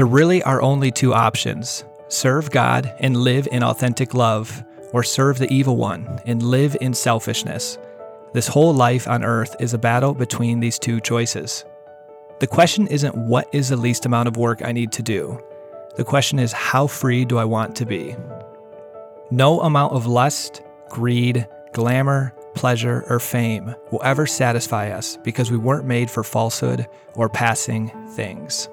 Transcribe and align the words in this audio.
There 0.00 0.06
really 0.06 0.42
are 0.44 0.62
only 0.62 0.90
two 0.90 1.12
options 1.12 1.84
serve 2.08 2.50
God 2.50 2.90
and 3.00 3.18
live 3.18 3.46
in 3.52 3.62
authentic 3.62 4.14
love, 4.14 4.64
or 4.94 5.02
serve 5.02 5.36
the 5.36 5.52
evil 5.52 5.76
one 5.76 6.20
and 6.24 6.42
live 6.42 6.74
in 6.80 6.94
selfishness. 6.94 7.76
This 8.32 8.48
whole 8.48 8.72
life 8.72 9.06
on 9.06 9.22
earth 9.22 9.54
is 9.60 9.74
a 9.74 9.78
battle 9.78 10.14
between 10.14 10.58
these 10.58 10.78
two 10.78 11.02
choices. 11.02 11.66
The 12.38 12.46
question 12.46 12.86
isn't 12.86 13.14
what 13.14 13.46
is 13.52 13.68
the 13.68 13.76
least 13.76 14.06
amount 14.06 14.26
of 14.26 14.38
work 14.38 14.64
I 14.64 14.72
need 14.72 14.90
to 14.92 15.02
do. 15.02 15.38
The 15.96 16.04
question 16.04 16.38
is 16.38 16.50
how 16.50 16.86
free 16.86 17.26
do 17.26 17.36
I 17.36 17.44
want 17.44 17.76
to 17.76 17.84
be? 17.84 18.16
No 19.30 19.60
amount 19.60 19.92
of 19.92 20.06
lust, 20.06 20.62
greed, 20.88 21.46
glamour, 21.74 22.32
pleasure, 22.54 23.04
or 23.10 23.20
fame 23.20 23.74
will 23.92 24.00
ever 24.02 24.26
satisfy 24.26 24.92
us 24.92 25.18
because 25.24 25.50
we 25.50 25.58
weren't 25.58 25.84
made 25.84 26.10
for 26.10 26.24
falsehood 26.24 26.88
or 27.16 27.28
passing 27.28 27.90
things. 28.14 28.70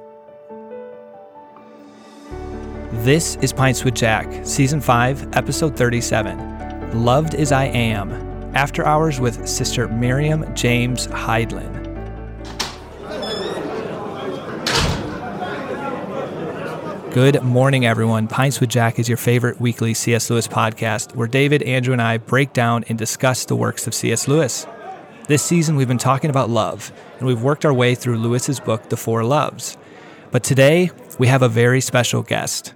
This 2.90 3.36
is 3.41 3.52
Pints 3.52 3.84
with 3.84 3.96
Jack, 3.96 4.46
Season 4.46 4.80
5, 4.80 5.36
Episode 5.36 5.76
37 5.76 7.04
Loved 7.04 7.36
as 7.36 7.52
I 7.52 7.66
Am, 7.66 8.14
After 8.55 8.86
Hours 8.86 9.20
with 9.20 9.45
Sister 9.45 9.90
Miriam 9.90 10.45
James 10.55 11.08
Heidland. 11.08 11.84
Good 17.14 17.44
morning, 17.44 17.86
everyone. 17.86 18.30
Pints 18.30 18.62
with 18.62 18.70
Jack 18.70 19.00
is 19.00 19.09
your 19.09 19.17
favorite 19.17 19.59
weekly 19.59 19.94
C.S. 19.94 20.30
Lewis 20.30 20.48
podcast 20.48 21.14
where 21.14 21.28
David, 21.28 21.64
Andrew, 21.64 21.92
and 21.92 22.02
I 22.02 22.20
break 22.20 22.54
down 22.54 22.86
and 22.88 22.98
discuss 22.98 23.44
the 23.44 23.58
works 23.58 23.86
of 23.86 23.94
C.S. 23.94 24.30
Lewis. 24.30 24.66
This 25.28 25.44
season, 25.44 25.76
we've 25.76 25.90
been 25.90 25.98
talking 25.98 26.30
about 26.30 26.50
love, 26.50 26.94
and 27.17 27.28
we've 27.28 27.44
worked 27.44 27.66
our 27.66 27.73
way 27.73 27.95
through 27.95 28.20
Lewis's 28.20 28.62
book, 28.62 28.88
The 28.88 28.95
Four 28.95 29.26
Loves. 29.26 29.76
But 30.31 30.45
today, 30.45 30.92
we 31.20 31.28
have 31.28 31.42
a 31.42 31.50
very 31.50 31.81
special 31.81 32.23
guest. 32.23 32.73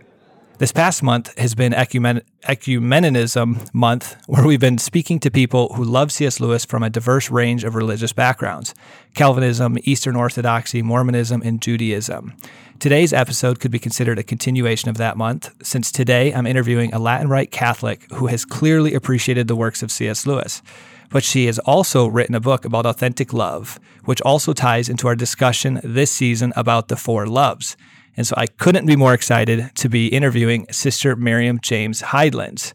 This 0.62 0.72
past 0.72 1.02
month 1.02 1.36
has 1.40 1.56
been 1.56 1.74
Ecumen- 1.74 2.22
Ecumenism 2.44 3.74
Month, 3.74 4.16
where 4.28 4.46
we've 4.46 4.60
been 4.60 4.78
speaking 4.78 5.20
to 5.22 5.32
people 5.32 5.74
who 5.74 5.84
love 5.84 6.12
C.S. 6.12 6.40
Lewis 6.40 6.66
from 6.66 6.84
a 6.84 6.90
diverse 6.92 7.32
range 7.32 7.64
of 7.64 7.74
religious 7.74 8.14
backgrounds 8.14 8.76
Calvinism, 9.16 9.80
Eastern 9.86 10.16
Orthodoxy, 10.16 10.84
Mormonism, 10.84 11.42
and 11.44 11.64
Judaism. 11.64 12.38
Today's 12.78 13.12
episode 13.12 13.60
could 13.60 13.72
be 13.72 13.80
considered 13.80 14.20
a 14.20 14.24
continuation 14.24 14.88
of 14.92 14.98
that 14.98 15.18
month, 15.18 15.50
since 15.64 15.92
today 15.92 16.32
I'm 16.32 16.46
interviewing 16.46 16.94
a 16.94 17.00
Latin 17.00 17.28
Rite 17.28 17.50
Catholic 17.50 18.06
who 18.12 18.28
has 18.28 18.46
clearly 18.46 18.94
appreciated 18.94 19.48
the 19.48 19.56
works 19.56 19.82
of 19.82 19.90
C.S. 19.90 20.28
Lewis. 20.28 20.62
But 21.10 21.24
she 21.24 21.48
has 21.48 21.58
also 21.58 22.06
written 22.06 22.36
a 22.36 22.40
book 22.40 22.66
about 22.66 22.86
authentic 22.86 23.34
love, 23.34 23.80
which 24.06 24.22
also 24.22 24.54
ties 24.54 24.90
into 24.90 25.08
our 25.08 25.16
discussion 25.16 25.82
this 25.84 26.12
season 26.12 26.54
about 26.56 26.88
the 26.88 26.96
four 26.96 27.26
loves. 27.26 27.76
And 28.18 28.28
so 28.28 28.36
I 28.38 28.48
couldn't 28.48 28.86
be 28.86 28.96
more 28.96 29.14
excited 29.14 29.72
to 29.76 29.90
be 29.90 30.08
interviewing 30.08 30.68
Sister 30.72 31.16
Miriam 31.16 31.60
James 31.62 32.02
Heidland. 32.02 32.74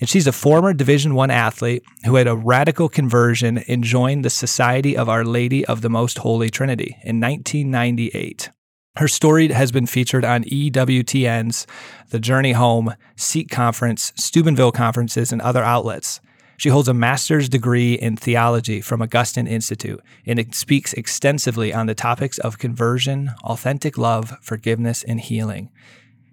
And 0.00 0.08
she's 0.08 0.26
a 0.26 0.32
former 0.32 0.72
Division 0.72 1.14
One 1.14 1.30
athlete 1.30 1.82
who 2.04 2.14
had 2.14 2.26
a 2.26 2.36
radical 2.36 2.88
conversion 2.88 3.58
and 3.68 3.84
joined 3.84 4.24
the 4.24 4.30
Society 4.30 4.96
of 4.96 5.08
Our 5.08 5.24
Lady 5.24 5.64
of 5.66 5.82
the 5.82 5.90
Most 5.90 6.18
Holy 6.18 6.48
Trinity 6.48 6.96
in 7.02 7.20
1998. 7.20 8.50
Her 8.96 9.08
story 9.08 9.48
has 9.48 9.70
been 9.70 9.86
featured 9.86 10.24
on 10.24 10.44
EWTN's 10.44 11.66
The 12.08 12.18
Journey 12.18 12.52
Home, 12.52 12.94
Seek 13.16 13.50
Conference, 13.50 14.12
Steubenville 14.16 14.72
conferences, 14.72 15.32
and 15.32 15.42
other 15.42 15.62
outlets. 15.62 16.20
She 16.60 16.68
holds 16.68 16.88
a 16.88 16.92
master's 16.92 17.48
degree 17.48 17.94
in 17.94 18.18
theology 18.18 18.82
from 18.82 19.00
Augustine 19.00 19.46
Institute 19.46 19.98
and 20.26 20.54
speaks 20.54 20.92
extensively 20.92 21.72
on 21.72 21.86
the 21.86 21.94
topics 21.94 22.36
of 22.36 22.58
conversion, 22.58 23.30
authentic 23.42 23.96
love, 23.96 24.36
forgiveness, 24.42 25.02
and 25.02 25.22
healing. 25.22 25.70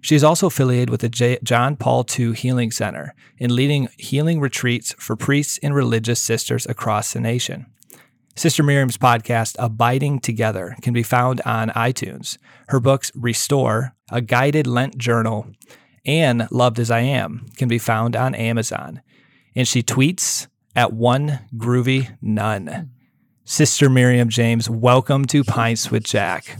She 0.02 0.14
is 0.14 0.22
also 0.22 0.48
affiliated 0.48 0.90
with 0.90 1.00
the 1.00 1.08
J- 1.08 1.38
John 1.42 1.76
Paul 1.76 2.04
II 2.06 2.34
Healing 2.34 2.70
Center 2.70 3.14
in 3.38 3.56
leading 3.56 3.88
healing 3.96 4.38
retreats 4.38 4.94
for 4.98 5.16
priests 5.16 5.58
and 5.62 5.74
religious 5.74 6.20
sisters 6.20 6.66
across 6.66 7.14
the 7.14 7.20
nation. 7.20 7.64
Sister 8.36 8.62
Miriam's 8.62 8.98
podcast, 8.98 9.56
Abiding 9.58 10.20
Together, 10.20 10.76
can 10.82 10.92
be 10.92 11.02
found 11.02 11.40
on 11.46 11.70
iTunes. 11.70 12.36
Her 12.68 12.80
books, 12.80 13.10
Restore, 13.14 13.94
a 14.10 14.20
guided 14.20 14.66
Lent 14.66 14.98
journal, 14.98 15.46
and 16.04 16.46
Loved 16.50 16.78
as 16.78 16.90
I 16.90 17.00
Am, 17.00 17.46
can 17.56 17.66
be 17.66 17.78
found 17.78 18.14
on 18.14 18.34
Amazon. 18.34 19.00
And 19.54 19.66
she 19.66 19.82
tweets 19.82 20.46
at 20.76 20.92
one 20.92 21.40
groovy 21.56 22.16
nun. 22.20 22.90
Sister 23.44 23.88
Miriam 23.88 24.28
James, 24.28 24.68
welcome 24.68 25.24
to 25.26 25.42
Pints 25.42 25.90
with 25.90 26.04
Jack. 26.04 26.56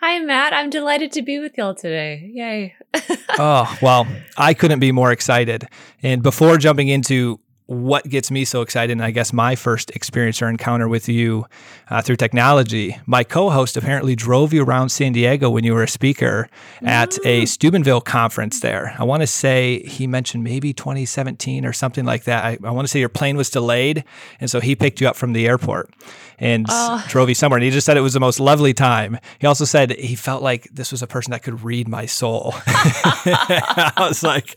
Hi, 0.00 0.18
Matt. 0.18 0.52
I'm 0.52 0.68
delighted 0.68 1.12
to 1.12 1.22
be 1.22 1.38
with 1.38 1.56
y'all 1.56 1.74
today. 1.74 2.30
Yay. 2.34 2.74
oh, 3.38 3.78
well, 3.80 4.06
I 4.36 4.52
couldn't 4.52 4.80
be 4.80 4.92
more 4.92 5.12
excited. 5.12 5.66
And 6.02 6.22
before 6.22 6.58
jumping 6.58 6.88
into 6.88 7.40
what 7.66 8.06
gets 8.08 8.30
me 8.30 8.44
so 8.44 8.60
excited, 8.60 8.92
and 8.92 9.02
I 9.02 9.10
guess 9.10 9.32
my 9.32 9.54
first 9.56 9.90
experience 9.92 10.42
or 10.42 10.48
encounter 10.48 10.86
with 10.86 11.08
you 11.08 11.46
uh, 11.88 12.02
through 12.02 12.16
technology, 12.16 12.98
my 13.06 13.24
co 13.24 13.48
host 13.48 13.76
apparently 13.76 14.14
drove 14.14 14.52
you 14.52 14.62
around 14.62 14.90
San 14.90 15.12
Diego 15.12 15.48
when 15.48 15.64
you 15.64 15.72
were 15.72 15.82
a 15.82 15.88
speaker 15.88 16.48
at 16.82 17.16
a 17.24 17.42
mm. 17.42 17.48
Steubenville 17.48 18.02
conference 18.02 18.60
there. 18.60 18.94
I 18.98 19.04
want 19.04 19.22
to 19.22 19.26
say 19.26 19.82
he 19.84 20.06
mentioned 20.06 20.44
maybe 20.44 20.74
2017 20.74 21.64
or 21.64 21.72
something 21.72 22.04
like 22.04 22.24
that. 22.24 22.44
I, 22.44 22.58
I 22.62 22.70
want 22.70 22.86
to 22.86 22.90
say 22.90 23.00
your 23.00 23.08
plane 23.08 23.36
was 23.36 23.48
delayed, 23.48 24.04
and 24.40 24.50
so 24.50 24.60
he 24.60 24.76
picked 24.76 25.00
you 25.00 25.08
up 25.08 25.16
from 25.16 25.32
the 25.32 25.48
airport 25.48 25.90
and 26.38 26.66
oh. 26.68 27.04
drove 27.08 27.28
you 27.28 27.34
somewhere. 27.34 27.58
And 27.58 27.64
he 27.64 27.70
just 27.70 27.86
said 27.86 27.96
it 27.96 28.00
was 28.00 28.14
the 28.14 28.20
most 28.20 28.40
lovely 28.40 28.74
time. 28.74 29.18
He 29.38 29.46
also 29.46 29.64
said 29.64 29.92
he 29.92 30.14
felt 30.14 30.42
like 30.42 30.68
this 30.72 30.92
was 30.92 31.02
a 31.02 31.06
person 31.06 31.30
that 31.32 31.42
could 31.42 31.62
read 31.62 31.88
my 31.88 32.06
soul. 32.06 32.54
I 32.66 33.92
was 33.98 34.22
like, 34.22 34.54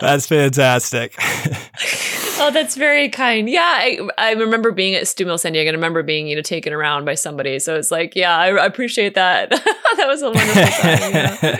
that's 0.00 0.26
fantastic. 0.26 1.14
oh, 2.38 2.50
that's 2.52 2.76
very 2.76 3.08
kind. 3.08 3.48
Yeah, 3.48 3.60
I, 3.60 3.98
I 4.18 4.32
remember 4.32 4.70
being 4.70 4.94
at 4.94 5.08
Steubenville, 5.08 5.38
San 5.38 5.52
Diego, 5.52 5.68
and 5.68 5.76
I 5.76 5.78
remember 5.78 6.02
being 6.02 6.26
you 6.26 6.36
know 6.36 6.42
taken 6.42 6.72
around 6.72 7.04
by 7.04 7.14
somebody. 7.14 7.58
So 7.58 7.76
it's 7.76 7.90
like, 7.90 8.14
yeah, 8.16 8.36
I, 8.36 8.48
I 8.48 8.66
appreciate 8.66 9.14
that. 9.14 9.50
that 9.96 10.06
was 10.06 10.22
a 10.22 10.30
wonderful 10.30 10.62
time. 10.62 11.12
Yeah. 11.12 11.58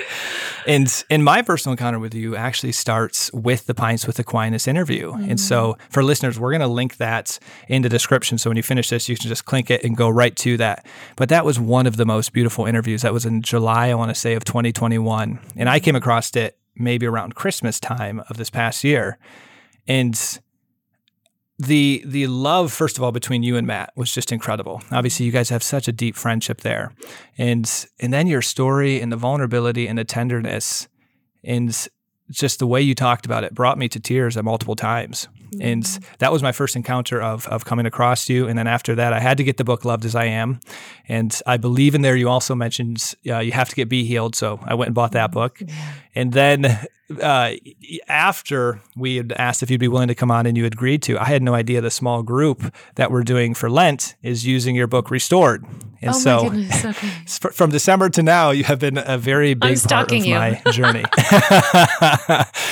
And 0.67 1.05
and 1.11 1.25
my 1.25 1.43
personal 1.43 1.73
encounter 1.73 1.99
with 1.99 2.15
you 2.15 2.37
actually 2.37 2.73
starts 2.73 3.33
with 3.33 3.67
the 3.67 3.75
Pints 3.75 4.07
with 4.07 4.19
Aquinas 4.19 4.67
interview. 4.67 5.13
Mm-hmm. 5.13 5.31
And 5.31 5.41
so 5.41 5.75
mm. 5.75 5.81
for 5.91 6.03
listeners, 6.03 6.39
we're 6.39 6.51
going 6.51 6.61
to 6.61 6.67
link 6.67 6.97
that 6.97 7.39
in 7.69 7.83
the 7.83 7.89
description. 7.89 8.39
So 8.39 8.51
when 8.51 8.57
you 8.57 8.63
finish 8.63 8.89
this, 8.91 9.09
you 9.09 9.17
can 9.17 9.29
just 9.29 9.45
click 9.45 9.71
it 9.71 9.85
and 9.85 9.97
go 9.97 10.09
right 10.09 10.35
to 10.37 10.57
that. 10.59 10.87
But 11.17 11.29
that 11.29 11.45
was 11.45 11.59
one 11.59 11.87
of 11.87 11.97
the 11.97 12.07
most 12.07 12.33
beautiful 12.33 12.67
interviews. 12.67 13.03
That 13.03 13.13
was 13.13 13.27
in 13.27 13.43
July, 13.43 13.89
I 13.89 13.95
want 13.95 14.11
to 14.11 14.15
say, 14.15 14.35
of 14.35 14.45
2021, 14.45 15.39
and 15.57 15.69
I 15.69 15.81
came 15.81 15.97
across 15.97 16.35
it 16.37 16.59
maybe 16.75 17.07
around 17.07 17.35
Christmas 17.35 17.81
time 17.81 18.23
of 18.29 18.37
this 18.37 18.51
past 18.51 18.85
year, 18.85 19.19
and 19.89 20.41
the 21.59 22.03
the 22.05 22.27
love 22.27 22.73
first 22.73 22.99
of 22.99 23.03
all 23.03 23.13
between 23.13 23.43
you 23.43 23.57
and 23.57 23.67
Matt 23.67 23.93
was 23.97 24.13
just 24.13 24.31
incredible. 24.33 24.83
Obviously, 24.91 25.25
you 25.25 25.33
guys 25.33 25.49
have 25.49 25.63
such 25.63 25.89
a 25.89 25.93
deep 25.93 26.15
friendship 26.15 26.61
there, 26.61 26.93
and 27.39 27.87
and 27.99 28.13
then 28.13 28.27
your 28.27 28.43
story 28.43 29.01
and 29.01 29.11
the 29.11 29.17
vulnerability 29.17 29.87
and 29.87 29.99
the 29.99 30.05
tenderness 30.05 30.89
and 31.43 31.89
just 32.31 32.59
the 32.59 32.67
way 32.67 32.83
you 32.83 32.95
talked 32.95 33.25
about 33.25 33.45
it 33.45 33.55
brought 33.55 33.79
me 33.79 33.89
to 33.89 34.01
tears 34.01 34.37
at 34.37 34.45
multiple 34.45 34.75
times. 34.75 35.29
Mm-hmm. 35.55 35.63
And 35.63 35.85
that 36.19 36.33
was 36.33 36.43
my 36.43 36.53
first 36.53 36.75
encounter 36.77 37.23
of 37.23 37.47
of 37.49 37.65
coming 37.65 37.87
across 37.87 38.29
you. 38.29 38.49
And 38.49 38.59
then 38.59 38.67
after 38.67 38.95
that, 38.97 39.13
I 39.13 39.21
had 39.21 39.37
to 39.39 39.45
get 39.45 39.57
the 39.57 39.65
book 39.65 39.85
"Loved 39.85 40.05
as 40.05 40.15
I 40.15 40.25
Am," 40.25 40.61
and 41.09 41.41
I 41.47 41.57
believe 41.57 41.95
in 41.95 42.03
there. 42.03 42.17
You 42.17 42.29
also 42.29 42.55
mentioned 42.55 43.15
uh, 43.29 43.39
you 43.39 43.53
have 43.53 43.69
to 43.69 43.77
get 43.77 43.89
be 43.89 44.05
healed, 44.05 44.35
so 44.35 44.61
I 44.65 44.75
went 44.75 44.89
and 44.89 44.95
bought 44.95 45.13
that 45.13 45.31
book. 45.33 45.63
And 46.17 46.33
then 46.33 46.79
uh, 47.21 47.53
after 48.09 48.81
we 48.97 49.17
had 49.17 49.33
asked 49.33 49.63
if 49.63 49.71
you'd 49.71 49.79
be 49.79 49.89
willing 49.89 50.09
to 50.09 50.15
come 50.15 50.31
on 50.31 50.47
and 50.47 50.57
you 50.57 50.67
agreed 50.67 51.03
to, 51.03 51.19
I 51.19 51.25
had 51.25 51.43
no 51.43 51.55
idea 51.55 51.81
the 51.81 51.91
small 51.91 52.23
group 52.23 52.75
that 52.97 53.11
we're 53.11 53.23
doing 53.23 53.55
for 53.55 53.71
Lent 53.71 54.17
is 54.23 54.47
using 54.47 54.75
your 54.75 54.87
book 54.87 55.11
Restored. 55.11 55.65
And 56.03 56.15
oh 56.15 56.19
so 56.19 56.47
okay. 56.91 57.09
from 57.27 57.71
December 57.71 58.09
to 58.11 58.23
now, 58.23 58.51
you 58.51 58.65
have 58.65 58.79
been 58.79 58.99
a 58.99 59.17
very 59.17 59.55
big 59.55 59.81
part 59.83 60.13
of 60.13 60.25
you. 60.25 60.35
my 60.35 60.61
journey 60.73 61.05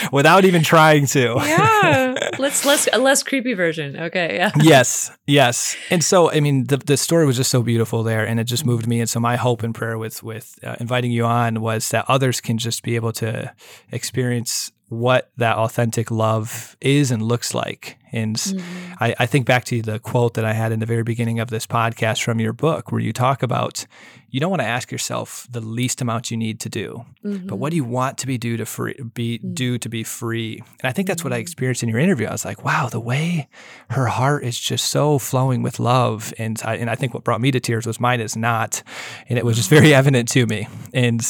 without 0.13 0.45
even 0.45 0.63
trying 0.63 1.07
to. 1.07 1.35
Yeah. 1.39 2.15
Let's 2.39 2.65
less 2.65 2.89
a 2.93 2.99
less 2.99 3.23
creepy 3.23 3.55
version. 3.55 3.99
Okay. 3.99 4.37
Yeah. 4.37 4.51
yes. 4.61 5.11
Yes. 5.27 5.77
And 5.91 6.05
so, 6.05 6.31
I 6.31 6.41
mean, 6.41 6.65
the, 6.65 6.77
the 6.77 6.97
story 6.97 7.25
was 7.25 7.37
just 7.37 7.51
so 7.51 7.63
beautiful 7.63 8.03
there 8.03 8.27
and 8.27 8.39
it 8.39 8.45
just 8.45 8.67
moved 8.67 8.87
me. 8.87 9.01
And 9.01 9.09
so 9.09 9.21
my 9.21 9.37
hope 9.37 9.63
and 9.63 9.75
prayer 9.75 9.97
with, 9.97 10.23
with 10.23 10.59
uh, 10.63 10.77
inviting 10.81 11.13
you 11.13 11.25
on 11.25 11.61
was 11.61 11.89
that 11.91 12.05
others 12.09 12.41
can 12.41 12.59
just 12.59 12.83
be 12.83 12.97
able 12.97 13.13
to 13.15 13.34
Uh, 13.35 13.49
experience 13.91 14.71
what 14.89 15.31
that 15.37 15.57
authentic 15.57 16.11
love 16.11 16.77
is 16.81 17.11
and 17.11 17.23
looks 17.23 17.55
like. 17.55 17.99
And 18.13 18.37
mm-hmm. 18.37 18.93
I, 19.01 19.15
I, 19.19 19.27
think 19.27 19.45
back 19.45 19.65
to 19.65 19.83
the 19.83 19.99
quote 19.99 20.35
that 20.35 20.45
I 20.45 20.53
had 20.53 20.71
in 20.71 20.79
the 20.79 20.87
very 20.87 21.03
beginning 21.03 21.41
of 21.41 21.51
this 21.51 21.67
podcast 21.67 22.23
from 22.23 22.39
your 22.39 22.53
book, 22.53 22.93
where 22.93 23.01
you 23.01 23.13
talk 23.13 23.43
about 23.43 23.87
you 24.31 24.39
don't 24.41 24.51
want 24.51 24.63
to 24.63 24.69
ask 24.69 24.93
yourself 24.93 25.49
the 25.51 25.61
least 25.61 26.01
amount 26.01 26.31
you 26.31 26.37
need 26.37 26.61
to 26.61 26.69
do, 26.69 27.05
mm-hmm. 27.25 27.47
but 27.47 27.57
what 27.57 27.71
do 27.71 27.77
you 27.77 27.85
want 27.85 28.19
to 28.19 28.27
be 28.27 28.39
do 28.39 28.57
to 28.57 28.67
free 28.67 28.95
be 29.15 29.39
mm-hmm. 29.39 29.55
do 29.55 29.79
to 29.79 29.89
be 29.89 30.05
free? 30.05 30.63
And 30.81 30.89
I 30.89 30.93
think 30.93 31.09
that's 31.09 31.25
what 31.25 31.33
I 31.33 31.37
mm-hmm. 31.37 31.43
experienced 31.43 31.83
in 31.83 31.89
your 31.89 31.99
interview. 31.99 32.27
I 32.27 32.33
was 32.33 32.45
like, 32.45 32.65
wow, 32.65 32.89
the 32.89 33.01
way 33.01 33.49
her 33.91 34.07
heart 34.07 34.45
is 34.45 34.61
just 34.61 34.89
so 34.89 35.19
flowing 35.19 35.63
with 35.63 35.81
love, 35.81 36.33
and 36.39 36.61
I, 36.65 36.77
and 36.77 36.91
I 36.91 36.95
think 36.95 37.15
what 37.15 37.25
brought 37.25 37.41
me 37.41 37.51
to 37.51 37.59
tears 37.59 37.87
was 37.87 37.99
mine 37.99 38.21
is 38.21 38.37
not, 38.37 38.83
and 39.29 39.39
it 39.39 39.45
was 39.45 39.57
just 39.57 39.71
very 39.71 39.93
evident 40.01 40.29
to 40.31 40.47
me, 40.47 40.69
and 40.93 41.21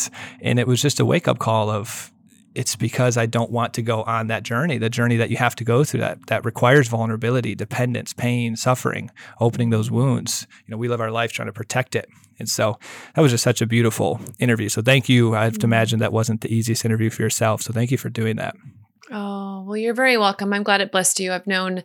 and 0.43 0.59
it 0.59 0.67
was 0.67 0.83
just 0.83 1.01
a 1.01 1.05
wake 1.07 1.29
up 1.29 1.39
call 1.39 1.71
of 1.71 2.11
it's 2.55 2.77
because 2.77 3.17
I 3.17 3.27
don't 3.27 3.51
want 3.51 3.75
to 3.75 3.83
go 3.83 4.03
on 4.05 4.29
that 4.29 4.43
journey, 4.43 4.79
the 4.79 4.91
journey 4.91 5.17
that 5.17 5.31
you 5.31 5.37
have 5.37 5.57
to 5.57 5.65
go 5.65 5.85
through 5.85 6.01
that 6.01 6.27
that 6.29 6.45
requires 6.45 6.89
vulnerability, 6.89 7.55
dependence, 7.55 8.13
pain, 8.13 8.57
suffering, 8.57 9.11
opening 9.41 9.71
those 9.71 9.91
wounds. 9.91 10.47
You 10.67 10.73
know, 10.73 10.77
we 10.77 10.89
live 10.89 11.01
our 11.01 11.11
life 11.11 11.33
trying 11.33 11.47
to 11.47 11.53
protect 11.53 11.97
it. 11.97 12.09
And 12.39 12.49
so 12.49 12.79
that 13.15 13.23
was 13.23 13.33
just 13.33 13.45
such 13.45 13.61
a 13.61 13.67
beautiful 13.67 14.21
interview. 14.39 14.69
So 14.69 14.83
thank 14.83 15.09
you. 15.09 15.35
I 15.35 15.45
have 15.45 15.55
to 15.55 15.59
mm-hmm. 15.59 15.67
imagine 15.67 15.99
that 16.01 16.13
wasn't 16.13 16.41
the 16.41 16.53
easiest 16.53 16.85
interview 16.85 17.11
for 17.11 17.23
yourself. 17.23 17.63
So 17.63 17.73
thank 17.73 17.91
you 17.91 17.99
for 17.99 18.09
doing 18.09 18.37
that. 18.37 18.57
Oh, 19.11 19.65
well, 19.67 19.77
you're 19.77 19.95
very 19.95 20.17
welcome. 20.17 20.53
I'm 20.53 20.63
glad 20.63 20.81
it 20.81 20.93
blessed 20.93 21.21
you. 21.21 21.33
I've 21.33 21.47
known 21.47 21.85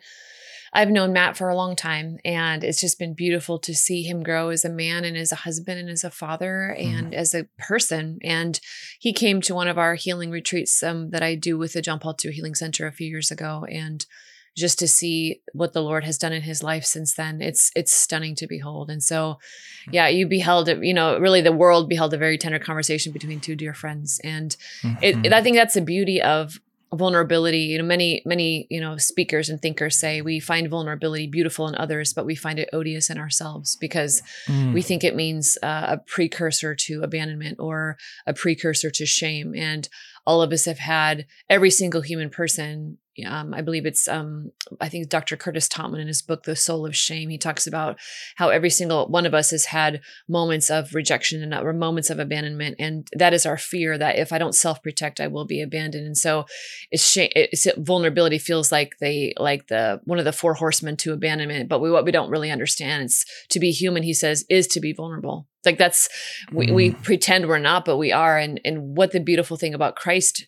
I've 0.73 0.89
known 0.89 1.13
Matt 1.13 1.37
for 1.37 1.49
a 1.49 1.55
long 1.55 1.75
time, 1.75 2.19
and 2.23 2.63
it's 2.63 2.81
just 2.81 2.99
been 2.99 3.13
beautiful 3.13 3.59
to 3.59 3.73
see 3.73 4.03
him 4.03 4.23
grow 4.23 4.49
as 4.49 4.63
a 4.63 4.69
man 4.69 5.03
and 5.03 5.17
as 5.17 5.31
a 5.31 5.37
husband 5.37 5.79
and 5.79 5.89
as 5.89 6.03
a 6.03 6.11
father 6.11 6.75
and 6.77 7.11
mm. 7.11 7.13
as 7.13 7.33
a 7.33 7.45
person. 7.57 8.19
And 8.23 8.59
he 8.99 9.13
came 9.13 9.41
to 9.41 9.55
one 9.55 9.67
of 9.67 9.77
our 9.77 9.95
healing 9.95 10.31
retreats 10.31 10.81
um, 10.83 11.09
that 11.11 11.23
I 11.23 11.35
do 11.35 11.57
with 11.57 11.73
the 11.73 11.81
John 11.81 11.99
Paul 11.99 12.15
II 12.23 12.31
Healing 12.31 12.55
Center 12.55 12.87
a 12.87 12.91
few 12.91 13.07
years 13.07 13.31
ago, 13.31 13.65
and 13.69 14.05
just 14.57 14.79
to 14.79 14.87
see 14.87 15.41
what 15.53 15.73
the 15.73 15.81
Lord 15.81 16.03
has 16.03 16.17
done 16.17 16.33
in 16.33 16.41
his 16.41 16.61
life 16.61 16.83
since 16.83 17.13
then, 17.13 17.41
it's 17.41 17.71
it's 17.75 17.93
stunning 17.93 18.35
to 18.35 18.47
behold. 18.47 18.89
And 18.89 19.01
so, 19.01 19.37
mm. 19.87 19.93
yeah, 19.93 20.07
you 20.07 20.27
beheld 20.27 20.69
it. 20.69 20.83
You 20.83 20.93
know, 20.93 21.17
really, 21.17 21.41
the 21.41 21.51
world 21.51 21.89
beheld 21.89 22.13
a 22.13 22.17
very 22.17 22.37
tender 22.37 22.59
conversation 22.59 23.11
between 23.11 23.39
two 23.39 23.55
dear 23.55 23.73
friends, 23.73 24.19
and 24.23 24.55
mm-hmm. 24.81 25.03
it, 25.03 25.25
it, 25.25 25.33
I 25.33 25.41
think 25.41 25.55
that's 25.55 25.75
the 25.75 25.81
beauty 25.81 26.21
of 26.21 26.59
vulnerability 26.93 27.59
you 27.59 27.77
know 27.77 27.83
many 27.83 28.21
many 28.25 28.65
you 28.69 28.81
know 28.81 28.97
speakers 28.97 29.47
and 29.47 29.61
thinkers 29.61 29.97
say 29.97 30.21
we 30.21 30.39
find 30.39 30.67
vulnerability 30.69 31.27
beautiful 31.27 31.67
in 31.67 31.75
others 31.75 32.13
but 32.13 32.25
we 32.25 32.33
find 32.33 32.57
it 32.57 32.69
odious 32.73 33.11
in 33.11 33.17
ourselves 33.17 33.75
because 33.75 34.23
mm. 34.47 34.73
we 34.73 34.81
think 34.81 35.03
it 35.03 35.15
means 35.15 35.57
uh, 35.61 35.85
a 35.89 35.97
precursor 35.97 36.73
to 36.73 37.03
abandonment 37.03 37.59
or 37.59 37.95
a 38.25 38.33
precursor 38.33 38.89
to 38.89 39.05
shame 39.05 39.53
and 39.55 39.87
all 40.25 40.41
of 40.41 40.51
us 40.51 40.65
have 40.65 40.79
had 40.79 41.25
every 41.47 41.69
single 41.69 42.01
human 42.01 42.29
person 42.29 42.97
um, 43.25 43.53
I 43.53 43.61
believe 43.61 43.85
it's 43.85 44.07
um, 44.07 44.51
I 44.79 44.89
think 44.89 45.09
Dr. 45.09 45.37
Curt 45.37 45.57
Thompson 45.69 45.99
in 45.99 46.07
his 46.07 46.21
book 46.21 46.43
The 46.43 46.55
Soul 46.55 46.85
of 46.85 46.95
Shame. 46.95 47.29
He 47.29 47.37
talks 47.37 47.67
about 47.67 47.99
how 48.35 48.49
every 48.49 48.69
single 48.69 49.07
one 49.07 49.25
of 49.25 49.33
us 49.33 49.51
has 49.51 49.65
had 49.65 50.01
moments 50.27 50.69
of 50.69 50.93
rejection 50.93 51.41
and 51.41 51.53
or 51.53 51.73
moments 51.73 52.09
of 52.09 52.19
abandonment, 52.19 52.75
and 52.79 53.07
that 53.13 53.33
is 53.33 53.45
our 53.45 53.57
fear 53.57 53.97
that 53.97 54.17
if 54.17 54.31
I 54.31 54.37
don't 54.37 54.55
self 54.55 54.81
protect, 54.81 55.19
I 55.19 55.27
will 55.27 55.45
be 55.45 55.61
abandoned. 55.61 56.05
And 56.05 56.17
so, 56.17 56.45
it's 56.91 57.09
shame. 57.09 57.29
It's 57.35 57.67
vulnerability 57.77 58.37
feels 58.37 58.71
like 58.71 58.97
the 58.99 59.33
like 59.37 59.67
the 59.67 60.01
one 60.05 60.19
of 60.19 60.25
the 60.25 60.33
four 60.33 60.53
horsemen 60.55 60.97
to 60.97 61.13
abandonment. 61.13 61.69
But 61.69 61.79
we, 61.79 61.91
what 61.91 62.05
we 62.05 62.11
don't 62.11 62.29
really 62.29 62.51
understand 62.51 63.05
is 63.05 63.25
to 63.49 63.59
be 63.59 63.71
human. 63.71 64.03
He 64.03 64.13
says 64.13 64.45
is 64.49 64.67
to 64.67 64.79
be 64.79 64.93
vulnerable. 64.93 65.47
Like 65.65 65.77
that's 65.77 66.07
we, 66.51 66.67
mm. 66.67 66.75
we 66.75 66.91
pretend 66.91 67.47
we're 67.47 67.59
not, 67.59 67.85
but 67.85 67.97
we 67.97 68.11
are. 68.11 68.37
And 68.37 68.61
and 68.63 68.95
what 68.97 69.11
the 69.11 69.19
beautiful 69.19 69.57
thing 69.57 69.73
about 69.73 69.95
Christ, 69.95 70.47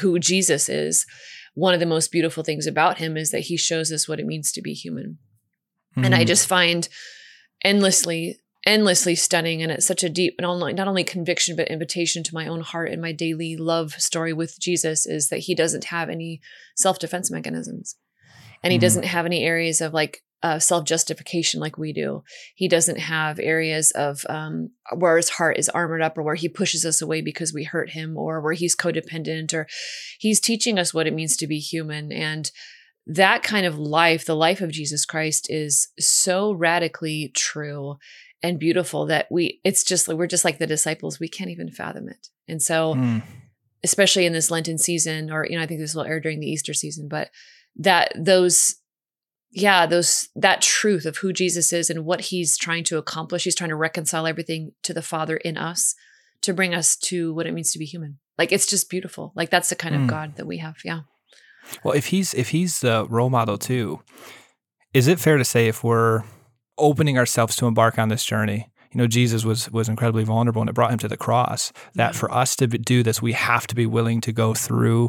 who 0.00 0.18
Jesus 0.18 0.68
is 0.68 1.04
one 1.54 1.74
of 1.74 1.80
the 1.80 1.86
most 1.86 2.10
beautiful 2.10 2.42
things 2.42 2.66
about 2.66 2.98
him 2.98 3.16
is 3.16 3.30
that 3.30 3.40
he 3.40 3.56
shows 3.56 3.92
us 3.92 4.08
what 4.08 4.20
it 4.20 4.26
means 4.26 4.52
to 4.52 4.62
be 4.62 4.74
human. 4.74 5.18
Mm-hmm. 5.92 6.04
And 6.04 6.14
I 6.14 6.18
mm-hmm. 6.18 6.26
just 6.26 6.48
find 6.48 6.88
endlessly 7.64 8.38
endlessly 8.66 9.14
stunning 9.14 9.62
and 9.62 9.70
it's 9.70 9.86
such 9.86 10.02
a 10.02 10.08
deep 10.08 10.34
and 10.38 10.46
only 10.46 10.72
not 10.72 10.88
only 10.88 11.04
conviction 11.04 11.54
but 11.54 11.68
invitation 11.68 12.22
to 12.22 12.34
my 12.34 12.46
own 12.46 12.62
heart 12.62 12.90
and 12.90 13.00
my 13.00 13.12
daily 13.12 13.56
love 13.58 13.92
story 13.92 14.32
with 14.32 14.58
Jesus 14.58 15.04
is 15.04 15.28
that 15.28 15.40
he 15.40 15.54
doesn't 15.54 15.84
have 15.84 16.08
any 16.08 16.40
self-defense 16.74 17.30
mechanisms 17.30 17.96
and 18.62 18.72
he 18.72 18.78
mm-hmm. 18.78 18.84
doesn't 18.84 19.04
have 19.04 19.26
any 19.26 19.44
areas 19.44 19.82
of 19.82 19.92
like 19.92 20.22
uh, 20.42 20.58
self 20.58 20.84
justification 20.84 21.58
like 21.58 21.78
we 21.78 21.92
do. 21.92 22.22
He 22.54 22.68
doesn't 22.68 22.98
have 22.98 23.38
areas 23.38 23.90
of 23.92 24.26
um, 24.28 24.70
where 24.94 25.16
his 25.16 25.30
heart 25.30 25.58
is 25.58 25.70
armored 25.70 26.02
up 26.02 26.18
or 26.18 26.22
where 26.22 26.34
he 26.34 26.48
pushes 26.48 26.84
us 26.84 27.00
away 27.00 27.22
because 27.22 27.54
we 27.54 27.64
hurt 27.64 27.90
him 27.90 28.16
or 28.16 28.42
where 28.42 28.52
he's 28.52 28.76
codependent 28.76 29.54
or 29.54 29.66
he's 30.18 30.40
teaching 30.40 30.78
us 30.78 30.92
what 30.92 31.06
it 31.06 31.14
means 31.14 31.36
to 31.38 31.46
be 31.46 31.58
human. 31.58 32.12
And 32.12 32.50
that 33.06 33.42
kind 33.42 33.64
of 33.64 33.78
life, 33.78 34.26
the 34.26 34.36
life 34.36 34.60
of 34.60 34.70
Jesus 34.70 35.06
Christ, 35.06 35.46
is 35.50 35.88
so 35.98 36.52
radically 36.52 37.30
true 37.34 37.96
and 38.42 38.58
beautiful 38.58 39.06
that 39.06 39.26
we, 39.30 39.60
it's 39.64 39.82
just, 39.82 40.08
we're 40.08 40.26
just 40.26 40.44
like 40.44 40.58
the 40.58 40.66
disciples. 40.66 41.18
We 41.18 41.28
can't 41.28 41.50
even 41.50 41.70
fathom 41.70 42.08
it. 42.08 42.28
And 42.48 42.60
so, 42.60 42.94
mm. 42.94 43.22
especially 43.82 44.26
in 44.26 44.34
this 44.34 44.50
Lenten 44.50 44.76
season, 44.76 45.30
or, 45.30 45.46
you 45.48 45.56
know, 45.56 45.62
I 45.62 45.66
think 45.66 45.80
this 45.80 45.94
will 45.94 46.04
air 46.04 46.20
during 46.20 46.40
the 46.40 46.50
Easter 46.50 46.74
season, 46.74 47.08
but 47.08 47.30
that 47.76 48.12
those 48.14 48.76
yeah 49.54 49.86
those 49.86 50.28
that 50.34 50.60
truth 50.60 51.06
of 51.06 51.16
who 51.18 51.32
jesus 51.32 51.72
is 51.72 51.88
and 51.88 52.04
what 52.04 52.20
he's 52.22 52.58
trying 52.58 52.84
to 52.84 52.98
accomplish 52.98 53.44
he's 53.44 53.54
trying 53.54 53.70
to 53.70 53.76
reconcile 53.76 54.26
everything 54.26 54.72
to 54.82 54.92
the 54.92 55.02
father 55.02 55.36
in 55.36 55.56
us 55.56 55.94
to 56.42 56.52
bring 56.52 56.74
us 56.74 56.96
to 56.96 57.32
what 57.32 57.46
it 57.46 57.54
means 57.54 57.72
to 57.72 57.78
be 57.78 57.84
human 57.84 58.18
like 58.36 58.52
it's 58.52 58.66
just 58.66 58.90
beautiful 58.90 59.32
like 59.34 59.50
that's 59.50 59.70
the 59.70 59.76
kind 59.76 59.94
mm. 59.94 59.98
of 59.98 60.02
hmm. 60.02 60.08
god 60.08 60.36
that 60.36 60.46
we 60.46 60.58
have 60.58 60.76
yeah 60.84 61.00
well 61.82 61.94
if 61.94 62.06
he's 62.06 62.34
if 62.34 62.50
he's 62.50 62.80
the 62.80 63.06
role 63.08 63.30
model 63.30 63.56
too 63.56 64.00
is 64.92 65.08
it 65.08 65.20
fair 65.20 65.38
to 65.38 65.44
say 65.44 65.68
if 65.68 65.82
we're 65.82 66.22
opening 66.76 67.16
ourselves 67.16 67.56
to 67.56 67.66
embark 67.66 67.98
on 67.98 68.08
this 68.08 68.24
journey 68.24 68.70
you 68.90 68.98
know 68.98 69.06
jesus 69.06 69.44
was 69.44 69.70
was 69.70 69.88
incredibly 69.88 70.24
vulnerable 70.24 70.60
and 70.60 70.68
it 70.68 70.74
brought 70.74 70.92
him 70.92 70.98
to 70.98 71.08
the 71.08 71.16
cross 71.16 71.72
that 71.94 72.12
yeah. 72.12 72.18
for 72.18 72.32
us 72.32 72.56
to 72.56 72.66
do 72.66 73.02
this 73.02 73.22
we 73.22 73.32
have 73.32 73.66
to 73.66 73.74
be 73.74 73.86
willing 73.86 74.20
to 74.20 74.32
go 74.32 74.52
through 74.52 75.08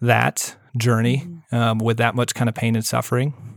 that 0.00 0.56
journey 0.76 1.18
mm-hmm. 1.18 1.56
um, 1.56 1.78
with 1.78 1.96
that 1.96 2.14
much 2.14 2.34
kind 2.34 2.48
of 2.48 2.54
pain 2.54 2.74
and 2.74 2.84
suffering 2.84 3.55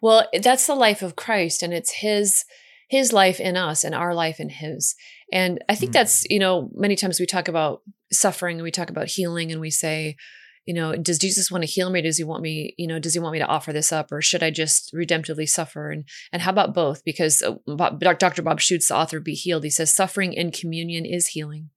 well, 0.00 0.28
that's 0.42 0.66
the 0.66 0.74
life 0.74 1.02
of 1.02 1.16
Christ 1.16 1.62
and 1.62 1.72
it's 1.72 1.96
his 2.00 2.44
his 2.90 3.12
life 3.12 3.38
in 3.38 3.56
us 3.56 3.84
and 3.84 3.94
our 3.94 4.12
life 4.14 4.40
in 4.40 4.48
his. 4.48 4.96
And 5.32 5.62
I 5.68 5.76
think 5.76 5.92
mm-hmm. 5.92 6.00
that's, 6.00 6.24
you 6.28 6.40
know, 6.40 6.70
many 6.74 6.96
times 6.96 7.20
we 7.20 7.26
talk 7.26 7.46
about 7.46 7.82
suffering 8.12 8.56
and 8.56 8.64
we 8.64 8.72
talk 8.72 8.90
about 8.90 9.06
healing 9.06 9.52
and 9.52 9.60
we 9.60 9.70
say, 9.70 10.16
you 10.66 10.74
know, 10.74 10.96
does 10.96 11.18
Jesus 11.18 11.52
want 11.52 11.62
to 11.62 11.70
heal 11.70 11.88
me? 11.88 12.02
Does 12.02 12.18
he 12.18 12.24
want 12.24 12.42
me, 12.42 12.74
you 12.76 12.88
know, 12.88 12.98
does 12.98 13.14
he 13.14 13.20
want 13.20 13.32
me 13.32 13.38
to 13.38 13.46
offer 13.46 13.72
this 13.72 13.92
up 13.92 14.10
or 14.10 14.20
should 14.20 14.42
I 14.42 14.50
just 14.50 14.92
redemptively 14.92 15.48
suffer? 15.48 15.90
And 15.90 16.04
and 16.32 16.42
how 16.42 16.50
about 16.50 16.74
both? 16.74 17.04
Because 17.04 17.42
uh, 17.42 17.54
Dr. 17.96 18.42
Bob 18.42 18.58
Schuchts, 18.58 18.88
the 18.88 18.96
author 18.96 19.20
Be 19.20 19.34
Healed, 19.34 19.64
he 19.64 19.70
says 19.70 19.94
suffering 19.94 20.32
in 20.32 20.50
communion 20.50 21.06
is 21.06 21.28
healing. 21.28 21.70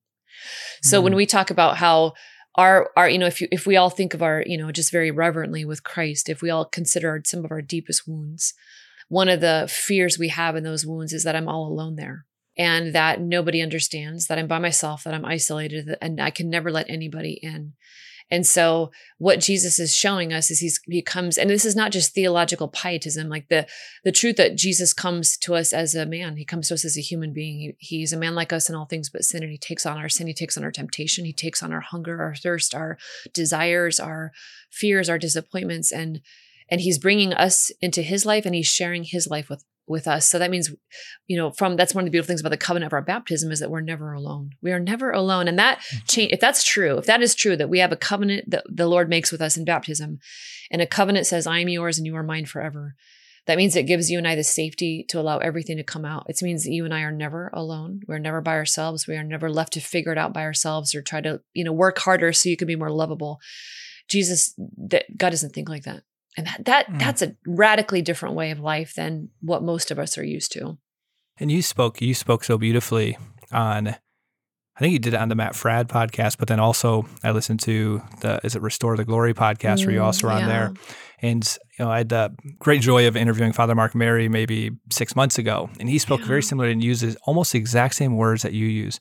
So 0.81 0.97
mm-hmm. 0.97 1.03
when 1.03 1.15
we 1.15 1.25
talk 1.27 1.51
about 1.51 1.77
how 1.77 2.13
our 2.55 2.91
our 2.95 3.09
you 3.09 3.17
know 3.17 3.25
if 3.25 3.41
you 3.41 3.47
if 3.51 3.65
we 3.65 3.75
all 3.75 3.89
think 3.89 4.13
of 4.13 4.21
our 4.21 4.43
you 4.45 4.57
know 4.57 4.71
just 4.71 4.91
very 4.91 5.11
reverently 5.11 5.65
with 5.65 5.83
Christ 5.83 6.29
if 6.29 6.41
we 6.41 6.49
all 6.49 6.65
consider 6.65 7.21
some 7.25 7.43
of 7.43 7.51
our 7.51 7.61
deepest 7.61 8.07
wounds 8.07 8.53
one 9.09 9.29
of 9.29 9.41
the 9.41 9.67
fears 9.69 10.17
we 10.17 10.29
have 10.29 10.55
in 10.55 10.63
those 10.63 10.85
wounds 10.85 11.13
is 11.13 11.23
that 11.23 11.35
I'm 11.35 11.47
all 11.47 11.67
alone 11.67 11.95
there 11.95 12.25
and 12.57 12.93
that 12.93 13.19
nobody 13.19 13.61
understands 13.61 14.27
that 14.27 14.37
I'm 14.37 14.47
by 14.47 14.59
myself 14.59 15.03
that 15.03 15.13
I'm 15.13 15.25
isolated 15.25 15.97
and 16.01 16.21
I 16.21 16.29
can 16.29 16.49
never 16.49 16.71
let 16.71 16.89
anybody 16.89 17.39
in 17.41 17.73
and 18.33 18.47
so 18.47 18.89
what 19.19 19.39
Jesus 19.39 19.77
is 19.77 19.95
showing 19.95 20.33
us 20.33 20.49
is 20.49 20.59
he's 20.59 20.79
he 20.87 21.03
comes 21.03 21.37
and 21.37 21.51
this 21.51 21.65
is 21.65 21.75
not 21.75 21.91
just 21.91 22.15
theological 22.15 22.67
pietism 22.67 23.29
like 23.29 23.47
the 23.47 23.67
the 24.03 24.11
truth 24.11 24.37
that 24.37 24.57
Jesus 24.57 24.91
comes 24.91 25.37
to 25.37 25.53
us 25.53 25.71
as 25.71 25.93
a 25.93 26.07
man 26.07 26.35
he 26.37 26.43
comes 26.43 26.69
to 26.69 26.73
us 26.73 26.83
as 26.83 26.97
a 26.97 27.01
human 27.01 27.31
being 27.31 27.59
he, 27.59 27.97
he's 27.97 28.11
a 28.11 28.17
man 28.17 28.33
like 28.33 28.51
us 28.51 28.69
in 28.69 28.75
all 28.75 28.85
things 28.85 29.11
but 29.11 29.23
sin 29.23 29.43
and 29.43 29.51
he 29.51 29.57
takes 29.59 29.85
on 29.85 29.99
our 29.99 30.09
sin 30.09 30.25
he 30.25 30.33
takes 30.33 30.57
on 30.57 30.63
our 30.63 30.71
temptation 30.71 31.25
he 31.25 31.31
takes 31.31 31.61
on 31.61 31.71
our 31.71 31.81
hunger 31.81 32.23
our 32.23 32.33
thirst 32.33 32.73
our 32.73 32.97
desires 33.35 33.99
our 33.99 34.31
fears 34.71 35.09
our 35.09 35.19
disappointments 35.19 35.91
and 35.91 36.19
and 36.69 36.81
he's 36.81 36.97
bringing 36.97 37.33
us 37.33 37.69
into 37.81 38.01
his 38.01 38.25
life 38.25 38.47
and 38.47 38.55
he's 38.55 38.65
sharing 38.65 39.03
his 39.03 39.27
life 39.27 39.47
with 39.47 39.63
with 39.87 40.07
us. 40.07 40.27
So 40.27 40.39
that 40.39 40.51
means, 40.51 40.73
you 41.27 41.37
know, 41.37 41.51
from 41.51 41.75
that's 41.75 41.93
one 41.93 42.03
of 42.03 42.05
the 42.05 42.11
beautiful 42.11 42.27
things 42.27 42.39
about 42.39 42.49
the 42.49 42.57
covenant 42.57 42.89
of 42.89 42.93
our 42.93 43.01
baptism 43.01 43.51
is 43.51 43.59
that 43.59 43.69
we're 43.69 43.81
never 43.81 44.13
alone. 44.13 44.51
We 44.61 44.71
are 44.71 44.79
never 44.79 45.11
alone. 45.11 45.47
And 45.47 45.59
that 45.59 45.79
mm-hmm. 45.79 45.97
change, 46.07 46.31
if 46.31 46.39
that's 46.39 46.63
true, 46.63 46.97
if 46.97 47.05
that 47.05 47.21
is 47.21 47.35
true, 47.35 47.57
that 47.57 47.69
we 47.69 47.79
have 47.79 47.91
a 47.91 47.97
covenant 47.97 48.49
that 48.51 48.63
the 48.69 48.87
Lord 48.87 49.09
makes 49.09 49.31
with 49.31 49.41
us 49.41 49.57
in 49.57 49.65
baptism, 49.65 50.19
and 50.71 50.81
a 50.81 50.87
covenant 50.87 51.27
says, 51.27 51.45
I 51.45 51.59
am 51.59 51.69
yours 51.69 51.97
and 51.97 52.07
you 52.07 52.15
are 52.15 52.23
mine 52.23 52.45
forever. 52.45 52.95
That 53.45 53.57
means 53.57 53.75
it 53.75 53.83
gives 53.83 54.09
you 54.09 54.17
and 54.17 54.27
I 54.27 54.35
the 54.35 54.43
safety 54.43 55.05
to 55.09 55.19
allow 55.19 55.39
everything 55.39 55.75
to 55.75 55.83
come 55.83 56.05
out. 56.05 56.27
It 56.29 56.41
means 56.41 56.63
that 56.63 56.71
you 56.71 56.85
and 56.85 56.93
I 56.93 57.01
are 57.01 57.11
never 57.11 57.49
alone. 57.53 57.99
We're 58.07 58.19
never 58.19 58.39
by 58.39 58.53
ourselves. 58.53 59.05
We 59.05 59.17
are 59.17 59.23
never 59.23 59.49
left 59.49 59.73
to 59.73 59.81
figure 59.81 60.13
it 60.13 60.17
out 60.17 60.33
by 60.33 60.43
ourselves 60.43 60.95
or 60.95 61.01
try 61.01 61.19
to, 61.19 61.41
you 61.53 61.65
know, 61.65 61.73
work 61.73 61.99
harder 61.99 62.31
so 62.31 62.47
you 62.47 62.55
can 62.55 62.67
be 62.67 62.77
more 62.77 62.89
lovable. 62.89 63.41
Jesus, 64.07 64.53
that 64.87 65.17
God 65.17 65.31
doesn't 65.31 65.53
think 65.53 65.67
like 65.67 65.83
that 65.83 66.03
and 66.37 66.47
that, 66.47 66.65
that 66.65 66.87
mm. 66.87 66.99
that's 66.99 67.21
a 67.21 67.35
radically 67.45 68.01
different 68.01 68.35
way 68.35 68.51
of 68.51 68.59
life 68.59 68.93
than 68.95 69.29
what 69.41 69.63
most 69.63 69.91
of 69.91 69.99
us 69.99 70.17
are 70.17 70.23
used 70.23 70.51
to 70.51 70.77
and 71.37 71.51
you 71.51 71.61
spoke 71.61 72.01
you 72.01 72.13
spoke 72.13 72.43
so 72.43 72.57
beautifully 72.57 73.17
on 73.51 73.95
I 74.75 74.79
think 74.79 74.93
you 74.93 74.99
did 74.99 75.13
it 75.13 75.19
on 75.19 75.29
the 75.29 75.35
Matt 75.35 75.53
Fradd 75.53 75.85
podcast, 75.85 76.39
but 76.39 76.47
then 76.47 76.59
also 76.59 77.05
I 77.23 77.29
listened 77.29 77.59
to 77.61 78.01
the 78.21 78.39
is 78.43 78.55
it 78.55 78.61
Restore 78.63 78.97
the 78.97 79.05
Glory 79.05 79.33
podcast 79.33 79.81
mm, 79.81 79.85
where 79.85 79.93
you 79.93 80.01
mm, 80.01 80.05
also 80.05 80.27
were 80.27 80.33
yeah. 80.33 80.39
on 80.39 80.47
there. 80.47 80.73
And 81.21 81.57
you 81.77 81.85
know, 81.85 81.91
I 81.91 81.99
had 81.99 82.09
the 82.09 82.35
great 82.57 82.81
joy 82.81 83.07
of 83.07 83.15
interviewing 83.15 83.53
Father 83.53 83.75
Mark 83.75 83.93
Mary 83.93 84.27
maybe 84.27 84.71
six 84.91 85.15
months 85.15 85.37
ago, 85.37 85.69
and 85.79 85.87
he 85.87 85.99
spoke 85.99 86.21
yeah. 86.21 86.27
very 86.27 86.41
similar 86.41 86.69
and 86.69 86.83
uses 86.83 87.15
almost 87.23 87.51
the 87.51 87.59
exact 87.59 87.95
same 87.95 88.17
words 88.17 88.41
that 88.41 88.53
you 88.53 88.65
use 88.65 88.99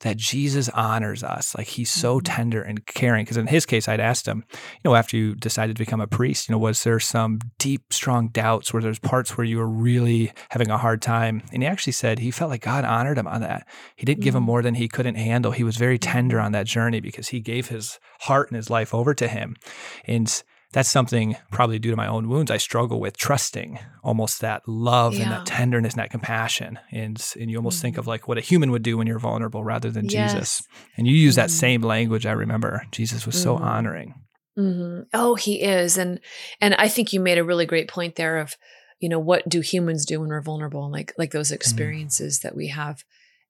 that 0.00 0.16
Jesus 0.16 0.68
honors 0.70 1.22
us. 1.22 1.54
Like 1.56 1.66
he's 1.66 1.90
so 1.90 2.16
mm-hmm. 2.16 2.24
tender 2.24 2.62
and 2.62 2.84
caring. 2.86 3.24
Because 3.24 3.36
in 3.36 3.46
his 3.46 3.66
case, 3.66 3.88
I'd 3.88 4.00
asked 4.00 4.26
him, 4.26 4.44
you 4.50 4.90
know, 4.90 4.94
after 4.94 5.16
you 5.16 5.34
decided 5.34 5.76
to 5.76 5.82
become 5.82 6.00
a 6.00 6.06
priest, 6.06 6.48
you 6.48 6.54
know, 6.54 6.58
was 6.58 6.84
there 6.84 7.00
some 7.00 7.40
deep, 7.58 7.92
strong 7.92 8.28
doubts 8.28 8.72
where 8.72 8.82
there's 8.82 8.98
parts 8.98 9.36
where 9.36 9.44
you 9.44 9.58
were 9.58 9.68
really 9.68 10.32
having 10.50 10.70
a 10.70 10.78
hard 10.78 11.02
time? 11.02 11.42
And 11.52 11.62
he 11.62 11.68
actually 11.68 11.92
said 11.92 12.18
he 12.18 12.30
felt 12.30 12.50
like 12.50 12.62
God 12.62 12.84
honored 12.84 13.18
him 13.18 13.26
on 13.26 13.40
that. 13.40 13.66
He 13.96 14.04
didn't 14.04 14.22
give 14.22 14.34
him 14.34 14.40
mm-hmm. 14.40 14.46
more 14.46 14.62
than 14.62 14.74
he 14.74 14.88
couldn't 14.88 15.16
handle. 15.16 15.52
He 15.52 15.64
was 15.64 15.76
very 15.76 15.98
tender 15.98 16.36
mm-hmm. 16.36 16.46
on 16.46 16.52
that 16.52 16.66
journey 16.66 17.00
because 17.00 17.28
he 17.28 17.40
gave 17.40 17.68
his 17.68 17.98
heart 18.20 18.50
and 18.50 18.56
his 18.56 18.70
life 18.70 18.94
over 18.94 19.14
to 19.14 19.28
him. 19.28 19.56
And 20.04 20.42
that's 20.72 20.88
something 20.88 21.36
probably 21.50 21.78
due 21.78 21.90
to 21.90 21.96
my 21.96 22.06
own 22.06 22.28
wounds 22.28 22.50
I 22.50 22.58
struggle 22.58 23.00
with 23.00 23.16
trusting 23.16 23.78
almost 24.02 24.40
that 24.40 24.62
love 24.66 25.14
yeah. 25.14 25.22
and 25.22 25.32
that 25.32 25.46
tenderness 25.46 25.94
and 25.94 26.02
that 26.02 26.10
compassion 26.10 26.78
and 26.92 27.24
and 27.38 27.50
you 27.50 27.56
almost 27.56 27.78
mm-hmm. 27.78 27.82
think 27.82 27.98
of 27.98 28.02
mm-hmm. 28.02 28.10
like 28.10 28.28
what 28.28 28.38
a 28.38 28.42
human 28.42 28.70
would 28.70 28.82
do 28.82 28.98
when 28.98 29.06
you're 29.06 29.18
vulnerable 29.18 29.64
rather 29.64 29.90
than 29.90 30.06
yes. 30.06 30.32
Jesus 30.32 30.62
and 30.96 31.06
you 31.06 31.14
use 31.14 31.34
mm-hmm. 31.34 31.42
that 31.42 31.50
same 31.50 31.82
language 31.82 32.26
I 32.26 32.32
remember 32.32 32.86
Jesus 32.90 33.26
was 33.26 33.40
so 33.40 33.54
mm-hmm. 33.54 33.64
honoring 33.64 34.14
mm-hmm. 34.58 35.02
oh 35.14 35.34
he 35.34 35.62
is 35.62 35.96
and 35.96 36.20
and 36.60 36.74
I 36.74 36.88
think 36.88 37.12
you 37.12 37.20
made 37.20 37.38
a 37.38 37.44
really 37.44 37.66
great 37.66 37.88
point 37.88 38.16
there 38.16 38.38
of 38.38 38.54
you 39.00 39.08
know 39.08 39.20
what 39.20 39.48
do 39.48 39.60
humans 39.60 40.04
do 40.04 40.20
when 40.20 40.28
we're 40.28 40.42
vulnerable 40.42 40.90
like 40.90 41.12
like 41.16 41.30
those 41.30 41.48
mm-hmm. 41.48 41.54
experiences 41.54 42.40
that 42.40 42.54
we 42.54 42.68
have 42.68 43.04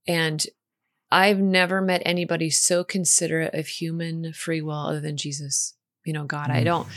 and 0.06 0.44
I've 1.10 1.38
never 1.38 1.80
met 1.80 2.02
anybody 2.04 2.50
so 2.50 2.84
considerate 2.84 3.54
of 3.54 3.66
human 3.66 4.34
free 4.34 4.60
will 4.60 4.86
other 4.86 5.00
than 5.00 5.16
Jesus 5.16 5.74
you 6.08 6.14
know, 6.14 6.24
God. 6.24 6.48
Mm. 6.48 6.54
I 6.54 6.64
don't, 6.64 6.88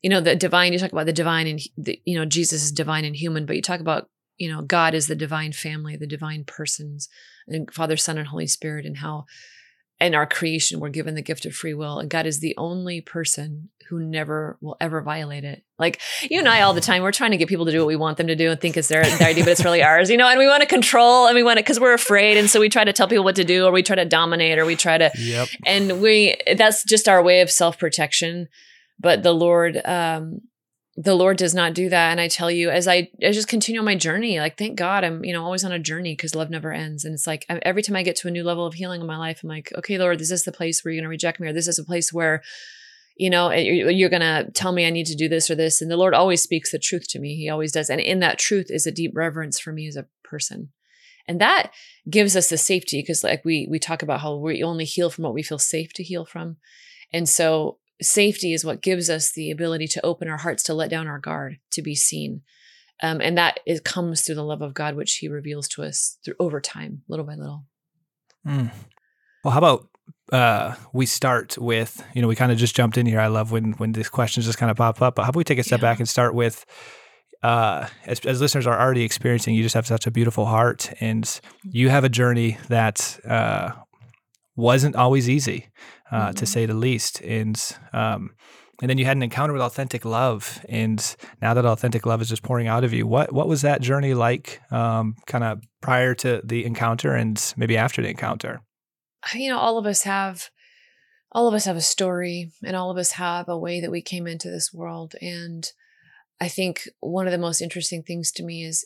you 0.00 0.08
know, 0.08 0.20
the 0.20 0.36
divine, 0.36 0.72
you 0.72 0.78
talk 0.78 0.92
about 0.92 1.06
the 1.06 1.12
divine 1.12 1.48
and, 1.48 1.60
the, 1.76 2.00
you 2.04 2.16
know, 2.16 2.24
Jesus 2.24 2.62
is 2.62 2.70
divine 2.70 3.04
and 3.04 3.16
human, 3.16 3.44
but 3.44 3.56
you 3.56 3.62
talk 3.62 3.80
about, 3.80 4.08
you 4.38 4.48
know, 4.48 4.62
God 4.62 4.94
is 4.94 5.08
the 5.08 5.16
divine 5.16 5.52
family, 5.52 5.96
the 5.96 6.06
divine 6.06 6.44
persons, 6.44 7.08
and 7.48 7.68
Father, 7.74 7.96
Son, 7.96 8.16
and 8.16 8.28
Holy 8.28 8.46
Spirit, 8.46 8.86
and 8.86 8.98
how 8.98 9.24
in 10.00 10.14
our 10.14 10.26
creation 10.26 10.80
we're 10.80 10.88
given 10.88 11.14
the 11.14 11.22
gift 11.22 11.44
of 11.44 11.54
free 11.54 11.74
will. 11.74 11.98
And 11.98 12.08
God 12.08 12.26
is 12.26 12.40
the 12.40 12.54
only 12.56 13.00
person 13.00 13.68
who 13.88 13.98
never 13.98 14.56
will 14.60 14.76
ever 14.80 15.02
violate 15.02 15.44
it. 15.44 15.64
Like 15.78 16.00
you 16.22 16.38
and 16.38 16.48
I 16.48 16.62
all 16.62 16.72
the 16.72 16.80
time, 16.80 17.02
we're 17.02 17.10
trying 17.10 17.32
to 17.32 17.36
get 17.36 17.48
people 17.48 17.66
to 17.66 17.72
do 17.72 17.80
what 17.80 17.88
we 17.88 17.96
want 17.96 18.18
them 18.18 18.28
to 18.28 18.36
do 18.36 18.50
and 18.50 18.60
think 18.60 18.76
it's 18.76 18.86
their, 18.86 19.02
their 19.02 19.28
idea, 19.28 19.42
but 19.42 19.50
it's 19.50 19.64
really 19.64 19.82
ours, 19.82 20.08
you 20.08 20.16
know, 20.16 20.28
and 20.28 20.38
we 20.38 20.46
want 20.46 20.62
to 20.62 20.68
control 20.68 21.26
and 21.26 21.34
we 21.34 21.42
want 21.42 21.58
to, 21.58 21.62
cause 21.64 21.80
we're 21.80 21.92
afraid. 21.92 22.36
And 22.36 22.48
so 22.48 22.60
we 22.60 22.68
try 22.68 22.84
to 22.84 22.92
tell 22.92 23.08
people 23.08 23.24
what 23.24 23.36
to 23.36 23.44
do 23.44 23.66
or 23.66 23.72
we 23.72 23.82
try 23.82 23.96
to 23.96 24.04
dominate 24.04 24.58
or 24.58 24.64
we 24.64 24.76
try 24.76 24.96
to, 24.96 25.10
yep. 25.18 25.48
and 25.66 26.00
we, 26.00 26.36
that's 26.56 26.84
just 26.84 27.08
our 27.08 27.22
way 27.22 27.40
of 27.40 27.50
self 27.50 27.78
protection. 27.78 28.48
But 29.00 29.22
the 29.24 29.32
Lord, 29.32 29.80
um, 29.84 30.40
the 30.96 31.14
Lord 31.14 31.36
does 31.36 31.54
not 31.54 31.74
do 31.74 31.88
that. 31.88 32.10
And 32.10 32.20
I 32.20 32.28
tell 32.28 32.50
you, 32.50 32.68
as 32.70 32.88
I, 32.88 33.10
I 33.24 33.30
just 33.30 33.48
continue 33.48 33.80
on 33.80 33.84
my 33.84 33.94
journey, 33.94 34.40
like, 34.40 34.58
thank 34.58 34.76
God 34.76 35.04
I'm, 35.04 35.24
you 35.24 35.32
know, 35.32 35.44
always 35.44 35.64
on 35.64 35.72
a 35.72 35.78
journey 35.78 36.14
because 36.14 36.34
love 36.34 36.50
never 36.50 36.72
ends. 36.72 37.04
And 37.04 37.14
it's 37.14 37.26
like 37.26 37.46
every 37.48 37.82
time 37.82 37.96
I 37.96 38.02
get 38.02 38.16
to 38.16 38.28
a 38.28 38.30
new 38.30 38.42
level 38.42 38.66
of 38.66 38.74
healing 38.74 39.00
in 39.00 39.06
my 39.06 39.16
life, 39.16 39.40
I'm 39.42 39.48
like, 39.48 39.72
okay, 39.78 39.98
Lord, 39.98 40.20
is 40.20 40.28
this 40.28 40.40
is 40.40 40.44
the 40.44 40.52
place 40.52 40.84
where 40.84 40.92
you're 40.92 41.00
going 41.00 41.04
to 41.04 41.10
reject 41.10 41.38
me, 41.38 41.48
or 41.48 41.52
this 41.52 41.68
is 41.68 41.78
a 41.78 41.84
place 41.84 42.12
where, 42.12 42.42
you 43.16 43.30
know, 43.30 43.48
eh, 43.48 43.60
you're 43.60 44.10
going 44.10 44.20
to 44.20 44.50
tell 44.52 44.72
me 44.72 44.86
I 44.86 44.90
need 44.90 45.06
to 45.06 45.14
do 45.14 45.28
this 45.28 45.48
or 45.48 45.54
this. 45.54 45.80
And 45.80 45.90
the 45.90 45.96
Lord 45.96 46.12
always 46.12 46.42
speaks 46.42 46.72
the 46.72 46.78
truth 46.78 47.06
to 47.10 47.20
me. 47.20 47.36
He 47.36 47.48
always 47.48 47.72
does. 47.72 47.88
And 47.88 48.00
in 48.00 48.18
that 48.20 48.38
truth 48.38 48.66
is 48.68 48.86
a 48.86 48.92
deep 48.92 49.12
reverence 49.14 49.60
for 49.60 49.72
me 49.72 49.86
as 49.86 49.96
a 49.96 50.06
person. 50.24 50.70
And 51.28 51.40
that 51.40 51.70
gives 52.08 52.34
us 52.34 52.48
the 52.48 52.58
safety 52.58 53.00
because 53.00 53.22
like 53.22 53.44
we 53.44 53.68
we 53.70 53.78
talk 53.78 54.02
about 54.02 54.20
how 54.20 54.34
we 54.34 54.64
only 54.64 54.84
heal 54.84 55.10
from 55.10 55.22
what 55.22 55.34
we 55.34 55.44
feel 55.44 55.60
safe 55.60 55.92
to 55.92 56.02
heal 56.02 56.24
from. 56.24 56.56
And 57.12 57.28
so 57.28 57.78
safety 58.02 58.52
is 58.52 58.64
what 58.64 58.82
gives 58.82 59.10
us 59.10 59.32
the 59.32 59.50
ability 59.50 59.86
to 59.86 60.04
open 60.04 60.28
our 60.28 60.38
hearts 60.38 60.62
to 60.62 60.74
let 60.74 60.90
down 60.90 61.06
our 61.06 61.18
guard 61.18 61.58
to 61.70 61.82
be 61.82 61.94
seen 61.94 62.42
um, 63.02 63.20
and 63.20 63.36
that 63.38 63.60
it 63.66 63.84
comes 63.84 64.22
through 64.22 64.34
the 64.34 64.44
love 64.44 64.62
of 64.62 64.74
god 64.74 64.94
which 64.94 65.16
he 65.16 65.28
reveals 65.28 65.68
to 65.68 65.82
us 65.82 66.18
through 66.24 66.34
over 66.38 66.60
time 66.60 67.02
little 67.08 67.26
by 67.26 67.34
little 67.34 67.64
mm. 68.46 68.70
well 69.44 69.52
how 69.52 69.58
about 69.58 69.86
uh, 70.32 70.76
we 70.92 71.06
start 71.06 71.58
with 71.58 72.04
you 72.14 72.22
know 72.22 72.28
we 72.28 72.36
kind 72.36 72.52
of 72.52 72.58
just 72.58 72.76
jumped 72.76 72.96
in 72.96 73.06
here 73.06 73.20
i 73.20 73.26
love 73.26 73.50
when 73.50 73.72
when 73.72 73.92
these 73.92 74.08
questions 74.08 74.46
just 74.46 74.58
kind 74.58 74.70
of 74.70 74.76
pop 74.76 75.02
up 75.02 75.16
but 75.16 75.22
how 75.24 75.30
about 75.30 75.38
we 75.38 75.44
take 75.44 75.58
a 75.58 75.64
step 75.64 75.80
yeah. 75.80 75.90
back 75.90 75.98
and 75.98 76.08
start 76.08 76.34
with 76.34 76.64
uh, 77.42 77.86
as, 78.04 78.20
as, 78.20 78.40
listeners 78.40 78.66
are 78.66 78.78
already 78.78 79.02
experiencing, 79.02 79.54
you 79.54 79.62
just 79.62 79.74
have 79.74 79.86
such 79.86 80.06
a 80.06 80.10
beautiful 80.10 80.44
heart, 80.44 80.92
and 81.00 81.40
you 81.62 81.88
have 81.88 82.04
a 82.04 82.08
journey 82.08 82.58
that 82.68 83.18
uh, 83.26 83.70
wasn't 84.56 84.96
always 84.96 85.28
easy, 85.28 85.68
uh, 86.10 86.28
mm-hmm. 86.28 86.34
to 86.34 86.46
say 86.46 86.66
the 86.66 86.74
least. 86.74 87.20
And 87.22 87.60
um, 87.92 88.30
and 88.80 88.88
then 88.88 88.98
you 88.98 89.04
had 89.04 89.16
an 89.16 89.22
encounter 89.22 89.52
with 89.52 89.62
authentic 89.62 90.04
love, 90.04 90.64
and 90.68 91.16
now 91.42 91.54
that 91.54 91.66
authentic 91.66 92.06
love 92.06 92.22
is 92.22 92.28
just 92.28 92.42
pouring 92.42 92.66
out 92.66 92.84
of 92.84 92.92
you. 92.92 93.06
What 93.06 93.32
what 93.32 93.48
was 93.48 93.62
that 93.62 93.82
journey 93.82 94.14
like, 94.14 94.60
um, 94.70 95.16
kind 95.26 95.44
of 95.44 95.62
prior 95.80 96.14
to 96.16 96.40
the 96.44 96.64
encounter, 96.64 97.14
and 97.14 97.54
maybe 97.56 97.76
after 97.76 98.02
the 98.02 98.08
encounter? 98.08 98.62
You 99.34 99.50
know, 99.50 99.58
all 99.58 99.78
of 99.78 99.86
us 99.86 100.02
have. 100.04 100.50
All 101.32 101.46
of 101.46 101.54
us 101.54 101.64
have 101.66 101.76
a 101.76 101.80
story, 101.80 102.50
and 102.64 102.74
all 102.74 102.90
of 102.90 102.96
us 102.96 103.12
have 103.12 103.48
a 103.48 103.56
way 103.56 103.80
that 103.80 103.92
we 103.92 104.02
came 104.02 104.26
into 104.26 104.50
this 104.50 104.72
world. 104.74 105.14
And 105.22 105.64
I 106.40 106.48
think 106.48 106.88
one 106.98 107.28
of 107.28 107.30
the 107.30 107.38
most 107.38 107.60
interesting 107.60 108.02
things 108.02 108.32
to 108.32 108.42
me 108.42 108.64
is 108.64 108.84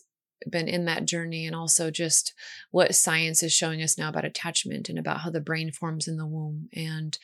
been 0.51 0.69
in 0.69 0.85
that 0.85 1.07
journey 1.07 1.47
and 1.47 1.55
also 1.55 1.91
just 1.91 2.35
what 2.71 2.95
science 2.95 3.43
is 3.43 3.53
showing 3.53 3.83
us 3.83 3.99
now 3.99 4.09
about 4.09 4.25
attachment 4.25 4.89
and 4.89 4.99
about 4.99 5.21
how 5.21 5.31
the 5.31 5.41
brain 5.41 5.71
forms 5.71 6.09
in 6.09 6.17
the 6.17 6.27
womb 6.27 6.69
and 6.73 7.19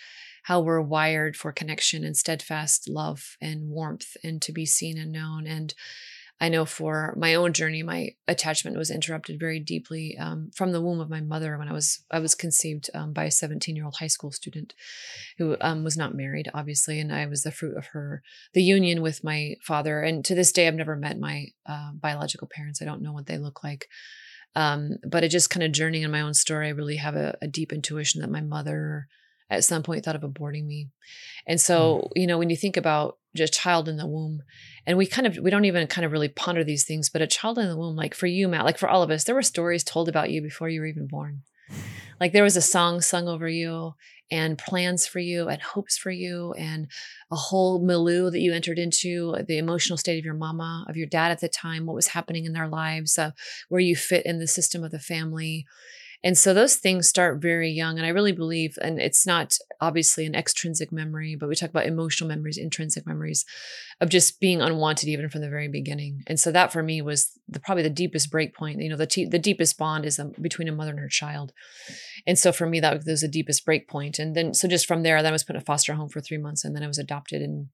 how 0.44 0.60
we're 0.60 0.80
wired 0.80 1.36
for 1.36 1.52
connection 1.52 2.04
and 2.04 2.16
steadfast 2.16 2.88
love 2.88 3.36
and 3.40 3.68
warmth 3.68 4.16
and 4.24 4.40
to 4.42 4.52
be 4.52 4.64
seen 4.66 4.98
and 4.98 5.12
known. 5.12 5.46
And 5.46 5.74
I 6.40 6.48
know 6.48 6.64
for 6.64 7.14
my 7.18 7.34
own 7.34 7.52
journey, 7.52 7.82
my 7.82 8.10
attachment 8.26 8.78
was 8.78 8.90
interrupted 8.90 9.38
very 9.38 9.60
deeply 9.60 10.16
um, 10.16 10.50
from 10.54 10.72
the 10.72 10.80
womb 10.80 10.98
of 10.98 11.10
my 11.10 11.20
mother 11.20 11.58
when 11.58 11.68
I 11.68 11.72
was 11.72 12.02
I 12.10 12.18
was 12.18 12.34
conceived 12.34 12.88
um, 12.94 13.12
by 13.12 13.24
a 13.24 13.30
17 13.30 13.76
year 13.76 13.84
old 13.84 13.96
high 13.98 14.06
school 14.06 14.32
student 14.32 14.72
who 15.36 15.56
um, 15.60 15.84
was 15.84 15.98
not 15.98 16.14
married, 16.14 16.50
obviously, 16.54 16.98
and 16.98 17.12
I 17.12 17.26
was 17.26 17.42
the 17.42 17.52
fruit 17.52 17.76
of 17.76 17.88
her 17.88 18.22
the 18.54 18.62
union 18.62 19.02
with 19.02 19.22
my 19.22 19.56
father. 19.62 20.00
And 20.00 20.24
to 20.24 20.34
this 20.34 20.50
day, 20.50 20.66
I've 20.66 20.74
never 20.74 20.96
met 20.96 21.20
my 21.20 21.48
uh, 21.66 21.92
biological 21.92 22.48
parents. 22.50 22.80
I 22.80 22.86
don't 22.86 23.02
know 23.02 23.12
what 23.12 23.26
they 23.26 23.36
look 23.36 23.62
like. 23.62 23.88
Um, 24.56 24.96
but 25.06 25.22
it 25.22 25.28
just 25.28 25.50
kind 25.50 25.62
of 25.62 25.72
journeying 25.72 26.02
in 26.04 26.10
my 26.10 26.22
own 26.22 26.34
story, 26.34 26.66
I 26.66 26.70
really 26.70 26.96
have 26.96 27.14
a, 27.14 27.36
a 27.40 27.46
deep 27.46 27.72
intuition 27.72 28.20
that 28.20 28.30
my 28.30 28.40
mother 28.40 29.06
at 29.50 29.64
some 29.64 29.82
point 29.82 30.04
thought 30.04 30.16
of 30.16 30.22
aborting 30.22 30.66
me. 30.66 30.88
And 31.46 31.60
so, 31.60 32.08
mm. 32.08 32.20
you 32.20 32.26
know, 32.26 32.38
when 32.38 32.50
you 32.50 32.56
think 32.56 32.76
about 32.76 33.18
just 33.34 33.52
child 33.52 33.88
in 33.88 33.96
the 33.96 34.06
womb, 34.06 34.42
and 34.86 34.96
we 34.96 35.06
kind 35.06 35.26
of 35.26 35.36
we 35.38 35.50
don't 35.50 35.64
even 35.64 35.86
kind 35.86 36.04
of 36.04 36.12
really 36.12 36.28
ponder 36.28 36.64
these 36.64 36.84
things, 36.84 37.08
but 37.08 37.22
a 37.22 37.26
child 37.26 37.58
in 37.58 37.68
the 37.68 37.76
womb, 37.76 37.96
like 37.96 38.14
for 38.14 38.26
you, 38.26 38.48
Matt, 38.48 38.64
like 38.64 38.78
for 38.78 38.88
all 38.88 39.02
of 39.02 39.10
us, 39.10 39.24
there 39.24 39.34
were 39.34 39.42
stories 39.42 39.84
told 39.84 40.08
about 40.08 40.30
you 40.30 40.40
before 40.40 40.68
you 40.68 40.80
were 40.80 40.86
even 40.86 41.06
born. 41.06 41.42
Like 42.20 42.32
there 42.32 42.44
was 42.44 42.56
a 42.56 42.62
song 42.62 43.00
sung 43.00 43.28
over 43.28 43.48
you 43.48 43.94
and 44.30 44.58
plans 44.58 45.06
for 45.06 45.18
you 45.18 45.48
and 45.48 45.60
hopes 45.60 45.96
for 45.96 46.10
you 46.10 46.52
and 46.52 46.86
a 47.30 47.36
whole 47.36 47.84
milieu 47.84 48.30
that 48.30 48.40
you 48.40 48.52
entered 48.52 48.78
into 48.78 49.34
the 49.48 49.58
emotional 49.58 49.96
state 49.96 50.18
of 50.18 50.24
your 50.24 50.34
mama 50.34 50.84
of 50.88 50.96
your 50.96 51.06
dad 51.06 51.32
at 51.32 51.40
the 51.40 51.48
time 51.48 51.86
what 51.86 51.96
was 51.96 52.08
happening 52.08 52.44
in 52.44 52.52
their 52.52 52.68
lives 52.68 53.18
uh, 53.18 53.32
where 53.68 53.80
you 53.80 53.96
fit 53.96 54.24
in 54.24 54.38
the 54.38 54.46
system 54.46 54.84
of 54.84 54.92
the 54.92 55.00
family 55.00 55.66
and 56.22 56.36
so 56.36 56.52
those 56.52 56.76
things 56.76 57.08
start 57.08 57.40
very 57.40 57.70
young. 57.70 57.96
And 57.96 58.06
I 58.06 58.10
really 58.10 58.32
believe, 58.32 58.76
and 58.82 59.00
it's 59.00 59.26
not 59.26 59.54
obviously 59.80 60.26
an 60.26 60.34
extrinsic 60.34 60.92
memory, 60.92 61.34
but 61.34 61.48
we 61.48 61.54
talk 61.54 61.70
about 61.70 61.86
emotional 61.86 62.28
memories, 62.28 62.58
intrinsic 62.58 63.06
memories 63.06 63.46
of 64.02 64.10
just 64.10 64.38
being 64.38 64.60
unwanted 64.60 65.08
even 65.08 65.30
from 65.30 65.40
the 65.40 65.48
very 65.48 65.68
beginning. 65.68 66.22
And 66.26 66.38
so 66.38 66.52
that 66.52 66.72
for 66.72 66.82
me 66.82 67.00
was 67.00 67.30
the, 67.48 67.58
probably 67.58 67.82
the 67.82 67.90
deepest 67.90 68.30
break 68.30 68.54
point. 68.54 68.82
You 68.82 68.90
know, 68.90 68.96
the, 68.96 69.06
t- 69.06 69.24
the 69.24 69.38
deepest 69.38 69.78
bond 69.78 70.04
is 70.04 70.18
um, 70.18 70.32
between 70.40 70.68
a 70.68 70.72
mother 70.72 70.90
and 70.90 71.00
her 71.00 71.08
child. 71.08 71.54
And 72.26 72.38
so 72.38 72.52
for 72.52 72.66
me, 72.66 72.80
that 72.80 73.02
was 73.06 73.22
the 73.22 73.28
deepest 73.28 73.64
break 73.64 73.88
point. 73.88 74.18
And 74.18 74.34
then, 74.34 74.52
so 74.52 74.68
just 74.68 74.86
from 74.86 75.02
there, 75.02 75.22
then 75.22 75.32
I 75.32 75.34
was 75.34 75.44
put 75.44 75.56
in 75.56 75.62
a 75.62 75.64
foster 75.64 75.94
home 75.94 76.10
for 76.10 76.20
three 76.20 76.38
months 76.38 76.64
and 76.64 76.76
then 76.76 76.82
I 76.82 76.88
was 76.88 76.98
adopted 76.98 77.40
and 77.40 77.68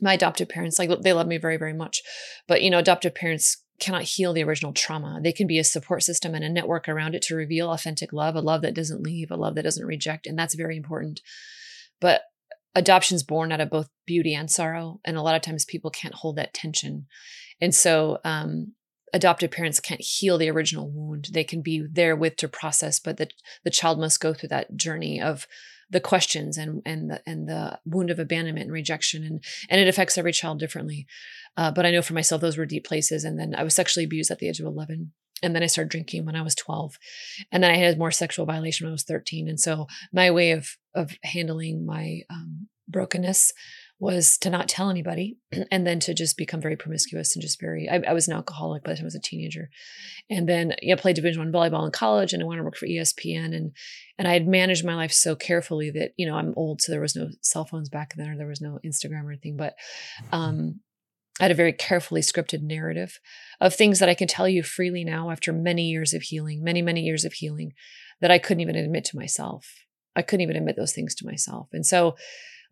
my 0.00 0.14
adoptive 0.14 0.48
parents 0.48 0.78
like 0.78 0.90
they 1.00 1.14
love 1.14 1.26
me 1.26 1.38
very 1.38 1.56
very 1.56 1.72
much 1.72 2.02
but 2.46 2.60
you 2.60 2.68
know 2.68 2.78
adoptive 2.78 3.14
parents 3.14 3.64
cannot 3.78 4.02
heal 4.02 4.32
the 4.32 4.42
original 4.42 4.72
trauma. 4.72 5.20
They 5.22 5.32
can 5.32 5.46
be 5.46 5.58
a 5.58 5.64
support 5.64 6.02
system 6.02 6.34
and 6.34 6.44
a 6.44 6.48
network 6.48 6.88
around 6.88 7.14
it 7.14 7.22
to 7.22 7.36
reveal 7.36 7.70
authentic 7.70 8.12
love, 8.12 8.34
a 8.34 8.40
love 8.40 8.62
that 8.62 8.74
doesn't 8.74 9.02
leave, 9.02 9.30
a 9.30 9.36
love 9.36 9.54
that 9.54 9.64
doesn't 9.64 9.86
reject. 9.86 10.26
And 10.26 10.38
that's 10.38 10.54
very 10.54 10.76
important. 10.76 11.20
But 12.00 12.22
adoption's 12.74 13.22
born 13.22 13.52
out 13.52 13.60
of 13.60 13.70
both 13.70 13.88
beauty 14.06 14.34
and 14.34 14.50
sorrow. 14.50 15.00
And 15.04 15.16
a 15.16 15.22
lot 15.22 15.34
of 15.34 15.42
times 15.42 15.64
people 15.64 15.90
can't 15.90 16.14
hold 16.14 16.36
that 16.36 16.54
tension. 16.54 17.06
And 17.60 17.74
so, 17.74 18.18
um, 18.24 18.72
adoptive 19.12 19.50
parents 19.50 19.80
can't 19.80 20.00
heal 20.00 20.36
the 20.36 20.50
original 20.50 20.90
wound. 20.90 21.28
They 21.32 21.44
can 21.44 21.62
be 21.62 21.86
there 21.90 22.16
with 22.16 22.36
to 22.36 22.48
process, 22.48 22.98
but 22.98 23.16
the, 23.16 23.28
the 23.64 23.70
child 23.70 23.98
must 23.98 24.20
go 24.20 24.34
through 24.34 24.50
that 24.50 24.76
journey 24.76 25.20
of 25.20 25.46
the 25.90 26.00
questions 26.00 26.58
and 26.58 26.82
and 26.84 27.10
the 27.10 27.22
and 27.26 27.48
the 27.48 27.78
wound 27.84 28.10
of 28.10 28.18
abandonment 28.18 28.64
and 28.64 28.72
rejection 28.72 29.22
and 29.22 29.42
and 29.70 29.80
it 29.80 29.88
affects 29.88 30.18
every 30.18 30.32
child 30.32 30.58
differently 30.58 31.06
uh, 31.56 31.70
but 31.70 31.86
i 31.86 31.90
know 31.90 32.02
for 32.02 32.14
myself 32.14 32.40
those 32.40 32.58
were 32.58 32.66
deep 32.66 32.86
places 32.86 33.24
and 33.24 33.38
then 33.38 33.54
i 33.56 33.62
was 33.62 33.74
sexually 33.74 34.04
abused 34.04 34.30
at 34.30 34.38
the 34.38 34.48
age 34.48 34.60
of 34.60 34.66
11 34.66 35.12
and 35.42 35.54
then 35.54 35.62
I 35.62 35.66
started 35.66 35.90
drinking 35.90 36.24
when 36.24 36.36
I 36.36 36.42
was 36.42 36.54
12. 36.54 36.98
And 37.52 37.62
then 37.62 37.70
I 37.70 37.76
had 37.76 37.98
more 37.98 38.10
sexual 38.10 38.46
violation 38.46 38.86
when 38.86 38.92
I 38.92 38.94
was 38.94 39.02
13. 39.02 39.48
And 39.48 39.60
so 39.60 39.86
my 40.12 40.30
way 40.30 40.52
of 40.52 40.76
of 40.94 41.12
handling 41.22 41.84
my 41.84 42.22
um, 42.30 42.68
brokenness 42.88 43.52
was 43.98 44.36
to 44.38 44.50
not 44.50 44.68
tell 44.68 44.90
anybody 44.90 45.38
and 45.70 45.86
then 45.86 46.00
to 46.00 46.14
just 46.14 46.36
become 46.36 46.60
very 46.60 46.76
promiscuous 46.76 47.34
and 47.34 47.42
just 47.42 47.60
very 47.60 47.88
I, 47.88 48.02
I 48.06 48.12
was 48.12 48.28
an 48.28 48.34
alcoholic 48.34 48.84
by 48.84 48.92
the 48.92 48.96
time 48.96 49.04
I 49.04 49.06
was 49.06 49.14
a 49.14 49.20
teenager. 49.20 49.70
And 50.28 50.48
then 50.48 50.74
yeah, 50.82 50.94
I 50.94 50.96
played 50.96 51.16
division 51.16 51.40
one 51.40 51.52
volleyball 51.52 51.86
in 51.86 51.92
college 51.92 52.32
and 52.32 52.42
I 52.42 52.46
went 52.46 52.58
to 52.58 52.64
work 52.64 52.76
for 52.76 52.86
ESPN 52.86 53.54
and 53.54 53.72
and 54.18 54.28
I 54.28 54.32
had 54.32 54.46
managed 54.46 54.84
my 54.84 54.94
life 54.94 55.12
so 55.12 55.36
carefully 55.36 55.90
that, 55.90 56.12
you 56.16 56.26
know, 56.26 56.36
I'm 56.36 56.54
old, 56.56 56.80
so 56.80 56.90
there 56.90 57.00
was 57.00 57.16
no 57.16 57.28
cell 57.42 57.64
phones 57.64 57.88
back 57.88 58.14
then 58.16 58.30
or 58.30 58.36
there 58.36 58.46
was 58.46 58.60
no 58.60 58.78
Instagram 58.84 59.24
or 59.24 59.30
anything. 59.32 59.56
But 59.56 59.74
um 60.32 60.80
I 61.40 61.44
had 61.44 61.50
a 61.50 61.54
very 61.54 61.72
carefully 61.72 62.22
scripted 62.22 62.62
narrative 62.62 63.20
of 63.60 63.74
things 63.74 63.98
that 63.98 64.08
I 64.08 64.14
can 64.14 64.26
tell 64.26 64.48
you 64.48 64.62
freely 64.62 65.04
now 65.04 65.30
after 65.30 65.52
many 65.52 65.90
years 65.90 66.14
of 66.14 66.22
healing, 66.22 66.64
many, 66.64 66.80
many 66.80 67.02
years 67.02 67.26
of 67.26 67.34
healing 67.34 67.72
that 68.22 68.30
I 68.30 68.38
couldn't 68.38 68.62
even 68.62 68.76
admit 68.76 69.04
to 69.06 69.16
myself. 69.16 69.70
I 70.14 70.22
couldn't 70.22 70.40
even 70.40 70.56
admit 70.56 70.76
those 70.76 70.94
things 70.94 71.14
to 71.16 71.26
myself. 71.26 71.68
And 71.72 71.84
so, 71.84 72.16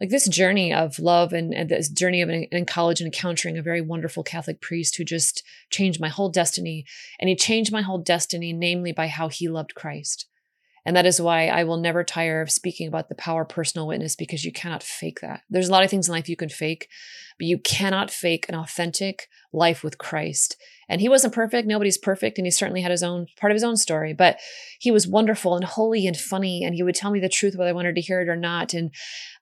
like 0.01 0.11
this 0.11 0.29
journey 0.29 0.73
of 0.73 0.99
love 0.99 1.33
and, 1.33 1.55
and 1.55 1.69
this 1.69 1.89
journey 1.89 2.23
of 2.23 2.29
in, 2.29 2.45
in 2.51 2.67
college 2.67 3.01
and 3.01 3.07
encountering 3.07 3.57
a 3.57 3.63
very 3.63 3.81
wonderful 3.81 4.23
Catholic 4.23 4.61
priest 4.61 4.97
who 4.97 5.05
just 5.05 5.43
changed 5.71 6.01
my 6.01 6.09
whole 6.09 6.29
destiny. 6.29 6.85
And 7.21 7.29
he 7.29 7.37
changed 7.37 7.73
my 7.73 7.83
whole 7.83 7.99
destiny, 7.99 8.53
namely 8.53 8.93
by 8.93 9.09
how 9.09 9.29
he 9.29 9.49
loved 9.49 9.75
Christ. 9.75 10.27
And 10.87 10.95
that 10.97 11.07
is 11.07 11.21
why 11.21 11.47
I 11.47 11.65
will 11.65 11.79
never 11.79 12.05
tire 12.05 12.43
of 12.43 12.51
speaking 12.51 12.89
about 12.89 13.09
the 13.09 13.15
power 13.15 13.43
of 13.43 13.49
personal 13.49 13.87
witness 13.87 14.17
because 14.17 14.45
you 14.45 14.53
cannot 14.53 14.83
fake 14.83 15.21
that. 15.21 15.43
There's 15.49 15.69
a 15.69 15.73
lot 15.73 15.83
of 15.83 15.89
things 15.89 16.09
in 16.09 16.13
life 16.13 16.29
you 16.29 16.37
can 16.37 16.51
fake, 16.51 16.89
but 17.39 17.47
you 17.47 17.59
cannot 17.59 18.11
fake 18.11 18.47
an 18.49 18.55
authentic 18.55 19.29
life 19.51 19.83
with 19.83 19.97
Christ. 19.97 20.57
And 20.87 21.01
he 21.01 21.09
wasn't 21.09 21.33
perfect. 21.33 21.67
Nobody's 21.67 21.97
perfect. 21.97 22.37
And 22.37 22.47
he 22.47 22.51
certainly 22.51 22.83
had 22.83 22.91
his 22.91 23.03
own 23.03 23.29
part 23.39 23.51
of 23.51 23.55
his 23.55 23.65
own 23.65 23.79
story, 23.79 24.13
but 24.13 24.39
he 24.79 24.91
was 24.91 25.09
wonderful 25.09 25.57
and 25.57 25.65
holy 25.65 26.07
and 26.07 26.17
funny. 26.17 26.63
And 26.63 26.75
he 26.75 26.83
would 26.83 26.95
tell 26.95 27.11
me 27.11 27.21
the 27.21 27.31
truth, 27.31 27.57
whether 27.57 27.71
I 27.71 27.75
wanted 27.75 27.95
to 27.95 28.03
hear 28.03 28.21
it 28.21 28.29
or 28.29 28.37
not. 28.37 28.75
And 28.75 28.91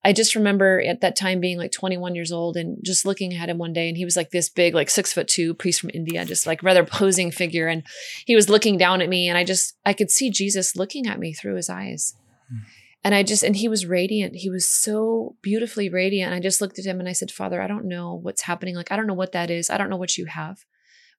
I 0.05 0.13
just 0.13 0.35
remember 0.35 0.81
at 0.81 1.01
that 1.01 1.15
time 1.15 1.39
being 1.39 1.59
like 1.59 1.71
21 1.71 2.15
years 2.15 2.33
old 2.33 2.57
and 2.57 2.79
just 2.85 3.07
looking 3.07 3.35
at 3.35 3.49
him 3.49 3.59
one 3.59 3.73
day. 3.73 3.89
And 3.89 3.97
he 3.97 4.05
was 4.05 4.17
like 4.17 4.31
this 4.31 4.49
big, 4.49 4.75
like 4.75 4.91
six 4.91 5.13
foot 5.13 5.29
two 5.29 5.55
priest 5.55 5.81
from 5.81 5.91
India, 5.95 6.25
just 6.25 6.47
like 6.47 6.63
rather 6.63 6.85
posing 6.85 7.31
figure. 7.31 7.69
And 7.69 7.85
he 8.27 8.35
was 8.35 8.49
looking 8.49 8.77
down 8.77 9.01
at 9.01 9.09
me. 9.09 9.29
And 9.29 9.39
I 9.39 9.45
just, 9.45 9.77
I 9.87 9.93
could 9.93 10.11
see 10.11 10.31
Jesus 10.31 10.75
looking 10.75 11.07
at 11.07 11.21
me 11.21 11.33
through 11.33 11.55
his 11.55 11.71
eyes. 11.71 12.17
Mm. 12.53 12.61
And 13.05 13.15
I 13.15 13.23
just, 13.23 13.45
and 13.45 13.55
he 13.55 13.69
was 13.69 13.87
radiant. 13.87 14.37
He 14.37 14.51
was 14.51 14.69
so 14.69 15.37
beautifully 15.41 15.89
radiant. 15.89 16.33
And 16.33 16.37
I 16.37 16.41
just 16.41 16.61
looked 16.61 16.79
at 16.81 16.85
him 16.85 16.99
and 16.99 17.09
I 17.09 17.13
said, 17.13 17.31
Father, 17.31 17.63
I 17.63 17.69
don't 17.69 17.87
know 17.87 18.15
what's 18.15 18.43
happening. 18.43 18.75
Like, 18.75 18.91
I 18.91 18.97
don't 18.97 19.07
know 19.07 19.15
what 19.15 19.33
that 19.33 19.51
is. 19.51 19.71
I 19.71 19.79
don't 19.79 19.91
know 19.91 19.97
what 19.97 20.19
you 20.19 20.27
have, 20.27 20.65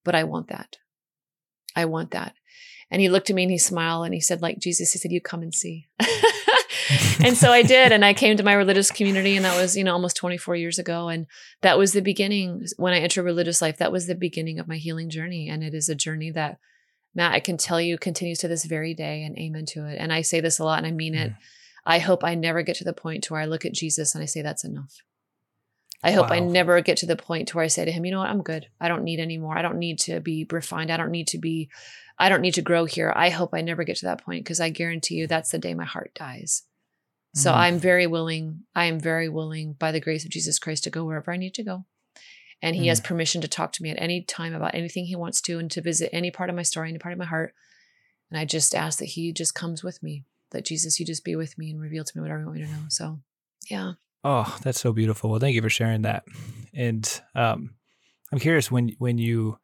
but 0.03 0.15
I 0.15 0.25
want 0.25 0.47
that. 0.49 0.77
I 1.75 1.85
want 1.85 2.11
that. 2.11 2.35
And 2.91 3.01
he 3.01 3.09
looked 3.09 3.29
at 3.29 3.35
me 3.35 3.43
and 3.43 3.51
he 3.51 3.57
smiled 3.57 4.05
and 4.05 4.13
he 4.13 4.21
said, 4.21 4.41
like 4.41 4.59
Jesus, 4.59 4.91
he 4.91 4.99
said, 4.99 5.11
You 5.11 5.21
come 5.21 5.41
and 5.41 5.53
see. 5.53 5.87
and 7.23 7.37
so 7.37 7.51
I 7.51 7.61
did. 7.63 7.91
And 7.91 8.03
I 8.03 8.13
came 8.13 8.37
to 8.37 8.43
my 8.43 8.53
religious 8.53 8.91
community, 8.91 9.35
and 9.35 9.45
that 9.45 9.59
was, 9.59 9.75
you 9.75 9.83
know, 9.83 9.93
almost 9.93 10.17
24 10.17 10.55
years 10.55 10.79
ago. 10.79 11.09
And 11.09 11.27
that 11.61 11.77
was 11.77 11.93
the 11.93 12.01
beginning. 12.01 12.65
When 12.77 12.93
I 12.93 12.99
entered 12.99 13.23
religious 13.23 13.61
life, 13.61 13.77
that 13.77 13.91
was 13.91 14.07
the 14.07 14.15
beginning 14.15 14.59
of 14.59 14.67
my 14.67 14.77
healing 14.77 15.09
journey. 15.09 15.49
And 15.49 15.63
it 15.63 15.73
is 15.73 15.89
a 15.89 15.95
journey 15.95 16.31
that, 16.31 16.59
Matt, 17.15 17.33
I 17.33 17.39
can 17.39 17.57
tell 17.57 17.79
you 17.79 17.97
continues 17.97 18.39
to 18.39 18.47
this 18.47 18.65
very 18.65 18.93
day, 18.93 19.23
and 19.23 19.37
amen 19.37 19.65
to 19.67 19.85
it. 19.85 19.97
And 19.99 20.11
I 20.11 20.21
say 20.21 20.39
this 20.39 20.59
a 20.59 20.63
lot 20.63 20.79
and 20.79 20.87
I 20.87 20.91
mean 20.91 21.15
it. 21.15 21.31
Mm. 21.31 21.37
I 21.85 21.99
hope 21.99 22.23
I 22.23 22.35
never 22.35 22.61
get 22.61 22.77
to 22.77 22.83
the 22.83 22.93
point 22.93 23.25
to 23.25 23.33
where 23.33 23.41
I 23.41 23.45
look 23.45 23.65
at 23.65 23.73
Jesus 23.73 24.15
and 24.15 24.23
I 24.23 24.25
say, 24.25 24.41
that's 24.41 24.63
enough. 24.63 25.01
I 26.03 26.11
hope 26.11 26.29
wow. 26.29 26.35
I 26.35 26.39
never 26.39 26.81
get 26.81 26.97
to 26.97 27.05
the 27.05 27.15
point 27.15 27.47
to 27.49 27.57
where 27.57 27.63
I 27.63 27.69
say 27.69 27.85
to 27.85 27.91
him, 27.91 28.05
you 28.05 28.11
know 28.11 28.19
what, 28.19 28.29
I'm 28.29 28.41
good. 28.41 28.67
I 28.79 28.89
don't 28.89 29.03
need 29.03 29.19
any 29.19 29.37
more. 29.37 29.57
I 29.57 29.61
don't 29.61 29.77
need 29.77 29.99
to 29.99 30.19
be 30.19 30.45
refined. 30.51 30.91
I 30.91 30.97
don't 30.97 31.11
need 31.11 31.27
to 31.27 31.37
be, 31.37 31.69
I 32.19 32.27
don't 32.27 32.41
need 32.41 32.55
to 32.55 32.61
grow 32.61 32.83
here. 32.85 33.13
I 33.15 33.29
hope 33.29 33.51
I 33.53 33.61
never 33.61 33.85
get 33.85 33.97
to 33.97 34.05
that 34.07 34.23
point 34.23 34.43
because 34.43 34.59
I 34.59 34.69
guarantee 34.69 35.15
you 35.15 35.27
that's 35.27 35.51
the 35.51 35.59
day 35.59 35.73
my 35.73 35.85
heart 35.85 36.11
dies. 36.13 36.63
So 37.33 37.51
mm 37.51 37.55
I'm 37.55 37.79
very 37.79 38.05
willing, 38.05 38.63
I 38.75 38.85
am 38.85 38.99
very 38.99 39.27
willing 39.27 39.73
by 39.73 39.91
the 39.91 39.99
grace 39.99 40.23
of 40.23 40.31
Jesus 40.31 40.59
Christ 40.59 40.83
to 40.83 40.89
go 40.89 41.03
wherever 41.03 41.31
I 41.31 41.37
need 41.37 41.55
to 41.55 41.63
go. 41.63 41.85
And 42.61 42.75
he 42.75 42.83
mm 42.83 42.89
has 42.89 43.01
permission 43.01 43.41
to 43.41 43.47
talk 43.47 43.71
to 43.73 43.83
me 43.83 43.89
at 43.89 44.01
any 44.01 44.21
time 44.21 44.53
about 44.53 44.75
anything 44.75 45.05
he 45.05 45.15
wants 45.15 45.41
to 45.41 45.59
and 45.59 45.69
to 45.71 45.81
visit 45.81 46.09
any 46.13 46.31
part 46.31 46.49
of 46.49 46.55
my 46.55 46.63
story, 46.63 46.89
any 46.89 46.99
part 46.99 47.13
of 47.13 47.19
my 47.19 47.25
heart. 47.25 47.53
And 48.29 48.39
I 48.39 48.45
just 48.45 48.73
ask 48.73 48.99
that 48.99 49.05
he 49.05 49.33
just 49.33 49.53
comes 49.53 49.83
with 49.83 50.01
me 50.01 50.25
that 50.51 50.65
Jesus, 50.65 50.99
you 50.99 51.05
just 51.05 51.23
be 51.23 51.35
with 51.35 51.57
me 51.57 51.71
and 51.71 51.81
reveal 51.81 52.03
to 52.03 52.11
me 52.15 52.21
whatever 52.21 52.39
you 52.39 52.45
want 52.45 52.59
me 52.59 52.65
to 52.65 52.71
know. 52.71 52.83
So, 52.89 53.19
yeah. 53.69 53.93
Oh, 54.23 54.57
that's 54.63 54.79
so 54.79 54.93
beautiful. 54.93 55.29
Well, 55.29 55.39
thank 55.39 55.55
you 55.55 55.61
for 55.61 55.69
sharing 55.69 56.03
that. 56.03 56.23
And 56.73 57.21
um, 57.35 57.75
I'm 58.31 58.39
curious 58.39 58.71
when 58.71 58.95
when 58.97 59.17
you 59.17 59.57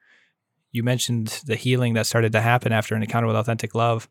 you 0.71 0.83
mentioned 0.83 1.41
the 1.45 1.55
healing 1.55 1.93
that 1.93 2.05
started 2.05 2.31
to 2.33 2.41
happen 2.41 2.71
after 2.71 2.95
an 2.95 3.01
encounter 3.01 3.27
with 3.27 3.35
authentic 3.35 3.73
love. 3.73 4.07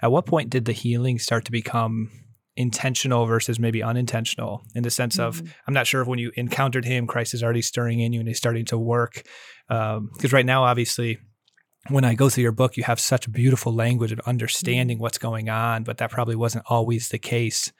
At 0.00 0.12
what 0.12 0.26
point 0.26 0.50
did 0.50 0.64
the 0.64 0.72
healing 0.72 1.18
start 1.18 1.44
to 1.46 1.52
become 1.52 2.10
intentional 2.56 3.26
versus 3.26 3.58
maybe 3.58 3.82
unintentional 3.82 4.64
in 4.74 4.82
the 4.82 4.90
sense 4.90 5.16
mm-hmm. 5.16 5.28
of 5.28 5.54
I'm 5.66 5.74
not 5.74 5.86
sure 5.86 6.02
if 6.02 6.08
when 6.08 6.18
you 6.18 6.32
encountered 6.36 6.84
him, 6.84 7.06
Christ 7.06 7.34
is 7.34 7.42
already 7.42 7.62
stirring 7.62 8.00
in 8.00 8.12
you 8.12 8.20
and 8.20 8.28
he's 8.28 8.38
starting 8.38 8.64
to 8.66 8.78
work. 8.78 9.22
Because 9.68 9.98
um, 9.98 10.30
right 10.32 10.46
now, 10.46 10.64
obviously, 10.64 11.18
when 11.88 12.04
I 12.04 12.14
go 12.14 12.28
through 12.28 12.42
your 12.42 12.52
book, 12.52 12.76
you 12.76 12.84
have 12.84 13.00
such 13.00 13.30
beautiful 13.32 13.72
language 13.72 14.12
of 14.12 14.20
understanding 14.20 14.96
mm-hmm. 14.96 15.02
what's 15.02 15.18
going 15.18 15.48
on, 15.48 15.82
but 15.82 15.98
that 15.98 16.10
probably 16.10 16.36
wasn't 16.36 16.64
always 16.68 17.08
the 17.08 17.18
case. 17.18 17.72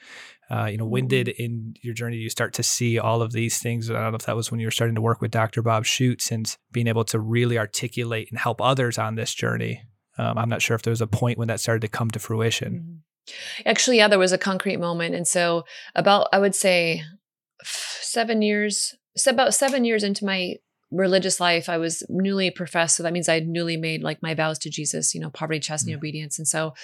Uh, 0.50 0.66
you 0.66 0.76
know, 0.76 0.86
when 0.86 1.06
did 1.06 1.28
mm-hmm. 1.28 1.42
in 1.42 1.74
your 1.82 1.94
journey 1.94 2.16
you 2.16 2.28
start 2.28 2.52
to 2.54 2.62
see 2.62 2.98
all 2.98 3.22
of 3.22 3.32
these 3.32 3.58
things? 3.58 3.90
I 3.90 3.94
don't 3.94 4.12
know 4.12 4.16
if 4.16 4.26
that 4.26 4.36
was 4.36 4.50
when 4.50 4.60
you 4.60 4.66
were 4.66 4.72
starting 4.72 4.96
to 4.96 5.00
work 5.00 5.20
with 5.20 5.30
Dr. 5.30 5.62
Bob 5.62 5.84
Schuchts 5.84 6.30
and 6.30 6.56
being 6.72 6.88
able 6.88 7.04
to 7.04 7.20
really 7.20 7.58
articulate 7.58 8.28
and 8.30 8.38
help 8.38 8.60
others 8.60 8.98
on 8.98 9.14
this 9.14 9.32
journey. 9.32 9.82
Um, 10.18 10.36
I'm 10.36 10.48
not 10.48 10.62
sure 10.62 10.74
if 10.74 10.82
there 10.82 10.90
was 10.90 11.00
a 11.00 11.06
point 11.06 11.38
when 11.38 11.48
that 11.48 11.60
started 11.60 11.80
to 11.82 11.88
come 11.88 12.10
to 12.10 12.18
fruition. 12.18 12.74
Mm-hmm. 12.74 12.94
Actually, 13.64 13.98
yeah, 13.98 14.08
there 14.08 14.18
was 14.18 14.32
a 14.32 14.38
concrete 14.38 14.78
moment, 14.78 15.14
and 15.14 15.26
so 15.26 15.64
about 15.94 16.28
I 16.32 16.38
would 16.38 16.54
say 16.54 17.02
seven 17.64 18.42
years, 18.42 18.94
about 19.26 19.54
seven 19.54 19.84
years 19.84 20.02
into 20.02 20.24
my 20.24 20.56
religious 20.92 21.40
life, 21.40 21.68
I 21.68 21.78
was 21.78 22.02
newly 22.08 22.50
professed. 22.50 22.96
So 22.96 23.02
that 23.02 23.12
means 23.12 23.28
I 23.28 23.34
had 23.34 23.48
newly 23.48 23.76
made 23.76 24.02
like 24.02 24.22
my 24.22 24.34
vows 24.34 24.58
to 24.60 24.70
Jesus, 24.70 25.14
you 25.14 25.20
know, 25.20 25.30
poverty, 25.30 25.58
chastity, 25.58 25.92
mm-hmm. 25.92 25.98
obedience. 25.98 26.38
And 26.38 26.46
so 26.46 26.74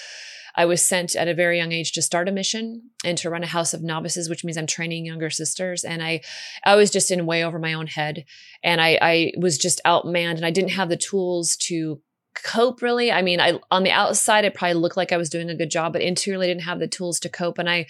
I 0.57 0.65
was 0.65 0.85
sent 0.85 1.15
at 1.15 1.29
a 1.29 1.35
very 1.35 1.59
young 1.59 1.73
age 1.73 1.93
to 1.93 2.03
start 2.03 2.29
a 2.29 2.33
mission 2.33 2.91
and 3.05 3.17
to 3.19 3.31
run 3.31 3.45
a 3.45 3.47
house 3.47 3.75
of 3.75 3.83
novices, 3.83 4.29
which 4.29 4.45
means 4.45 4.57
I'm 4.57 4.67
training 4.67 5.07
younger 5.07 5.31
sisters. 5.31 5.85
And 5.85 6.03
I, 6.03 6.23
I 6.65 6.75
was 6.75 6.91
just 6.91 7.11
in 7.11 7.27
way 7.27 7.45
over 7.45 7.59
my 7.59 7.75
own 7.75 7.87
head. 7.87 8.25
And 8.65 8.81
I, 8.81 8.99
I 9.01 9.33
was 9.37 9.59
just 9.59 9.81
outmanned 9.87 10.37
and 10.37 10.47
I 10.47 10.51
didn't 10.51 10.71
have 10.71 10.89
the 10.89 10.97
tools 10.97 11.57
to 11.65 12.01
cope 12.35 12.83
really. 12.83 13.11
I 13.11 13.23
mean, 13.23 13.41
I, 13.41 13.59
on 13.71 13.83
the 13.83 13.91
outside, 13.91 14.45
it 14.45 14.55
probably 14.55 14.75
looked 14.75 14.97
like 14.97 15.13
I 15.13 15.17
was 15.17 15.31
doing 15.31 15.51
a 15.51 15.57
good 15.57 15.71
job, 15.71 15.93
but 15.93 16.03
interiorly 16.03 16.47
I 16.47 16.51
didn't 16.51 16.63
have 16.63 16.79
the 16.79 16.89
tools 16.89 17.19
to 17.21 17.29
cope. 17.29 17.59
And 17.59 17.69
I, 17.69 17.87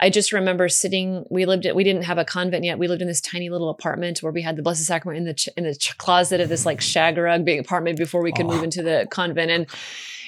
I 0.00 0.10
just 0.10 0.32
remember 0.32 0.68
sitting. 0.68 1.24
We 1.30 1.44
lived. 1.44 1.66
We 1.74 1.84
didn't 1.84 2.04
have 2.04 2.18
a 2.18 2.24
convent 2.24 2.64
yet. 2.64 2.78
We 2.78 2.86
lived 2.86 3.02
in 3.02 3.08
this 3.08 3.20
tiny 3.20 3.50
little 3.50 3.68
apartment 3.68 4.22
where 4.22 4.32
we 4.32 4.42
had 4.42 4.56
the 4.56 4.62
Blessed 4.62 4.84
Sacrament 4.84 5.18
in 5.18 5.24
the 5.24 5.34
ch- 5.34 5.48
in 5.56 5.64
the 5.64 5.74
ch- 5.74 5.98
closet 5.98 6.40
of 6.40 6.48
this 6.48 6.64
like 6.64 6.80
shag 6.80 7.18
rug 7.18 7.44
big 7.44 7.58
apartment 7.58 7.98
before 7.98 8.22
we 8.22 8.32
could 8.32 8.46
oh. 8.46 8.50
move 8.50 8.62
into 8.62 8.82
the 8.82 9.08
convent. 9.10 9.50
And 9.50 9.66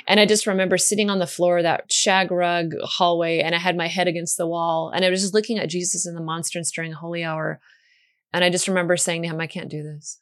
and 0.08 0.18
I 0.18 0.26
just 0.26 0.46
remember 0.46 0.76
sitting 0.76 1.08
on 1.08 1.20
the 1.20 1.26
floor 1.26 1.58
of 1.58 1.62
that 1.62 1.92
shag 1.92 2.32
rug 2.32 2.74
hallway, 2.82 3.38
and 3.38 3.54
I 3.54 3.58
had 3.58 3.76
my 3.76 3.86
head 3.86 4.08
against 4.08 4.36
the 4.36 4.46
wall, 4.46 4.90
and 4.90 5.04
I 5.04 5.10
was 5.10 5.20
just 5.20 5.34
looking 5.34 5.58
at 5.58 5.68
Jesus 5.68 6.04
and 6.04 6.16
the 6.16 6.22
monstrance 6.22 6.72
during 6.72 6.92
holy 6.92 7.22
hour. 7.22 7.60
And 8.32 8.42
I 8.42 8.50
just 8.50 8.66
remember 8.66 8.96
saying 8.96 9.22
to 9.22 9.28
him, 9.28 9.40
"I 9.40 9.46
can't 9.46 9.70
do 9.70 9.84
this. 9.84 10.20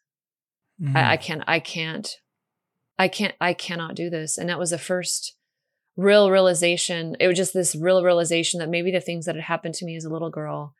Mm-hmm. 0.81 0.97
I, 0.97 1.13
I 1.13 1.17
can't. 1.17 1.45
I 1.47 1.59
can't. 1.59 2.19
I 2.99 3.09
can't. 3.09 3.35
I 3.41 3.55
cannot 3.55 3.95
do 3.95 4.11
this." 4.11 4.39
And 4.39 4.49
that 4.49 4.59
was 4.59 4.71
the 4.71 4.79
first 4.79 5.35
real 5.97 6.31
realization. 6.31 7.17
It 7.19 7.27
was 7.27 7.37
just 7.37 7.53
this 7.53 7.75
real 7.75 8.05
realization 8.05 8.61
that 8.61 8.69
maybe 8.69 8.91
the 8.91 9.01
things 9.01 9.27
that 9.27 9.35
had 9.35 9.45
happened 9.45 9.75
to 9.75 9.85
me 9.85 9.97
as 9.97 10.05
a 10.05 10.11
little 10.11 10.31
girl 10.31 10.75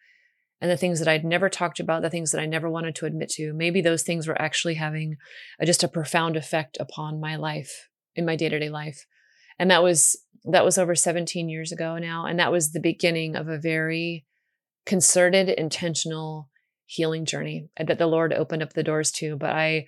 and 0.61 0.71
the 0.71 0.77
things 0.77 0.99
that 0.99 1.09
I'd 1.09 1.25
never 1.25 1.49
talked 1.49 1.81
about, 1.81 2.03
the 2.03 2.11
things 2.11 2.33
that 2.33 2.41
I 2.41 2.47
never 2.47 2.69
wanted 2.69 2.95
to 2.97 3.07
admit 3.07 3.29
to, 3.31 3.53
maybe 3.53 3.81
those 3.81 4.03
things 4.03 4.27
were 4.27 4.41
actually 4.41 4.75
having 4.75 5.17
a, 5.61 5.67
just 5.67 5.85
a 5.85 5.89
profound 5.89 6.37
effect 6.37 6.77
upon 6.81 7.21
my 7.21 7.37
life 7.37 7.89
in 8.15 8.25
my 8.25 8.37
day 8.37 8.49
to 8.49 8.59
day 8.59 8.69
life. 8.69 9.07
And 9.59 9.71
that 9.71 9.83
was, 9.83 10.17
that 10.45 10.65
was 10.65 10.79
over 10.79 10.95
17 10.95 11.49
years 11.49 11.73
ago 11.73 11.99
now. 11.99 12.27
And 12.27 12.39
that 12.39 12.53
was 12.53 12.73
the 12.73 12.81
beginning 12.81 13.37
of 13.37 13.49
a 13.49 13.59
very 13.59 14.25
concerted, 14.87 15.49
intentional 15.49 16.49
healing 16.87 17.25
journey 17.25 17.69
that 17.77 17.99
the 17.99 18.07
Lord 18.07 18.33
opened 18.33 18.63
up 18.63 18.73
the 18.73 18.83
doors 18.83 19.13
to. 19.13 19.37
But 19.37 19.51
I, 19.51 19.87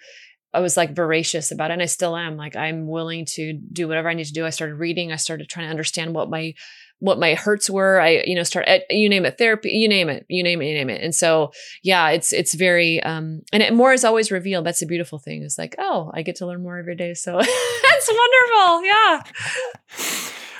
I 0.53 0.61
was 0.61 0.77
like 0.77 0.95
voracious 0.95 1.53
about 1.53 1.71
it 1.71 1.75
and 1.75 1.83
I 1.83 1.87
still 1.87 2.17
am. 2.17 2.37
Like 2.37 2.57
I'm 2.57 2.87
willing 2.87 3.25
to 3.27 3.53
do 3.53 3.87
whatever 3.87 4.09
I 4.09 4.15
need 4.15 4.25
to 4.25 4.33
do. 4.33 4.47
I 4.47 4.51
started 4.51 4.75
reading, 4.77 5.13
I 5.13 5.17
started 5.17 5.49
trying 5.49 5.67
to 5.67 5.71
understand 5.71 6.15
what 6.15 6.29
my 6.31 6.55
what 7.01 7.19
my 7.19 7.35
hurts 7.35 7.69
were. 7.69 7.99
I, 7.99 8.23
you 8.27 8.35
know, 8.35 8.43
start 8.43 8.67
at, 8.67 8.83
you 8.91 9.09
name 9.09 9.25
it, 9.25 9.39
therapy, 9.39 9.71
you 9.71 9.89
name 9.89 10.11
it, 10.11 10.27
you 10.29 10.43
name 10.43 10.61
it, 10.61 10.67
you 10.67 10.75
name 10.75 10.91
it. 10.91 11.03
And 11.03 11.15
so, 11.15 11.51
yeah, 11.83 12.11
it's, 12.11 12.31
it's 12.33 12.55
very, 12.55 13.03
um, 13.03 13.41
and 13.53 13.63
it, 13.63 13.73
more 13.73 13.95
is 13.95 14.05
always 14.05 14.31
revealed. 14.31 14.67
That's 14.67 14.83
a 14.83 14.87
beautiful 14.87 15.19
thing. 15.19 15.43
It's 15.43 15.57
like, 15.57 15.75
oh, 15.79 16.11
I 16.13 16.21
get 16.21 16.37
to 16.37 16.47
learn 16.47 16.63
more 16.63 16.79
every 16.79 16.97
day. 16.97 17.15
So 17.15 17.33
that's 17.83 18.11
wonderful. 18.13 18.85
Yeah. 18.85 19.23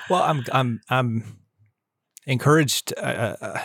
Well, 0.09 0.23
I'm, 0.23 0.43
I'm, 0.51 0.81
I'm 0.89 1.37
encouraged. 2.25 2.93
Uh, 2.97 3.01
uh, 3.01 3.35
uh 3.39 3.61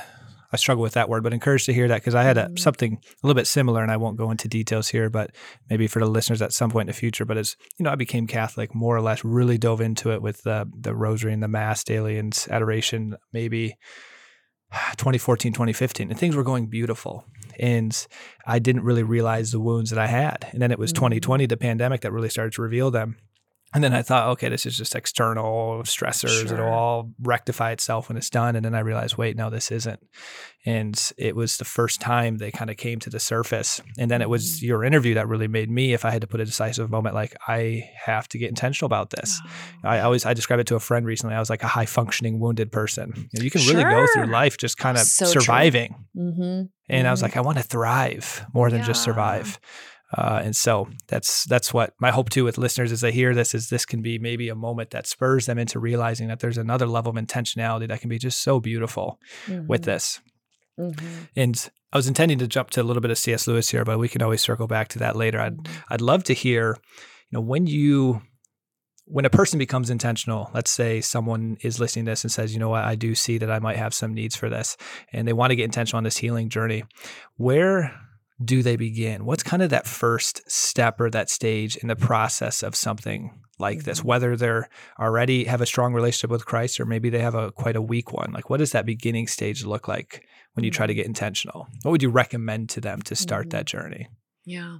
I 0.56 0.58
struggle 0.58 0.82
with 0.82 0.94
that 0.94 1.08
word, 1.08 1.22
but 1.22 1.32
encouraged 1.34 1.66
to 1.66 1.74
hear 1.74 1.86
that 1.88 2.00
because 2.00 2.14
I 2.14 2.22
had 2.22 2.38
a, 2.38 2.46
Mhm. 2.48 2.58
something 2.58 2.94
a 2.94 3.26
little 3.26 3.34
bit 3.40 3.46
similar, 3.46 3.82
and 3.82 3.90
I 3.92 3.96
won't 3.98 4.16
go 4.16 4.30
into 4.30 4.48
details 4.48 4.88
here, 4.88 5.10
but 5.10 5.30
maybe 5.68 5.86
for 5.86 6.00
the 6.00 6.06
listeners 6.06 6.40
at 6.42 6.52
some 6.52 6.70
point 6.70 6.88
in 6.88 6.92
the 6.94 6.98
future. 6.98 7.24
But 7.24 7.36
as 7.38 7.56
you 7.78 7.84
know, 7.84 7.90
I 7.90 7.94
became 7.96 8.26
Catholic 8.26 8.74
more 8.74 8.96
or 8.96 9.02
less, 9.02 9.24
really 9.24 9.58
dove 9.58 9.80
into 9.80 10.10
it 10.12 10.22
with 10.22 10.42
the 10.42 10.66
the 10.86 10.94
Rosary 10.94 11.32
and 11.34 11.42
the 11.42 11.48
Mass 11.48 11.84
daily 11.84 12.16
and 12.18 12.34
adoration, 12.50 13.16
maybe 13.32 13.74
2014, 14.96 15.52
2015, 15.52 16.10
and 16.10 16.18
things 16.18 16.34
were 16.34 16.42
going 16.42 16.66
beautiful. 16.66 17.24
And 17.60 17.94
I 18.46 18.58
didn't 18.58 18.82
really 18.84 19.02
realize 19.02 19.50
the 19.52 19.60
wounds 19.60 19.90
that 19.90 19.98
I 19.98 20.06
had. 20.08 20.46
And 20.52 20.60
then 20.60 20.70
it 20.72 20.78
was 20.78 20.92
Mhm. 20.92 20.96
2020, 20.96 21.46
the 21.46 21.56
pandemic, 21.56 22.00
that 22.00 22.12
really 22.12 22.28
started 22.28 22.52
to 22.54 22.62
reveal 22.62 22.90
them. 22.90 23.16
And 23.76 23.84
then 23.84 23.92
I 23.92 24.00
thought, 24.00 24.28
okay, 24.30 24.48
this 24.48 24.64
is 24.64 24.74
just 24.74 24.94
external 24.94 25.82
stressors. 25.82 26.50
It'll 26.50 26.66
all 26.66 27.12
rectify 27.20 27.72
itself 27.72 28.08
when 28.08 28.16
it's 28.16 28.30
done. 28.30 28.56
And 28.56 28.64
then 28.64 28.74
I 28.74 28.78
realized, 28.78 29.18
wait, 29.18 29.36
no, 29.36 29.50
this 29.50 29.70
isn't. 29.70 30.00
And 30.64 31.12
it 31.18 31.36
was 31.36 31.58
the 31.58 31.66
first 31.66 32.00
time 32.00 32.38
they 32.38 32.50
kind 32.50 32.70
of 32.70 32.78
came 32.78 33.00
to 33.00 33.10
the 33.10 33.20
surface. 33.20 33.82
And 33.98 34.10
then 34.10 34.22
it 34.22 34.30
was 34.30 34.62
your 34.62 34.82
interview 34.82 35.12
that 35.12 35.28
really 35.28 35.46
made 35.46 35.70
me, 35.70 35.92
if 35.92 36.06
I 36.06 36.10
had 36.10 36.22
to 36.22 36.26
put 36.26 36.40
a 36.40 36.46
decisive 36.46 36.88
moment, 36.88 37.14
like 37.14 37.36
I 37.46 37.90
have 38.02 38.26
to 38.28 38.38
get 38.38 38.48
intentional 38.48 38.86
about 38.86 39.10
this. 39.10 39.38
Wow. 39.84 39.90
I 39.90 40.00
always 40.00 40.24
I 40.24 40.32
described 40.32 40.62
it 40.62 40.66
to 40.68 40.76
a 40.76 40.80
friend 40.80 41.04
recently. 41.04 41.36
I 41.36 41.38
was 41.38 41.50
like 41.50 41.62
a 41.62 41.68
high 41.68 41.84
functioning 41.84 42.40
wounded 42.40 42.72
person. 42.72 43.12
You, 43.14 43.40
know, 43.40 43.44
you 43.44 43.50
can 43.50 43.60
really 43.66 43.84
go 43.84 44.06
through 44.14 44.32
life 44.32 44.56
just 44.56 44.78
kind 44.78 44.96
of 44.96 45.02
So 45.02 45.26
surviving. 45.26 46.06
Mhm. 46.16 46.70
And 46.88 47.06
I 47.06 47.10
was 47.10 47.20
like, 47.20 47.36
I 47.36 47.42
want 47.42 47.58
to 47.58 47.62
thrive 47.62 48.46
more 48.54 48.70
than 48.70 48.82
just 48.84 49.02
survive. 49.02 49.60
Uh, 50.16 50.40
and 50.44 50.54
so 50.54 50.88
that's 51.08 51.44
that's 51.46 51.74
what 51.74 51.92
my 52.00 52.10
hope 52.12 52.30
too 52.30 52.44
with 52.44 52.58
listeners 52.58 52.92
as 52.92 53.00
they 53.00 53.10
hear 53.10 53.34
this 53.34 53.54
is 53.54 53.68
this 53.70 53.84
can 53.84 54.02
be 54.02 54.18
maybe 54.18 54.48
a 54.48 54.54
moment 54.54 54.90
that 54.90 55.06
spurs 55.06 55.46
them 55.46 55.58
into 55.58 55.80
realizing 55.80 56.28
that 56.28 56.38
there's 56.38 56.58
another 56.58 56.86
level 56.86 57.10
of 57.10 57.16
intentionality 57.16 57.88
that 57.88 58.00
can 58.00 58.08
be 58.08 58.18
just 58.18 58.40
so 58.42 58.60
beautiful 58.60 59.18
with 59.66 59.82
Mhm. 59.82 59.84
this. 59.86 60.20
Mhm. 60.78 61.28
And 61.34 61.70
I 61.92 61.96
was 61.96 62.06
intending 62.06 62.38
to 62.38 62.46
jump 62.46 62.70
to 62.70 62.82
a 62.82 62.84
little 62.84 63.00
bit 63.00 63.10
of 63.10 63.18
C.S. 63.18 63.46
Lewis 63.48 63.70
here, 63.70 63.84
but 63.84 63.98
we 63.98 64.08
can 64.08 64.22
always 64.22 64.42
circle 64.42 64.66
back 64.66 64.88
to 64.88 64.98
that 65.00 65.16
later. 65.16 65.40
I'd 65.40 65.56
Mhm. 65.56 65.82
I'd 65.88 66.00
love 66.00 66.22
to 66.24 66.34
hear, 66.34 66.76
you 67.30 67.32
know, 67.32 67.40
when 67.40 67.66
you 67.66 68.22
when 69.08 69.24
a 69.24 69.30
person 69.30 69.56
becomes 69.56 69.88
intentional, 69.88 70.50
let's 70.52 70.70
say 70.70 71.00
someone 71.00 71.56
is 71.62 71.78
listening 71.78 72.04
to 72.04 72.10
this 72.10 72.24
and 72.24 72.32
says, 72.32 72.52
you 72.52 72.58
know 72.58 72.68
what, 72.70 72.82
I 72.82 72.96
do 72.96 73.14
see 73.14 73.38
that 73.38 73.52
I 73.52 73.60
might 73.60 73.76
have 73.76 73.94
some 73.94 74.12
needs 74.12 74.34
for 74.34 74.50
this, 74.50 74.76
and 75.12 75.28
they 75.28 75.32
want 75.32 75.52
to 75.52 75.56
get 75.56 75.62
intentional 75.64 75.98
on 75.98 76.02
this 76.02 76.16
healing 76.16 76.48
journey. 76.48 76.82
Where 77.36 77.92
do 78.44 78.62
they 78.62 78.76
begin? 78.76 79.24
What's 79.24 79.42
kind 79.42 79.62
of 79.62 79.70
that 79.70 79.86
first 79.86 80.42
step 80.50 81.00
or 81.00 81.10
that 81.10 81.30
stage 81.30 81.76
in 81.76 81.88
the 81.88 81.96
process 81.96 82.62
of 82.62 82.74
something 82.76 83.30
like 83.58 83.84
this? 83.84 84.00
Mhm. 84.00 84.04
Whether 84.04 84.36
they're 84.36 84.68
already 85.00 85.44
have 85.44 85.60
a 85.62 85.66
strong 85.66 85.94
relationship 85.94 86.30
with 86.30 86.44
Christ 86.44 86.78
or 86.78 86.84
maybe 86.86 87.08
they 87.08 87.20
have 87.20 87.34
a 87.34 87.50
quite 87.52 87.76
a 87.76 87.82
weak 87.82 88.12
one. 88.12 88.32
Like 88.32 88.50
what 88.50 88.58
does 88.58 88.72
that 88.72 88.84
beginning 88.86 89.26
stage 89.26 89.64
look 89.64 89.88
like 89.88 90.26
when 90.52 90.64
you 90.64 90.70
try 90.70 90.86
to 90.86 90.92
Mhm. 90.92 90.96
get 90.96 91.06
intentional? 91.06 91.66
What 91.82 91.92
would 91.92 92.02
you 92.02 92.10
recommend 92.10 92.68
to 92.70 92.80
them 92.80 93.00
to 93.02 93.16
start 93.16 93.46
Mhm. 93.46 93.50
that 93.52 93.64
journey? 93.66 94.08
Yeah. 94.44 94.78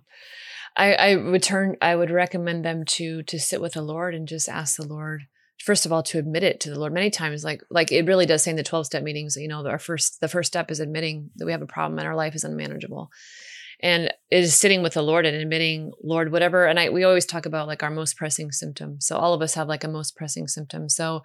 I, 0.77 0.93
I 0.95 1.17
would 1.17 1.43
turn 1.43 1.77
I 1.81 1.97
would 1.97 2.11
recommend 2.11 2.65
them 2.65 2.85
to 2.85 3.23
to 3.23 3.39
sit 3.39 3.63
with 3.63 3.73
the 3.73 3.83
Lord 3.83 4.15
and 4.15 4.29
just 4.29 4.49
ask 4.49 4.77
the 4.77 4.87
Lord 4.87 5.23
first 5.65 5.87
of 5.87 5.93
all 5.93 6.03
to 6.03 6.19
admit 6.19 6.43
it 6.45 6.61
to 6.61 6.69
the 6.71 6.79
Lord 6.79 6.93
many 6.93 7.09
times 7.11 7.43
like 7.43 7.63
like 7.71 7.91
it 7.91 8.05
really 8.05 8.27
does 8.27 8.43
say 8.43 8.51
in 8.51 8.57
the 8.59 8.63
12 8.63 8.85
step 8.85 9.03
meetings 9.03 9.37
you 9.37 9.49
know 9.49 9.67
our 9.67 9.79
first 9.79 10.21
the 10.21 10.29
first 10.29 10.49
step 10.49 10.71
is 10.71 10.79
admitting 10.81 11.31
that 11.37 11.47
we 11.47 11.53
have 11.53 11.63
a 11.63 11.67
problem 11.67 11.99
and 11.99 12.07
our 12.07 12.15
life 12.15 12.35
is 12.35 12.45
unmanageable 12.45 13.09
and 13.81 14.13
is 14.31 14.55
sitting 14.57 14.83
with 14.83 14.95
the 14.95 15.03
Lord 15.03 15.27
and 15.27 15.37
admitting 15.37 15.93
Lord 16.03 16.33
whatever 16.33 16.67
and 16.67 16.79
I 16.81 16.91
we 16.91 17.05
always 17.05 17.27
talk 17.27 17.47
about 17.47 17.67
like 17.67 17.83
our 17.83 17.91
most 17.91 18.17
pressing 18.17 18.51
symptom 18.53 19.01
so 19.01 19.17
all 19.17 19.35
of 19.35 19.43
us 19.43 19.55
have 19.55 19.69
like 19.69 19.85
a 19.85 19.89
most 19.89 20.17
pressing 20.17 20.49
symptom 20.49 20.89
so 20.89 21.23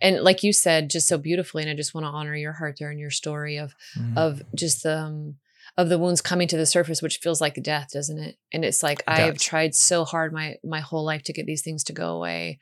and 0.00 0.22
like 0.22 0.42
you 0.42 0.52
said 0.52 0.90
just 0.90 1.08
so 1.08 1.16
beautifully 1.18 1.62
and 1.62 1.70
I 1.70 1.74
just 1.74 1.94
want 1.94 2.04
to 2.04 2.10
honor 2.10 2.36
your 2.36 2.52
heart 2.52 2.76
there 2.78 2.90
and 2.90 3.00
your 3.00 3.10
story 3.10 3.56
of 3.56 3.74
Mhm. 3.96 4.16
of 4.16 4.42
just 4.54 4.82
the 4.82 4.98
um, 4.98 5.36
of 5.78 5.88
the 5.90 5.98
wounds 5.98 6.22
coming 6.22 6.48
to 6.48 6.56
the 6.56 6.64
surface, 6.64 7.02
which 7.02 7.18
feels 7.18 7.40
like 7.40 7.62
death, 7.62 7.88
doesn't 7.92 8.18
it? 8.18 8.38
And 8.50 8.64
it's 8.64 8.82
like 8.82 9.02
I've 9.06 9.38
tried 9.38 9.74
so 9.74 10.04
hard 10.04 10.32
my 10.32 10.56
my 10.64 10.80
whole 10.80 11.04
life 11.04 11.22
to 11.24 11.32
get 11.34 11.44
these 11.44 11.60
things 11.62 11.84
to 11.84 11.92
go 11.92 12.14
away, 12.16 12.58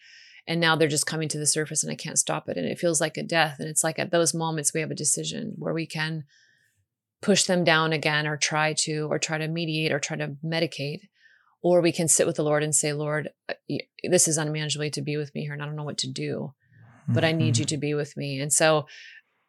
and 0.49 0.61
now 0.61 0.75
they're 0.75 0.89
just 0.89 1.07
coming 1.07 1.29
to 1.29 1.39
the 1.39 1.47
surface, 1.47 1.85
and 1.85 1.93
I 1.93 1.97
can't 1.97 2.19
stop 2.19 2.49
it, 2.49 2.57
and 2.57 2.67
it 2.67 2.79
feels 2.79 3.01
like 3.01 3.17
a 3.17 3.23
death. 3.23 3.57
And 3.61 3.69
it's 3.69 3.85
like 3.85 3.99
at 4.01 4.11
those 4.11 4.35
moments 4.35 4.73
we 4.75 4.81
have 4.81 4.91
a 4.91 4.97
decision 4.97 5.55
where 5.59 5.75
we 5.75 5.87
can 5.87 6.25
push 7.25 7.45
them 7.45 7.65
down 7.65 7.93
again, 7.93 8.27
or 8.27 8.37
try 8.37 8.75
to, 8.85 9.09
or 9.11 9.19
try 9.19 9.39
to 9.39 9.49
mediate, 9.49 9.93
or 9.93 9.99
try 9.99 10.17
to 10.17 10.37
medicate. 10.45 11.01
Or 11.63 11.81
we 11.81 11.93
can 11.93 12.09
sit 12.09 12.27
with 12.27 12.37
the 12.37 12.45
Lord 12.45 12.63
and 12.63 12.75
say, 12.75 12.93
Lord, 12.93 13.31
uh, 13.49 13.55
this 14.09 14.29
is 14.29 14.37
unmanageably 14.37 14.91
to 14.91 15.03
be 15.03 15.17
with 15.17 15.35
me 15.35 15.43
here, 15.43 15.55
and 15.55 15.63
I 15.63 15.67
don't 15.67 15.77
know 15.77 15.85
what 15.85 15.99
to 15.99 16.13
do 16.13 16.55
but 17.09 17.25
I 17.25 17.33
need 17.33 17.59
you 17.59 17.65
to 17.67 17.77
be 17.77 17.95
with 17.95 18.17
me. 18.17 18.41
And 18.41 18.53
so 18.53 18.87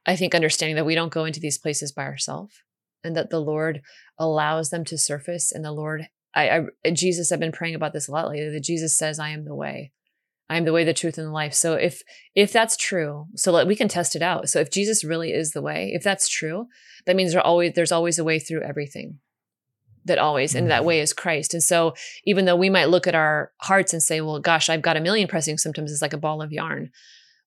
I 0.06 0.16
think 0.16 0.36
understanding 0.36 0.76
that 0.76 0.86
we 0.86 0.96
don't 0.96 1.14
go 1.14 1.26
into 1.26 1.40
these 1.40 1.58
places 1.58 1.92
by 1.92 2.04
ourselves 2.04 2.56
and 3.04 3.16
that 3.16 3.30
the 3.30 3.40
Lord 3.40 3.82
allows 4.18 4.70
them 4.70 4.84
to 4.86 4.98
surface 4.98 5.52
and 5.52 5.64
the 5.64 5.72
Lord 5.72 6.08
I, 6.34 6.68
I 6.86 6.92
Jesus 6.92 7.32
I've 7.32 7.40
been 7.40 7.52
praying 7.52 7.76
about 7.76 7.94
this 7.94 8.08
a 8.08 8.12
lot 8.12 8.28
lately 8.28 8.50
that 8.50 8.64
Jesus 8.64 8.98
says 8.98 9.20
I 9.20 9.30
am 9.30 9.46
the 9.46 9.56
way. 9.56 9.92
I 10.50 10.58
am 10.58 10.66
the 10.66 10.74
way, 10.74 10.84
the 10.84 10.94
truth, 10.94 11.18
and 11.18 11.28
the 11.28 11.32
life. 11.32 11.54
So 11.54 11.74
if 11.74 12.04
if 12.36 12.52
that's 12.52 12.78
true, 12.78 13.28
so 13.36 13.52
like 13.52 13.68
we 13.68 13.76
can 13.76 13.88
test 13.88 14.16
it 14.16 14.22
out. 14.22 14.50
So 14.50 14.60
if 14.60 14.72
Jesus 14.72 15.04
really 15.04 15.32
is 15.32 15.52
the 15.52 15.62
way, 15.62 15.92
if 15.94 16.04
that's 16.04 16.30
true, 16.30 16.68
that 17.06 17.16
means 17.16 17.34
there 17.34 17.42
always 17.42 17.74
there's 17.74 17.92
always 17.92 18.20
a 18.20 18.24
way 18.24 18.40
through 18.40 18.62
everything. 18.62 19.20
That 20.06 20.20
always, 20.20 20.54
and 20.54 20.70
that 20.70 20.86
way 20.86 20.98
mm-hmm. 20.98 21.04
is 21.04 21.14
Christ. 21.14 21.56
And 21.56 21.64
so 21.64 21.96
even 22.26 22.46
though 22.46 22.56
we 22.56 22.70
might 22.70 22.90
look 22.90 23.08
at 23.08 23.16
our 23.16 23.52
hearts 23.62 23.92
and 23.92 24.04
say, 24.04 24.22
well, 24.22 24.40
gosh, 24.40 24.70
I've 24.70 24.84
got 24.84 24.98
a 24.98 25.02
million 25.02 25.28
pressing 25.28 25.58
symptoms, 25.58 25.92
it's 25.92 26.04
like 26.04 26.14
a 26.14 26.18
ball 26.18 26.44
of 26.44 26.52
yarn 26.52 26.92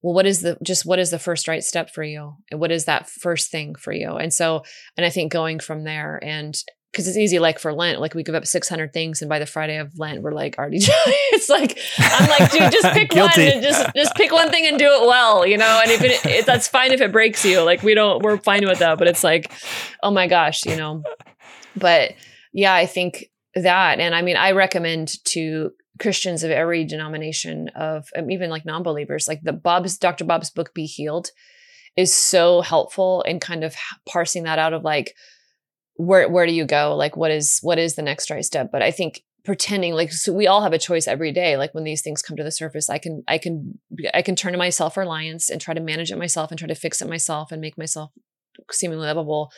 well 0.03 0.15
what 0.15 0.27
is 0.27 0.43
the 0.43 0.57
just 0.63 0.85
what 0.87 0.99
is 0.99 1.11
the 1.11 1.19
first 1.19 1.49
right 1.49 1.65
step 1.65 1.91
for 1.91 2.03
you 2.03 2.37
and 2.51 2.61
what 2.61 2.71
is 2.71 2.85
that 2.85 3.09
first 3.09 3.51
thing 3.51 3.75
for 3.75 3.93
you 3.93 4.17
and 4.17 4.33
so 4.33 4.63
and 4.97 5.05
i 5.05 5.11
think 5.11 5.33
going 5.33 5.59
from 5.59 5.85
there 5.85 6.23
and 6.23 6.63
because 6.93 7.07
it's 7.07 7.17
easy 7.17 7.39
like 7.39 7.59
for 7.59 7.73
lent 7.73 8.01
like 8.01 8.15
we 8.15 8.23
give 8.23 8.35
up 8.35 8.47
600 8.47 8.93
things 8.93 9.21
and 9.21 9.29
by 9.29 9.39
the 9.39 9.47
friday 9.47 9.77
of 9.77 9.99
lent 9.99 10.23
we're 10.23 10.33
like 10.33 10.59
already 10.59 10.79
it's 10.81 11.49
like 11.49 11.79
i'm 11.99 12.29
like 12.29 12.51
dude 12.51 12.73
just 12.73 12.89
pick 12.93 13.15
one 13.15 13.31
and 13.37 13.63
just 13.63 13.95
just 13.95 14.15
pick 14.15 14.33
one 14.33 14.51
thing 14.51 14.67
and 14.67 14.79
do 14.79 14.87
it 14.87 15.07
well 15.07 15.47
you 15.47 15.57
know? 15.57 15.81
And 15.83 15.91
if 15.91 16.03
it, 16.03 16.27
it 16.27 16.47
that's 16.47 16.69
fine 16.69 16.93
if 16.93 17.01
it 17.01 17.13
breaks 17.13 17.45
you 17.45 17.63
like 17.63 17.83
we 17.83 17.95
don't 17.95 18.23
we're 18.23 18.39
fine 18.39 18.67
with 18.67 18.79
that 18.79 18.99
but 18.99 19.09
it's 19.09 19.23
like 19.23 19.53
oh 20.03 20.11
my 20.11 20.27
gosh 20.27 20.65
you 20.67 20.77
know? 20.77 21.03
But 21.77 22.15
yeah 22.53 22.75
i 22.75 22.87
think 22.87 23.27
that 23.55 24.01
and 24.01 24.15
i 24.15 24.23
mean 24.23 24.37
i 24.37 24.53
recommend 24.53 25.23
to 25.25 25.71
christians 25.99 26.43
of 26.43 26.51
every 26.51 26.85
denomination 26.85 27.69
of 27.75 28.09
um, 28.17 28.31
even 28.31 28.51
like 28.51 28.65
non-believers 28.65 29.27
like 29.27 29.41
the 29.43 29.53
bob's 29.53 29.99
dr 29.99 30.25
bob's 30.25 30.51
book 30.51 30.73
be 30.75 30.87
healed 30.87 31.31
is 31.97 32.13
so 32.13 32.61
helpful 32.61 33.23
in 33.23 33.41
kind 33.41 33.65
of 33.65 33.75
parsing 34.07 34.45
that 34.45 34.59
out 34.59 34.73
of 34.73 34.85
like 34.85 35.15
where 35.99 36.29
where 36.29 36.47
do 36.47 36.53
you 36.53 36.65
go 36.65 36.95
like 36.97 37.17
what 37.17 37.31
is 37.31 37.59
what 37.61 37.79
is 37.79 37.97
the 37.97 38.03
next 38.03 38.31
right 38.31 38.45
step 38.45 38.71
but 38.73 38.83
i 38.83 38.91
think 38.91 39.25
pretending 39.45 39.95
like 39.95 40.13
so 40.13 40.33
we 40.33 40.47
all 40.47 40.63
have 40.63 40.73
a 40.73 40.79
choice 40.79 41.09
every 41.09 41.33
day 41.33 41.57
like 41.57 41.75
when 41.75 41.85
these 41.85 42.03
things 42.03 42.23
come 42.23 42.37
to 42.37 42.45
the 42.45 42.51
surface 42.53 42.89
i 42.89 42.99
can 42.99 43.23
i 43.27 43.37
can 43.37 43.79
i 44.15 44.23
can 44.23 44.37
turn 44.37 44.53
to 44.53 44.59
my 44.59 44.71
self-reliance 44.71 45.51
and 45.51 45.61
try 45.61 45.75
to 45.75 45.81
manage 45.81 46.11
it 46.11 46.19
myself 46.19 46.51
and 46.51 46.59
try 46.59 46.69
to 46.69 46.75
fix 46.75 47.03
it 47.03 47.09
myself 47.09 47.51
and 47.51 47.61
make 47.61 47.77
myself 47.77 48.13
seemingly 48.71 49.07
lovable 49.07 49.51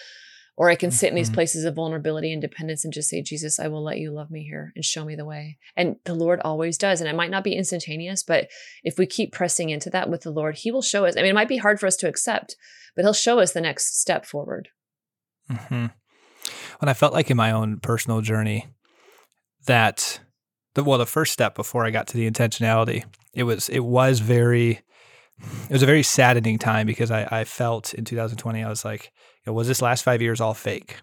or 0.57 0.69
I 0.69 0.75
can 0.75 0.91
sit 0.91 1.09
in 1.09 1.15
these 1.15 1.31
Mhm. 1.31 1.35
places 1.35 1.65
of 1.65 1.75
vulnerability 1.75 2.31
and 2.35 2.43
dependence 2.43 2.85
and 2.85 2.93
just 2.93 3.09
say, 3.09 3.23
Jesus, 3.23 3.59
I 3.59 3.69
will 3.69 3.83
let 3.83 3.97
you 3.97 4.11
love 4.11 4.31
me 4.31 4.43
here 4.43 4.73
and 4.77 4.85
show 4.85 5.07
me 5.07 5.15
the 5.15 5.25
way. 5.25 5.57
And 5.75 5.97
the 6.05 6.13
Lord 6.13 6.39
always 6.45 6.77
does. 6.77 7.01
And 7.01 7.09
it 7.09 7.17
might 7.17 7.31
not 7.31 7.45
be 7.45 7.55
instantaneous, 7.55 8.23
but 8.23 8.51
if 8.85 8.99
we 8.99 9.07
keep 9.07 9.33
pressing 9.33 9.71
into 9.71 9.89
that 9.91 10.11
with 10.11 10.21
the 10.21 10.31
Lord, 10.31 10.57
He 10.57 10.71
will 10.71 10.83
show 10.83 11.07
us. 11.07 11.17
I 11.17 11.23
mean, 11.23 11.31
it 11.31 11.35
might 11.35 11.49
be 11.49 11.57
hard 11.57 11.81
for 11.81 11.87
us 11.87 11.97
to 11.99 12.09
accept, 12.09 12.57
but 12.95 13.07
He'll 13.07 13.15
show 13.15 13.39
us 13.39 13.53
the 13.53 13.63
next 13.63 13.99
step 14.03 14.27
forward. 14.27 14.69
hmm 15.49 15.87
When 16.81 16.89
I 16.89 16.95
felt 16.95 17.13
like 17.13 17.31
in 17.31 17.37
my 17.37 17.53
own 17.53 17.79
personal 17.79 18.23
journey 18.23 18.67
that 19.67 20.21
the 20.75 20.83
well, 20.83 20.99
the 20.99 21.07
first 21.07 21.33
step 21.33 21.55
before 21.55 21.85
I 21.85 21.91
got 21.91 22.07
to 22.09 22.17
the 22.17 22.31
intentionality, 22.31 23.05
it 23.35 23.43
was 23.43 23.69
it 23.69 23.81
was 23.81 24.21
very 24.21 24.81
it 25.65 25.71
was 25.71 25.83
a 25.83 25.87
very 25.87 26.03
saddening 26.03 26.59
time 26.59 26.87
because 26.87 27.11
I, 27.11 27.29
I 27.31 27.45
felt 27.45 27.95
in 27.95 28.05
2020 28.05 28.63
I 28.63 28.69
was 28.69 28.85
like, 28.85 29.05
you 29.45 29.51
know, 29.51 29.53
was 29.53 29.69
this 29.69 29.83
last 29.83 30.03
five 30.03 30.23
years 30.23 30.41
all 30.41 30.55
fake? 30.55 30.97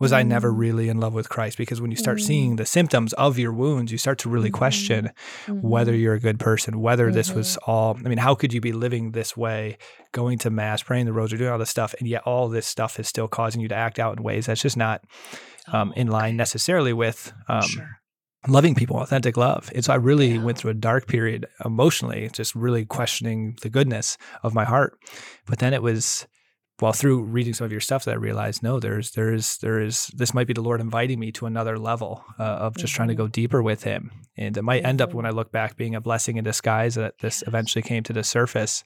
Was 0.00 0.12
I 0.12 0.22
never 0.22 0.52
Mm. 0.52 0.58
really 0.58 0.88
in 0.88 0.98
love 0.98 1.14
with 1.14 1.28
Christ? 1.28 1.56
Because 1.58 1.80
when 1.80 1.90
you 1.90 1.96
start 1.96 2.18
Mm. 2.18 2.22
seeing 2.26 2.56
the 2.56 2.66
symptoms 2.66 3.12
of 3.14 3.38
your 3.38 3.52
wounds, 3.52 3.92
you 3.92 3.98
start 3.98 4.18
to 4.18 4.28
really 4.28 4.50
question 4.50 5.10
Mm-hmm. 5.46 5.60
whether 5.68 5.94
you're 5.94 6.14
a 6.14 6.20
good 6.20 6.38
person, 6.38 6.80
whether 6.80 7.10
this 7.12 7.32
was 7.32 7.56
Mm-hmm. 7.56 7.70
all. 7.70 7.96
I 8.04 8.08
mean, 8.08 8.18
how 8.18 8.34
could 8.34 8.52
you 8.52 8.60
be 8.60 8.72
living 8.72 9.12
this 9.12 9.36
way, 9.36 9.78
going 10.12 10.38
to 10.38 10.50
mass, 10.50 10.82
praying 10.82 11.06
the 11.06 11.12
rosary, 11.12 11.38
doing 11.38 11.50
all 11.50 11.58
this 11.58 11.70
stuff, 11.70 11.94
and 11.98 12.08
yet 12.08 12.22
all 12.24 12.48
this 12.48 12.66
stuff 12.66 12.98
is 12.98 13.08
still 13.08 13.28
causing 13.28 13.60
you 13.60 13.68
to 13.68 13.74
act 13.74 13.98
out 13.98 14.16
in 14.16 14.22
ways 14.22 14.46
that's 14.46 14.62
just 14.62 14.76
not 14.76 15.02
um, 15.72 15.92
in 15.96 16.06
line 16.08 16.36
necessarily 16.36 16.92
with 16.94 17.32
um, 17.48 17.62
sure. 17.62 18.00
loving 18.46 18.74
people, 18.74 18.96
authentic 18.96 19.36
love. 19.36 19.70
And 19.74 19.84
so 19.84 19.92
I 19.92 19.96
really 19.96 20.34
Yeah. 20.34 20.42
went 20.42 20.56
through 20.58 20.70
a 20.70 20.74
dark 20.74 21.06
period 21.06 21.46
emotionally, 21.64 22.30
just 22.32 22.54
really 22.54 22.84
questioning 22.86 23.56
the 23.62 23.68
goodness 23.68 24.16
of 24.42 24.54
my 24.54 24.64
heart. 24.64 24.98
But 25.46 25.58
then 25.58 25.74
it 25.74 25.82
was 25.82 26.26
well 26.80 26.92
through 26.92 27.22
reading 27.22 27.54
some 27.54 27.64
of 27.64 27.72
your 27.72 27.80
stuff 27.80 28.04
that 28.04 28.12
I 28.12 28.16
realized 28.16 28.62
no 28.62 28.78
there's 28.78 29.12
there's 29.12 29.58
there 29.58 29.80
is 29.80 30.08
this 30.08 30.34
might 30.34 30.46
be 30.46 30.52
the 30.52 30.62
Lord 30.62 30.80
inviting 30.80 31.18
me 31.18 31.32
to 31.32 31.46
another 31.46 31.78
level 31.78 32.24
uh, 32.38 32.42
of 32.42 32.76
just 32.76 32.92
mm-hmm. 32.92 32.96
trying 32.96 33.08
to 33.08 33.14
go 33.14 33.24
mm-hmm. 33.24 33.32
deeper 33.32 33.62
with 33.62 33.82
him 33.82 34.10
and 34.36 34.56
it 34.56 34.62
might 34.62 34.84
end 34.84 35.00
up 35.00 35.14
when 35.14 35.24
mm-hmm. 35.24 35.34
I 35.34 35.36
look 35.36 35.50
back 35.50 35.76
being 35.76 35.94
a 35.94 36.00
blessing 36.00 36.36
in 36.36 36.44
disguise 36.44 36.94
that 36.94 37.18
this 37.18 37.42
eventually 37.46 37.82
came 37.82 38.02
to 38.04 38.12
the 38.12 38.22
surface 38.22 38.84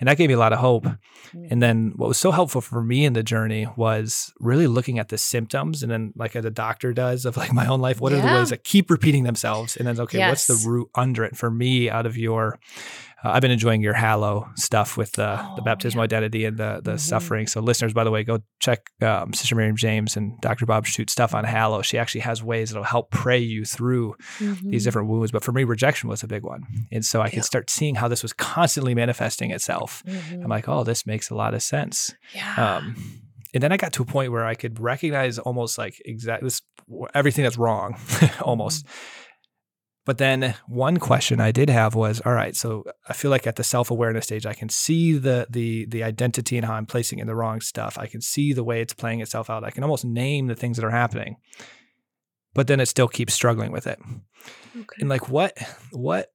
and 0.00 0.08
that 0.08 0.16
gave 0.16 0.28
me 0.28 0.34
a 0.34 0.38
lot 0.38 0.52
of 0.52 0.58
hope 0.58 0.84
mm-hmm. 0.84 1.44
and 1.50 1.62
then 1.62 1.92
what 1.96 2.08
was 2.08 2.18
so 2.18 2.30
helpful 2.30 2.60
for 2.60 2.82
me 2.82 3.04
in 3.04 3.12
the 3.12 3.22
journey 3.22 3.66
was 3.76 4.32
really 4.40 4.66
looking 4.66 4.98
at 4.98 5.08
the 5.08 5.18
symptoms 5.18 5.82
and 5.82 5.90
then 5.90 6.12
like 6.16 6.32
the 6.32 6.50
doctor 6.50 6.92
does 6.92 7.24
of 7.24 7.36
like 7.36 7.52
my 7.52 7.66
own 7.66 7.80
life 7.80 8.00
what 8.00 8.12
yeah. 8.12 8.18
are 8.18 8.28
the 8.28 8.34
ways 8.34 8.50
that 8.50 8.64
keep 8.64 8.90
repeating 8.90 9.24
themselves 9.24 9.76
and 9.76 9.86
then 9.86 10.00
okay 10.00 10.18
yes. 10.18 10.48
what's 10.48 10.62
the 10.62 10.68
root 10.68 10.88
under 10.94 11.24
it 11.24 11.36
for 11.36 11.50
me 11.50 11.88
out 11.88 12.06
of 12.06 12.16
your 12.16 12.58
uh, 13.22 13.30
I've 13.30 13.42
been 13.42 13.50
enjoying 13.50 13.82
your 13.82 13.94
Hallow 13.94 14.48
stuff 14.56 14.96
with 14.96 15.12
the, 15.12 15.40
oh, 15.40 15.56
the 15.56 15.62
baptismal 15.62 16.02
yeah. 16.02 16.04
identity 16.04 16.44
and 16.44 16.56
the 16.56 16.80
the 16.82 16.92
mm-hmm. 16.92 16.98
suffering. 16.98 17.46
So 17.46 17.60
listeners, 17.60 17.92
by 17.92 18.04
the 18.04 18.10
way, 18.10 18.24
go 18.24 18.40
check 18.60 18.90
um, 19.02 19.32
Sister 19.32 19.54
Miriam 19.54 19.76
James 19.76 20.16
and 20.16 20.40
Dr. 20.40 20.66
Bob 20.66 20.86
Schuchts 20.86 21.10
stuff 21.10 21.34
on 21.34 21.44
Hallow. 21.44 21.82
She 21.82 21.98
actually 21.98 22.22
has 22.22 22.42
ways 22.42 22.70
that'll 22.70 22.84
help 22.84 23.10
pray 23.10 23.38
you 23.38 23.64
through 23.64 24.14
mm-hmm. 24.38 24.70
these 24.70 24.84
different 24.84 25.08
wounds. 25.08 25.32
But 25.32 25.44
for 25.44 25.52
me, 25.52 25.64
rejection 25.64 26.08
was 26.08 26.22
a 26.22 26.28
big 26.28 26.42
one, 26.42 26.64
and 26.90 27.04
so 27.04 27.20
I 27.20 27.26
yeah. 27.26 27.30
could 27.30 27.44
start 27.44 27.70
seeing 27.70 27.96
how 27.96 28.08
this 28.08 28.22
was 28.22 28.32
constantly 28.32 28.94
manifesting 28.94 29.50
itself. 29.50 30.02
Mm-hmm. 30.06 30.42
I'm 30.42 30.48
like, 30.48 30.68
oh, 30.68 30.84
this 30.84 31.06
makes 31.06 31.30
a 31.30 31.34
lot 31.34 31.54
of 31.54 31.62
sense. 31.62 32.14
Yeah. 32.34 32.78
Um, 32.78 33.20
and 33.52 33.62
then 33.62 33.72
I 33.72 33.76
got 33.76 33.92
to 33.94 34.02
a 34.02 34.06
point 34.06 34.32
where 34.32 34.46
I 34.46 34.54
could 34.54 34.78
recognize 34.78 35.38
almost 35.38 35.76
like 35.76 36.00
exactly 36.04 36.46
this 36.46 36.62
everything 37.14 37.44
that's 37.44 37.58
wrong, 37.58 37.98
almost. 38.40 38.86
Mm-hmm. 38.86 39.19
But 40.10 40.18
then 40.18 40.56
one 40.66 40.96
question 40.96 41.38
I 41.38 41.52
did 41.52 41.70
have 41.70 41.94
was, 41.94 42.20
all 42.26 42.32
right, 42.32 42.56
so 42.56 42.82
I 43.08 43.12
feel 43.12 43.30
like 43.30 43.46
at 43.46 43.54
the 43.54 43.62
self-awareness 43.62 44.24
stage, 44.24 44.44
I 44.44 44.54
can 44.54 44.68
see 44.68 45.12
the 45.12 45.46
the 45.48 45.86
the 45.86 46.02
identity 46.02 46.56
and 46.56 46.66
how 46.66 46.74
I'm 46.74 46.84
placing 46.84 47.20
in 47.20 47.28
the 47.28 47.36
wrong 47.36 47.60
stuff. 47.60 47.96
I 47.96 48.08
can 48.08 48.20
see 48.20 48.52
the 48.52 48.64
way 48.64 48.80
it's 48.82 48.92
playing 48.92 49.20
itself 49.20 49.48
out. 49.48 49.62
I 49.62 49.70
can 49.70 49.84
almost 49.84 50.04
name 50.04 50.48
the 50.48 50.56
things 50.56 50.78
that 50.78 50.84
are 50.84 50.90
happening. 50.90 51.36
But 52.54 52.66
then 52.66 52.80
it 52.80 52.86
still 52.86 53.06
keeps 53.06 53.34
struggling 53.34 53.70
with 53.70 53.86
it. 53.86 54.00
Okay. 54.76 54.96
And 54.98 55.08
like 55.08 55.28
what 55.28 55.56
what 55.92 56.32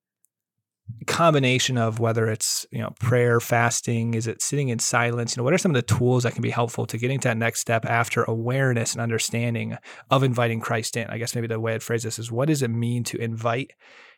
combination 1.07 1.77
of 1.77 1.99
whether 1.99 2.27
it's 2.27 2.65
you 2.71 2.79
know 2.79 2.93
prayer 2.99 3.39
fasting 3.39 4.13
is 4.13 4.27
it 4.27 4.41
sitting 4.41 4.69
in 4.69 4.79
silence? 4.79 5.35
You 5.35 5.41
know 5.41 5.43
what 5.43 5.53
are 5.53 5.57
some 5.57 5.71
of 5.71 5.75
the 5.75 5.95
tools 5.95 6.23
that 6.23 6.33
can 6.33 6.41
be 6.41 6.49
helpful 6.49 6.85
to 6.87 6.97
getting 6.97 7.19
to 7.21 7.29
that 7.29 7.37
next 7.37 7.59
step 7.59 7.85
after 7.85 8.23
awareness 8.23 8.93
and 8.93 9.01
understanding 9.01 9.77
of 10.09 10.23
inviting 10.23 10.59
christ 10.59 10.97
in? 10.97 11.07
I 11.07 11.17
guess 11.17 11.35
maybe 11.35 11.47
the 11.47 11.59
way 11.59 11.73
i'd 11.73 11.83
phrase 11.83 12.03
this 12.03 12.19
is 12.19 12.31
what 12.31 12.47
does 12.47 12.61
it 12.61 12.69
mean 12.69 13.03
to 13.05 13.17
invite 13.17 13.71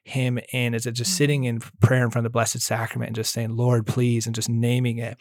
him 0.03 0.39
in? 0.53 0.73
Is 0.73 0.85
it 0.85 0.93
just 0.93 1.17
sitting 1.17 1.41
mm-hmm. 1.41 1.57
in 1.57 1.79
prayer 1.81 2.03
in 2.03 2.09
front 2.09 2.25
of 2.25 2.31
the 2.31 2.33
blessed 2.33 2.61
sacrament 2.61 3.09
and 3.09 3.15
just 3.15 3.33
saying 3.33 3.55
lord 3.55 3.85
please 3.85 4.25
and 4.25 4.35
just 4.35 4.49
naming 4.49 4.97
it? 4.97 5.17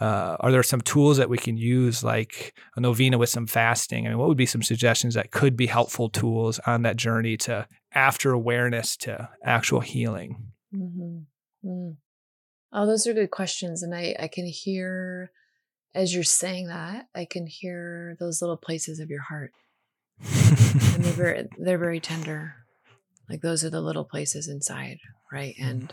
Uh, 0.00 0.36
are 0.40 0.52
there 0.52 0.62
some 0.62 0.80
tools 0.80 1.16
that 1.16 1.30
we 1.30 1.38
can 1.38 1.56
use 1.56 2.04
like 2.04 2.56
a 2.76 2.80
novena 2.80 3.18
with 3.18 3.30
some 3.30 3.46
fasting? 3.46 4.06
I 4.06 4.10
mean 4.10 4.18
what 4.18 4.28
would 4.28 4.36
be 4.36 4.46
some 4.46 4.62
suggestions 4.62 5.14
that 5.14 5.30
could 5.30 5.56
be 5.56 5.66
helpful 5.66 6.08
tools 6.08 6.58
on 6.66 6.82
that 6.82 6.96
journey 6.96 7.36
to 7.38 7.66
after 7.92 8.32
awareness 8.32 8.96
to 8.98 9.28
actual 9.44 9.80
healing 9.80 10.52
Mm-hmm. 10.74 11.68
Mm. 11.68 11.96
Oh, 12.72 12.86
those 12.86 13.06
are 13.06 13.14
good 13.14 13.30
questions. 13.30 13.82
And 13.82 13.94
I, 13.94 14.14
I 14.18 14.28
can 14.28 14.46
hear, 14.46 15.30
as 15.94 16.14
you're 16.14 16.24
saying 16.24 16.68
that, 16.68 17.08
I 17.14 17.24
can 17.24 17.46
hear 17.46 18.16
those 18.20 18.42
little 18.42 18.56
places 18.56 19.00
of 19.00 19.10
your 19.10 19.22
heart. 19.22 19.52
and 20.20 21.04
they're 21.04 21.12
very, 21.12 21.48
they're 21.58 21.78
very 21.78 22.00
tender. 22.00 22.54
Like 23.28 23.40
those 23.40 23.64
are 23.64 23.70
the 23.70 23.80
little 23.80 24.04
places 24.04 24.48
inside, 24.48 24.98
right? 25.32 25.54
And 25.60 25.92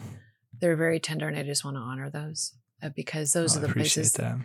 they're 0.59 0.75
very 0.75 0.99
tender. 0.99 1.27
And 1.27 1.37
I 1.37 1.43
just 1.43 1.65
want 1.65 1.77
to 1.77 1.81
honor 1.81 2.09
those 2.09 2.53
uh, 2.81 2.89
because 2.95 3.33
those 3.33 3.55
oh, 3.55 3.59
are 3.59 3.67
the 3.67 3.73
places 3.73 4.13
that. 4.13 4.37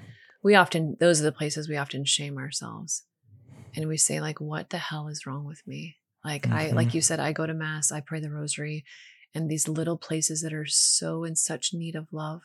we 0.43 0.55
often, 0.55 0.97
those 1.01 1.21
are 1.21 1.25
the 1.25 1.33
places 1.33 1.69
we 1.69 1.77
often 1.77 2.05
shame 2.05 2.39
ourselves. 2.39 3.05
And 3.77 3.87
we 3.87 3.97
say, 3.97 4.21
like, 4.21 4.41
what 4.41 4.71
the 4.71 4.79
hell 4.79 5.07
is 5.07 5.27
wrong 5.27 5.45
with 5.45 5.63
me? 5.67 5.97
Like, 6.25 6.43
mm-hmm. 6.43 6.55
I, 6.55 6.71
like 6.71 6.93
you 6.93 7.01
said, 7.01 7.21
I 7.21 7.33
go 7.33 7.47
to 7.47 7.55
mass, 7.55 7.93
I 7.93 8.01
pray 8.01 8.19
the 8.19 8.31
rosary, 8.31 8.85
and 9.35 9.49
these 9.49 9.69
little 9.69 9.97
places 9.97 10.43
that 10.43 10.53
are 10.53 10.67
so 10.67 11.25
in 11.25 11.37
such 11.37 11.73
need 11.73 11.95
of 11.95 12.13
love 12.13 12.43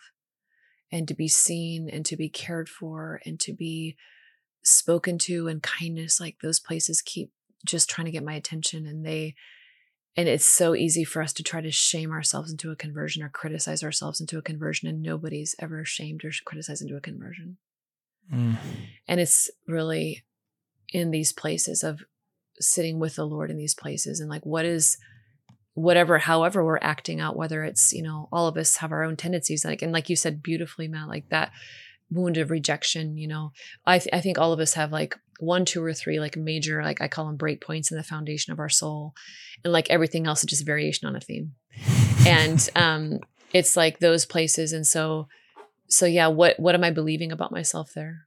and 0.91 1.07
to 1.07 1.13
be 1.13 1.27
seen 1.27 1.89
and 1.89 2.05
to 2.05 2.15
be 2.15 2.29
cared 2.29 2.69
for 2.69 3.19
and 3.25 3.39
to 3.39 3.53
be 3.53 3.95
spoken 4.63 5.17
to 5.17 5.47
and 5.47 5.61
kindness 5.61 6.19
like 6.19 6.37
those 6.41 6.59
places 6.59 7.01
keep 7.01 7.31
just 7.65 7.89
trying 7.89 8.05
to 8.05 8.11
get 8.11 8.23
my 8.23 8.33
attention 8.33 8.85
and 8.85 9.05
they 9.05 9.35
and 10.17 10.29
it's 10.29 10.45
so 10.45 10.75
easy 10.75 11.03
for 11.03 11.21
us 11.21 11.33
to 11.33 11.43
try 11.43 11.59
to 11.59 11.71
shame 11.71 12.11
ourselves 12.11 12.49
into 12.49 12.71
a 12.71 12.75
conversion 12.75 13.21
or 13.21 13.29
criticize 13.29 13.83
ourselves 13.83 14.21
into 14.21 14.37
a 14.37 14.41
conversion 14.41 14.87
and 14.87 15.01
nobody's 15.01 15.55
ever 15.59 15.83
shamed 15.83 16.23
or 16.23 16.31
criticized 16.45 16.81
into 16.81 16.95
a 16.95 17.01
conversion 17.01 17.57
mm. 18.33 18.57
and 19.07 19.19
it's 19.19 19.49
really 19.67 20.23
in 20.93 21.11
these 21.11 21.31
places 21.31 21.83
of 21.83 22.03
sitting 22.59 22.99
with 22.99 23.15
the 23.15 23.25
lord 23.25 23.51
in 23.51 23.57
these 23.57 23.75
places 23.75 24.19
and 24.19 24.29
like 24.29 24.45
what 24.45 24.65
is 24.65 24.97
whatever 25.75 26.17
however 26.17 26.63
we're 26.63 26.79
acting 26.81 27.19
out 27.19 27.35
whether 27.35 27.63
it's 27.63 27.93
you 27.93 28.01
know 28.01 28.27
all 28.31 28.47
of 28.47 28.57
us 28.57 28.77
have 28.77 28.91
our 28.91 29.03
own 29.03 29.15
tendencies 29.15 29.63
like 29.63 29.81
and 29.81 29.91
like 29.91 30.09
you 30.09 30.15
said 30.15 30.41
beautifully 30.41 30.87
matt 30.87 31.07
like 31.07 31.27
that 31.29 31.51
wound 32.09 32.37
of 32.37 32.49
rejection 32.49 33.17
you 33.17 33.27
know 33.27 33.51
i 33.85 33.99
th- 33.99 34.13
i 34.13 34.21
think 34.21 34.37
all 34.37 34.53
of 34.53 34.59
us 34.59 34.73
have 34.75 34.91
like 34.91 35.17
one 35.39 35.65
two 35.65 35.83
or 35.83 35.93
three 35.93 36.19
like 36.19 36.37
major 36.37 36.81
like 36.81 37.01
i 37.01 37.07
call 37.07 37.25
them 37.25 37.35
break 37.35 37.59
points 37.59 37.91
in 37.91 37.97
the 37.97 38.03
foundation 38.03 38.53
of 38.53 38.59
our 38.59 38.69
soul 38.69 39.13
and 39.65 39.73
like 39.73 39.89
everything 39.89 40.25
else 40.27 40.39
is 40.39 40.49
just 40.49 40.65
variation 40.65 41.07
on 41.07 41.15
a 41.15 41.19
theme. 41.19 41.55
And 42.25 42.69
um 42.75 43.19
it's 43.51 43.75
like 43.75 43.99
those 43.99 44.25
places 44.25 44.71
and 44.71 44.87
so 44.87 45.27
so 45.87 46.05
yeah 46.05 46.27
what 46.27 46.59
what 46.59 46.75
am 46.75 46.83
i 46.83 46.91
believing 46.91 47.31
about 47.31 47.51
myself 47.51 47.93
there 47.93 48.24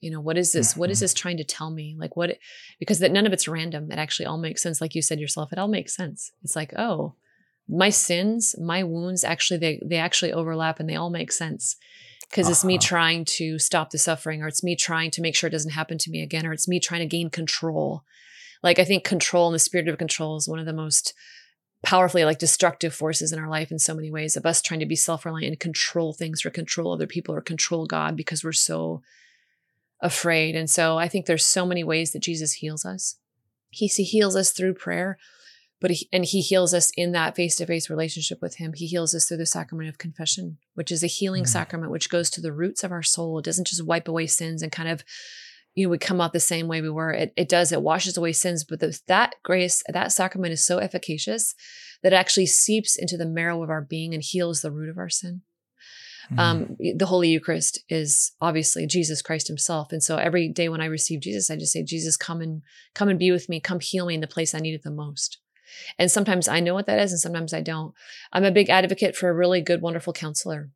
you 0.00 0.10
know 0.10 0.20
what 0.20 0.38
is 0.38 0.52
this 0.52 0.76
what 0.76 0.90
is 0.90 0.98
mm-hmm. 0.98 1.04
this 1.04 1.14
trying 1.14 1.36
to 1.36 1.44
tell 1.44 1.70
me 1.70 1.94
like 1.98 2.16
what 2.16 2.36
because 2.78 2.98
that 2.98 3.12
none 3.12 3.26
of 3.26 3.32
it's 3.32 3.48
random 3.48 3.90
it 3.90 3.98
actually 3.98 4.26
all 4.26 4.38
makes 4.38 4.62
sense 4.62 4.80
like 4.80 4.94
you 4.94 5.02
said 5.02 5.20
yourself 5.20 5.52
it 5.52 5.58
all 5.58 5.68
makes 5.68 5.94
sense 5.94 6.32
it's 6.42 6.56
like 6.56 6.72
oh 6.76 7.14
my 7.68 7.90
sins 7.90 8.54
my 8.60 8.82
wounds 8.82 9.24
actually 9.24 9.58
they 9.58 9.80
they 9.84 9.96
actually 9.96 10.32
overlap 10.32 10.80
and 10.80 10.88
they 10.88 10.96
all 10.96 11.10
make 11.10 11.32
sense 11.32 11.76
because 12.30 12.46
uh-huh. 12.46 12.52
it's 12.52 12.64
me 12.64 12.76
uh-huh. 12.76 12.86
trying 12.86 13.24
to 13.24 13.58
stop 13.58 13.90
the 13.90 13.98
suffering 13.98 14.42
or 14.42 14.48
it's 14.48 14.64
me 14.64 14.76
trying 14.76 15.10
to 15.10 15.20
make 15.20 15.34
sure 15.34 15.48
it 15.48 15.52
doesn't 15.52 15.72
happen 15.72 15.98
to 15.98 16.10
me 16.10 16.22
again 16.22 16.46
or 16.46 16.52
it's 16.52 16.68
me 16.68 16.80
trying 16.80 17.00
to 17.00 17.06
gain 17.06 17.28
control 17.28 18.04
like 18.62 18.78
i 18.78 18.84
think 18.84 19.04
control 19.04 19.48
and 19.48 19.54
the 19.54 19.58
spirit 19.58 19.88
of 19.88 19.98
control 19.98 20.36
is 20.36 20.48
one 20.48 20.58
of 20.58 20.66
the 20.66 20.72
most 20.72 21.12
powerfully 21.84 22.24
like 22.24 22.38
destructive 22.38 22.92
forces 22.92 23.32
in 23.32 23.38
our 23.38 23.48
life 23.48 23.70
in 23.70 23.78
so 23.78 23.94
many 23.94 24.10
ways 24.10 24.36
of 24.36 24.44
us 24.44 24.60
trying 24.60 24.80
to 24.80 24.86
be 24.86 24.96
self-reliant 24.96 25.46
and 25.46 25.60
control 25.60 26.12
things 26.12 26.44
or 26.44 26.50
control 26.50 26.92
other 26.92 27.06
people 27.06 27.34
or 27.34 27.40
control 27.40 27.86
god 27.86 28.16
because 28.16 28.42
we're 28.42 28.52
so 28.52 29.00
afraid. 30.00 30.54
And 30.54 30.70
so 30.70 30.98
I 30.98 31.08
think 31.08 31.26
there's 31.26 31.46
so 31.46 31.66
many 31.66 31.82
ways 31.84 32.12
that 32.12 32.22
Jesus 32.22 32.54
heals 32.54 32.84
us. 32.84 33.16
He, 33.70 33.86
he 33.86 34.04
heals 34.04 34.36
us 34.36 34.52
through 34.52 34.74
prayer, 34.74 35.18
but 35.80 35.90
he, 35.90 36.08
and 36.12 36.24
he 36.24 36.40
heals 36.40 36.72
us 36.72 36.90
in 36.96 37.12
that 37.12 37.36
face-to-face 37.36 37.90
relationship 37.90 38.40
with 38.40 38.56
him. 38.56 38.72
He 38.74 38.86
heals 38.86 39.14
us 39.14 39.26
through 39.26 39.36
the 39.38 39.46
sacrament 39.46 39.88
of 39.88 39.98
confession, 39.98 40.58
which 40.74 40.90
is 40.90 41.02
a 41.02 41.08
healing 41.08 41.44
mm. 41.44 41.48
sacrament, 41.48 41.92
which 41.92 42.10
goes 42.10 42.30
to 42.30 42.40
the 42.40 42.52
roots 42.52 42.82
of 42.82 42.92
our 42.92 43.02
soul. 43.02 43.38
It 43.38 43.44
doesn't 43.44 43.66
just 43.66 43.84
wipe 43.84 44.08
away 44.08 44.26
sins 44.26 44.62
and 44.62 44.72
kind 44.72 44.88
of 44.88 45.04
you 45.74 45.86
know, 45.86 45.90
we 45.90 45.98
come 45.98 46.20
out 46.20 46.32
the 46.32 46.40
same 46.40 46.66
way 46.66 46.80
we 46.80 46.90
were. 46.90 47.12
It, 47.12 47.32
it 47.36 47.48
does, 47.48 47.70
it 47.70 47.82
washes 47.82 48.16
away 48.16 48.32
sins, 48.32 48.64
but 48.64 48.80
the, 48.80 48.98
that 49.06 49.36
grace, 49.44 49.82
that 49.88 50.10
sacrament 50.10 50.52
is 50.52 50.66
so 50.66 50.78
efficacious 50.78 51.54
that 52.02 52.12
it 52.12 52.16
actually 52.16 52.46
seeps 52.46 52.96
into 52.96 53.16
the 53.16 53.26
marrow 53.26 53.62
of 53.62 53.70
our 53.70 53.82
being 53.82 54.12
and 54.12 54.22
heals 54.22 54.60
the 54.60 54.72
root 54.72 54.88
of 54.88 54.98
our 54.98 55.08
sin. 55.08 55.42
Mm-hmm. 56.30 56.38
Um, 56.38 56.76
the 56.96 57.06
Holy 57.06 57.28
Eucharist 57.28 57.80
is 57.88 58.32
obviously 58.40 58.86
Jesus 58.86 59.22
Christ 59.22 59.48
Himself, 59.48 59.92
and 59.92 60.02
so 60.02 60.16
every 60.16 60.48
day 60.48 60.68
when 60.68 60.80
I 60.80 60.86
receive 60.86 61.20
Jesus, 61.20 61.50
I 61.50 61.56
just 61.56 61.72
say, 61.72 61.82
"Jesus, 61.82 62.16
come 62.16 62.40
and 62.40 62.62
come 62.94 63.08
and 63.08 63.18
be 63.18 63.30
with 63.30 63.48
me. 63.48 63.60
Come 63.60 63.80
heal 63.80 64.06
me 64.06 64.14
in 64.14 64.20
the 64.20 64.26
place 64.26 64.54
I 64.54 64.58
need 64.58 64.74
it 64.74 64.82
the 64.82 64.90
most." 64.90 65.38
And 65.98 66.10
sometimes 66.10 66.48
I 66.48 66.60
know 66.60 66.74
what 66.74 66.86
that 66.86 66.98
is, 66.98 67.12
and 67.12 67.20
sometimes 67.20 67.52
I 67.52 67.60
don't. 67.60 67.94
I'm 68.32 68.44
a 68.44 68.50
big 68.50 68.70
advocate 68.70 69.16
for 69.16 69.28
a 69.28 69.34
really 69.34 69.60
good, 69.60 69.82
wonderful 69.82 70.12
counselor 70.12 70.70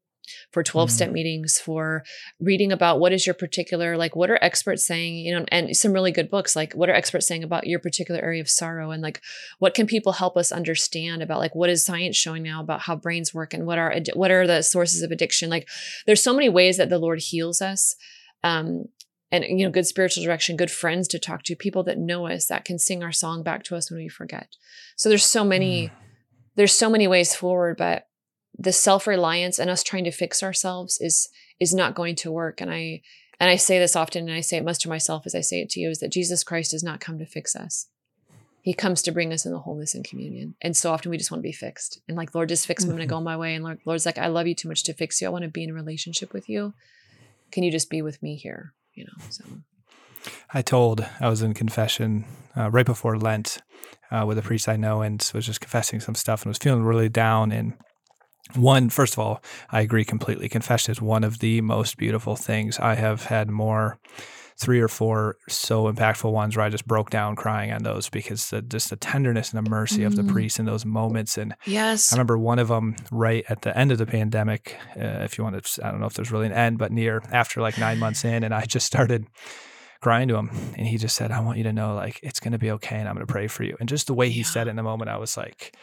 for 0.51 0.63
12 0.63 0.91
step 0.91 1.11
mm. 1.11 1.15
meetings 1.15 1.59
for 1.59 2.05
reading 2.41 2.73
about 2.73 3.01
what 3.01 3.13
is 3.13 3.27
your 3.27 3.35
particular 3.35 3.97
like 3.97 4.15
what 4.15 4.31
are 4.31 4.39
experts 4.43 4.87
saying 4.87 5.17
you 5.17 5.37
know 5.37 5.45
and 5.49 5.77
some 5.77 5.93
really 5.93 6.13
good 6.13 6.31
books 6.31 6.55
like 6.55 6.73
what 6.75 6.89
are 6.89 6.95
experts 6.95 7.27
saying 7.27 7.43
about 7.43 7.67
your 7.67 7.79
particular 7.79 8.21
area 8.21 8.41
of 8.41 8.49
sorrow 8.49 8.91
and 8.91 9.03
like 9.03 9.21
what 9.59 9.75
can 9.75 9.87
people 9.87 10.13
help 10.13 10.37
us 10.37 10.53
understand 10.53 11.23
about 11.23 11.39
like 11.39 11.55
what 11.55 11.71
is 11.71 11.85
science 11.85 12.17
showing 12.17 12.43
now 12.43 12.61
about 12.61 12.83
how 12.83 12.95
brains 12.95 13.35
work 13.35 13.53
and 13.53 13.67
what 13.67 13.79
are 13.79 13.95
what 14.15 14.31
are 14.31 14.47
the 14.47 14.63
sources 14.63 15.03
of 15.03 15.11
addiction 15.11 15.51
like 15.51 15.69
there's 16.07 16.23
so 16.23 16.35
many 16.35 16.49
ways 16.49 16.77
that 16.77 16.89
the 16.89 16.99
lord 16.99 17.19
heals 17.21 17.61
us 17.61 17.97
um 18.45 18.85
and 19.33 19.45
you 19.45 19.65
know 19.65 19.73
good 19.73 19.87
spiritual 19.87 20.23
direction 20.23 20.57
good 20.57 20.71
friends 20.71 21.09
to 21.09 21.19
talk 21.19 21.43
to 21.43 21.57
people 21.57 21.83
that 21.83 21.99
know 21.99 22.27
us 22.27 22.47
that 22.47 22.65
can 22.65 22.79
sing 22.79 23.03
our 23.03 23.13
song 23.13 23.43
back 23.43 23.65
to 23.65 23.75
us 23.75 23.91
when 23.91 23.99
we 23.99 24.09
forget 24.09 24.49
so 24.95 25.09
there's 25.09 25.25
so 25.25 25.45
many 25.45 25.89
mm. 25.89 25.91
there's 26.55 26.75
so 26.75 26.89
many 26.89 27.09
ways 27.09 27.35
forward 27.35 27.77
but 27.77 28.07
the 28.63 28.73
self-reliance 28.73 29.59
and 29.59 29.71
us 29.71 29.83
trying 29.83 30.05
to 30.05 30.11
fix 30.11 30.43
ourselves 30.43 30.99
is 31.01 31.29
is 31.61 31.75
not 31.75 31.95
going 31.95 32.15
to 32.17 32.31
work 32.31 32.61
and 32.61 32.71
i 32.71 33.01
and 33.41 33.51
i 33.51 33.57
say 33.57 33.79
this 33.79 33.97
often 33.97 34.29
and 34.29 34.37
i 34.37 34.41
say 34.41 34.57
it 34.57 34.65
most 34.65 34.81
to 34.81 34.89
myself 34.89 35.25
as 35.27 35.35
i 35.35 35.41
say 35.41 35.61
it 35.61 35.71
to 35.71 35.81
you 35.81 35.91
is 35.91 36.01
that 36.01 36.13
jesus 36.13 36.45
christ 36.45 36.71
does 36.71 36.83
not 36.83 37.01
come 37.01 37.19
to 37.19 37.27
fix 37.27 37.55
us 37.57 37.89
he 38.61 38.73
comes 38.73 39.03
to 39.03 39.11
bring 39.11 39.33
us 39.33 39.45
in 39.45 39.53
the 39.53 39.59
wholeness 39.59 39.95
and 39.95 40.05
communion 40.05 40.55
and 40.63 40.77
so 40.77 40.93
often 40.93 41.11
we 41.11 41.19
just 41.19 41.31
want 41.31 41.41
to 41.41 41.49
be 41.49 41.53
fixed 41.53 42.01
and 42.09 42.17
like 42.17 42.35
lord 42.35 42.49
just 42.49 42.67
fix 42.67 42.85
me 42.85 42.89
mm-hmm. 42.89 42.93
i'm 42.93 42.99
gonna 42.99 43.07
go 43.07 43.21
my 43.21 43.37
way 43.37 43.55
and 43.55 43.65
lord, 43.65 43.79
lord's 43.85 44.07
like 44.07 44.19
i 44.19 44.29
love 44.29 44.47
you 44.47 44.55
too 44.55 44.69
much 44.69 44.85
to 44.85 44.93
fix 44.93 45.21
you 45.21 45.27
i 45.27 45.31
want 45.31 45.43
to 45.43 45.51
be 45.51 45.65
in 45.65 45.71
a 45.71 45.75
relationship 45.75 46.33
with 46.33 46.49
you 46.49 46.73
can 47.53 47.63
you 47.63 47.71
just 47.71 47.91
be 47.91 48.03
with 48.03 48.21
me 48.23 48.35
here? 48.35 48.73
You 48.95 49.05
know, 49.05 49.25
so. 49.29 49.45
I 50.53 50.63
told 50.63 51.07
I 51.21 51.29
was 51.29 51.43
in 51.43 51.55
confession 51.55 52.25
uh, 52.57 52.71
right 52.71 52.87
before 52.87 53.17
Lent 53.19 53.59
uh, 54.11 54.25
with 54.27 54.39
a 54.39 54.43
priest 54.43 54.69
I 54.69 54.77
know 54.77 55.03
and 55.03 55.31
was 55.35 55.47
just 55.47 55.61
confessing 55.61 56.01
some 56.01 56.15
stuff 56.15 56.43
and 56.43 56.51
was 56.51 56.59
feeling 56.59 56.83
really 56.83 57.09
down. 57.09 57.53
And 57.53 57.75
one, 58.55 58.91
first 58.91 59.15
of 59.15 59.19
all, 59.19 59.43
I 59.71 59.81
agree 59.81 60.05
completely. 60.05 60.49
Confession 60.49 60.93
is 60.93 61.01
one 61.01 61.25
of 61.25 61.39
the 61.39 61.61
most 61.61 61.97
beautiful 61.97 62.37
things. 62.37 62.79
I 62.79 62.95
have 62.95 63.25
had 63.25 63.51
more 63.51 63.99
three 64.59 64.81
or 64.81 64.89
four 64.89 65.37
so 65.49 65.93
impactful 65.93 66.31
ones 66.31 66.57
where 66.57 66.65
I 66.65 66.69
just 66.69 66.87
broke 66.87 67.11
down 67.11 67.35
crying 67.35 67.73
on 67.73 67.83
those 67.83 68.09
because 68.09 68.51
the, 68.51 68.63
just 68.63 68.91
the 68.91 68.97
tenderness 68.97 69.53
and 69.53 69.65
the 69.65 69.69
mercy 69.69 70.01
mm. 70.01 70.07
of 70.07 70.15
the 70.15 70.23
mm. 70.23 70.31
priest 70.31 70.59
in 70.59 70.67
those 70.67 70.85
moments. 70.85 71.37
And 71.37 71.55
yes, 71.67 72.13
I 72.13 72.17
remember 72.17 72.39
one 72.39 72.59
of 72.59 72.69
them 72.69 72.95
right 73.11 73.45
at 73.49 73.63
the 73.63 73.77
end 73.77 73.91
of 73.91 73.99
the 73.99 74.07
pandemic. 74.07 74.77
Uh, 74.97 75.25
if 75.25 75.37
you 75.37 75.45
want 75.45 75.63
to, 75.63 75.87
I 75.87 75.91
don't 75.91 76.01
know 76.01 76.07
if 76.07 76.15
there's 76.15 76.31
really 76.31 76.47
an 76.47 76.53
end, 76.53 76.79
but 76.79 76.93
near 76.93 77.23
after 77.33 77.61
like 77.61 77.79
nine 77.79 77.99
months 77.99 78.25
in, 78.25 78.45
and 78.45 78.55
I 78.55 78.65
just 78.65 78.87
started 78.87 79.27
crying 80.03 80.27
to 80.29 80.37
him 80.37 80.51
and 80.77 80.87
he 80.87 80.99
just 80.99 81.15
said 81.15 81.31
i 81.31 81.41
want 81.41 81.57
you 81.57 81.65
to 81.65 81.73
know 81.73 81.95
like 81.95 82.19
it's 82.23 82.41
going 82.41 82.53
to 82.53 82.59
be 82.59 82.71
okay 82.73 82.97
and 82.97 83.09
i'm 83.09 83.15
going 83.15 83.27
to 83.27 83.33
pray 83.33 83.47
for 83.47 83.63
you. 83.63 83.77
And 83.79 83.89
just 83.89 84.09
the 84.09 84.15
way 84.15 84.31
he 84.31 84.43
said 84.43 84.67
it 84.67 84.71
in 84.71 84.77
the 84.77 84.83
moment 84.83 85.09
i 85.09 85.17
was 85.17 85.37
like 85.37 85.77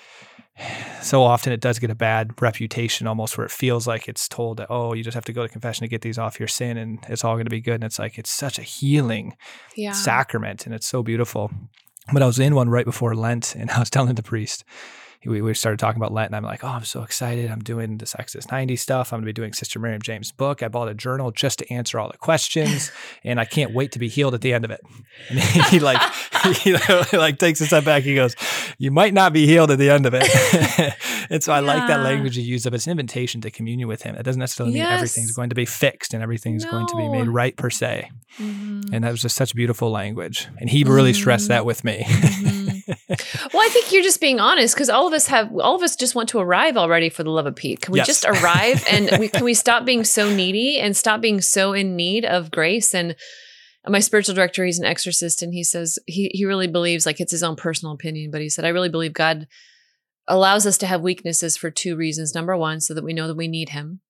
so 1.02 1.24
often 1.24 1.54
it 1.54 1.62
does 1.62 1.80
get 1.80 1.90
a 1.90 1.96
bad 1.96 2.42
reputation 2.42 3.08
almost 3.08 3.38
where 3.38 3.46
it 3.46 3.52
feels 3.52 3.88
like 3.88 4.08
it's 4.08 4.28
told 4.28 4.58
that 4.58 4.68
oh 4.70 4.94
you 4.94 5.04
just 5.04 5.16
have 5.16 5.26
to 5.26 5.34
go 5.34 5.44
to 5.44 5.50
confession 5.50 5.86
to 5.86 5.88
get 5.88 6.02
these 6.02 6.18
off 6.18 6.40
your 6.40 6.48
sin 6.48 6.78
and 6.78 7.00
it's 7.08 7.24
all 7.24 7.36
going 7.36 7.46
to 7.46 7.50
be 7.50 7.62
good. 7.62 7.76
And 7.76 7.86
it's 7.86 8.00
like 8.00 8.18
it's 8.18 8.30
such 8.30 8.60
a 8.60 8.64
healing 8.64 9.36
yeah. 9.76 9.94
sacrament 9.94 10.66
and 10.66 10.76
it's 10.76 10.88
so 10.88 11.02
beautiful. 11.02 11.52
But 12.12 12.24
i 12.24 12.26
was 12.26 12.40
in 12.40 12.56
one 12.56 12.70
right 12.70 12.86
before 12.86 13.16
lent 13.16 13.56
and 13.56 13.70
i 13.78 13.80
was 13.80 13.90
telling 13.90 14.16
the 14.16 14.24
priest 14.24 14.64
we, 15.26 15.42
we 15.42 15.54
started 15.54 15.80
talking 15.80 16.02
about 16.02 16.14
Lent, 16.14 16.30
and 16.30 16.36
I'm 16.36 16.44
like, 16.44 16.64
oh, 16.64 16.70
I'm 16.70 16.86
so 16.86 17.04
excited. 17.04 17.52
I'm 17.52 17.60
doing 17.60 17.98
this 17.98 18.16
Exodus 18.18 18.50
90 18.50 18.78
stuff. 18.78 19.12
I'm 19.12 19.18
going 19.18 19.24
to 19.24 19.30
be 19.30 19.34
doing 19.34 19.52
Sister 19.52 19.78
Miriam 19.78 20.02
James' 20.02 20.32
book. 20.32 20.64
I 20.64 20.70
bought 20.70 20.88
a 20.88 20.94
journal 20.94 21.32
just 21.32 21.60
to 21.60 21.74
answer 21.74 22.00
all 22.00 22.10
the 22.10 22.18
questions, 22.18 22.92
and 23.26 23.38
I 23.40 23.46
can't 23.46 23.74
wait 23.74 23.92
to 23.94 24.00
be 24.00 24.08
healed 24.08 24.34
at 24.34 24.42
the 24.42 24.54
end 24.54 24.64
of 24.64 24.72
it. 24.72 24.80
And 25.30 25.40
he 25.70 25.80
like 25.80 26.02
he 26.64 26.74
like 27.18 27.38
takes 27.38 27.60
a 27.60 27.66
step 27.66 27.84
back. 27.84 28.04
He 28.04 28.16
goes, 28.16 28.36
"You 28.78 28.92
might 28.92 29.14
not 29.14 29.34
be 29.34 29.46
healed 29.46 29.72
at 29.72 29.78
the 29.78 29.90
end 29.90 30.06
of 30.06 30.14
it." 30.16 30.24
and 31.30 31.44
so 31.44 31.52
I 31.52 31.60
yeah. 31.60 31.68
like 31.68 31.88
that 31.88 32.02
language 32.02 32.38
you 32.38 32.44
use 32.44 32.66
of 32.66 32.74
it's 32.74 32.88
an 32.88 32.92
invitation 32.92 33.42
to 33.42 33.52
communion 33.52 33.90
with 33.90 34.04
Him. 34.04 34.16
It 34.16 34.24
doesn't 34.24 34.40
necessarily 34.40 34.76
mean 34.76 34.84
everything's 34.84 35.34
going 35.34 35.50
to 35.50 35.56
be 35.56 35.66
fixed 35.66 36.14
and 36.14 36.24
everything's 36.24 36.64
no. 36.64 36.72
going 36.72 36.88
to 36.88 36.96
be 36.96 37.10
made 37.10 37.28
right 37.28 37.56
per 37.58 37.70
se. 37.70 38.10
Mm-hmm. 38.38 38.94
And 38.94 39.04
that 39.04 39.12
was 39.12 39.22
just 39.22 39.36
such 39.36 39.54
beautiful 39.54 39.92
language, 39.92 40.48
and 40.60 40.70
he 40.70 40.86
really 40.86 41.12
mm-hmm. 41.12 41.20
stressed 41.20 41.50
that 41.50 41.66
with 41.66 41.84
me. 41.84 42.06
Mm-hmm. 42.08 42.59
Well, 42.90 43.64
I 43.64 43.70
think 43.72 43.92
you're 43.92 44.04
just 44.04 44.20
being 44.20 44.40
honest 44.40 44.74
because 44.74 44.90
all 44.90 45.08
of 45.08 45.14
us 45.14 45.28
have, 45.28 45.52
all 45.58 45.76
of 45.76 45.84
us 45.84 45.96
just 45.96 46.16
want 46.16 46.30
to 46.30 46.40
arrive 46.40 46.78
already 46.78 47.10
for 47.10 47.24
the 47.24 47.30
love 47.30 47.46
of 47.46 47.56
Pete. 47.56 47.82
Can 47.82 47.94
we 47.94 48.00
yes. 48.00 48.08
just 48.08 48.26
arrive 48.26 48.84
and 48.90 49.20
we, 49.20 49.28
can 49.28 49.44
we 49.44 49.54
stop 49.54 49.86
being 49.86 50.04
so 50.04 50.34
needy 50.34 50.80
and 50.80 50.96
stop 50.98 51.22
being 51.22 51.42
so 51.42 51.74
in 51.74 51.96
need 51.96 52.26
of 52.26 52.52
grace? 52.52 52.94
And 52.94 53.16
my 53.88 54.00
spiritual 54.00 54.36
director, 54.36 54.66
he's 54.66 54.80
an 54.80 54.86
exorcist, 54.86 55.42
and 55.42 55.54
he 55.54 55.64
says 55.64 55.98
he 56.06 56.30
he 56.34 56.46
really 56.46 56.68
believes, 56.68 57.06
like 57.06 57.20
it's 57.20 57.32
his 57.32 57.44
own 57.44 57.56
personal 57.56 57.94
opinion, 57.94 58.32
but 58.32 58.42
he 58.42 58.50
said, 58.50 58.66
I 58.66 58.70
really 58.70 58.90
believe 58.90 59.14
God 59.14 59.48
allows 60.28 60.68
us 60.68 60.78
to 60.80 60.88
have 60.88 61.02
weaknesses 61.02 61.58
for 61.58 61.72
two 61.72 61.96
reasons. 61.96 62.36
Number 62.36 62.56
one, 62.58 62.82
so 62.82 62.94
that 62.94 63.04
we 63.04 63.14
know 63.14 63.28
that 63.28 63.38
we 63.38 63.48
need 63.48 63.70
Him, 63.70 64.02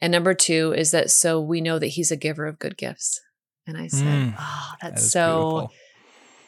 and 0.00 0.10
number 0.10 0.34
two 0.34 0.72
is 0.76 0.90
that 0.92 1.10
so 1.10 1.40
we 1.40 1.60
know 1.60 1.78
that 1.78 1.88
He's 1.88 2.10
a 2.10 2.16
giver 2.16 2.46
of 2.46 2.58
good 2.58 2.76
gifts. 2.76 3.20
And 3.66 3.76
I 3.76 3.86
said, 3.86 4.06
mm, 4.06 4.34
Oh, 4.38 4.72
that's 4.80 5.02
that 5.02 5.08
so. 5.10 5.50
Beautiful 5.50 5.72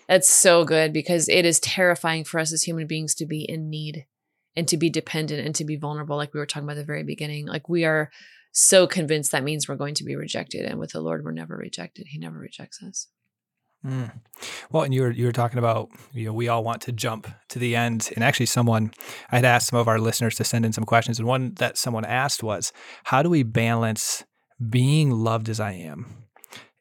that's 0.08 0.28
so 0.28 0.64
good 0.64 0.92
because 0.92 1.28
it 1.28 1.44
is 1.44 1.60
terrifying 1.60 2.24
for 2.24 2.38
us 2.38 2.52
as 2.52 2.62
human 2.62 2.86
beings 2.86 3.14
to 3.16 3.26
be 3.26 3.42
in 3.42 3.70
need 3.70 4.06
and 4.56 4.68
to 4.68 4.76
be 4.76 4.90
dependent 4.90 5.44
and 5.44 5.54
to 5.56 5.64
be 5.64 5.76
vulnerable, 5.76 6.16
like 6.16 6.32
we 6.32 6.40
were 6.40 6.46
talking 6.46 6.64
about 6.64 6.76
at 6.76 6.80
the 6.80 6.84
very 6.84 7.02
beginning. 7.02 7.46
Like 7.46 7.68
we 7.68 7.84
are 7.84 8.10
so 8.52 8.86
convinced 8.86 9.32
that 9.32 9.44
means 9.44 9.68
we're 9.68 9.74
going 9.74 9.94
to 9.96 10.04
be 10.04 10.16
rejected. 10.16 10.64
And 10.64 10.78
with 10.78 10.92
the 10.92 11.00
Lord, 11.00 11.24
we're 11.24 11.32
never 11.32 11.56
rejected. 11.56 12.06
He 12.08 12.18
never 12.18 12.38
rejects 12.38 12.82
us. 12.82 13.08
Mm. 13.84 14.12
Well, 14.70 14.84
and 14.84 14.94
you 14.94 15.02
were 15.02 15.10
you 15.10 15.26
were 15.26 15.32
talking 15.32 15.58
about 15.58 15.90
you 16.14 16.24
know 16.24 16.32
we 16.32 16.48
all 16.48 16.64
want 16.64 16.80
to 16.82 16.92
jump 16.92 17.28
to 17.48 17.58
the 17.58 17.76
end, 17.76 18.10
and 18.14 18.24
actually, 18.24 18.46
someone 18.46 18.92
I 19.30 19.36
had 19.36 19.44
asked 19.44 19.68
some 19.68 19.78
of 19.78 19.88
our 19.88 19.98
listeners 19.98 20.36
to 20.36 20.44
send 20.44 20.64
in 20.64 20.72
some 20.72 20.84
questions, 20.84 21.18
and 21.18 21.28
one 21.28 21.52
that 21.56 21.76
someone 21.76 22.06
asked 22.06 22.42
was, 22.42 22.72
"How 23.04 23.22
do 23.22 23.28
we 23.28 23.42
balance 23.42 24.24
being 24.70 25.10
loved 25.10 25.50
as 25.50 25.60
I 25.60 25.72
am 25.72 26.23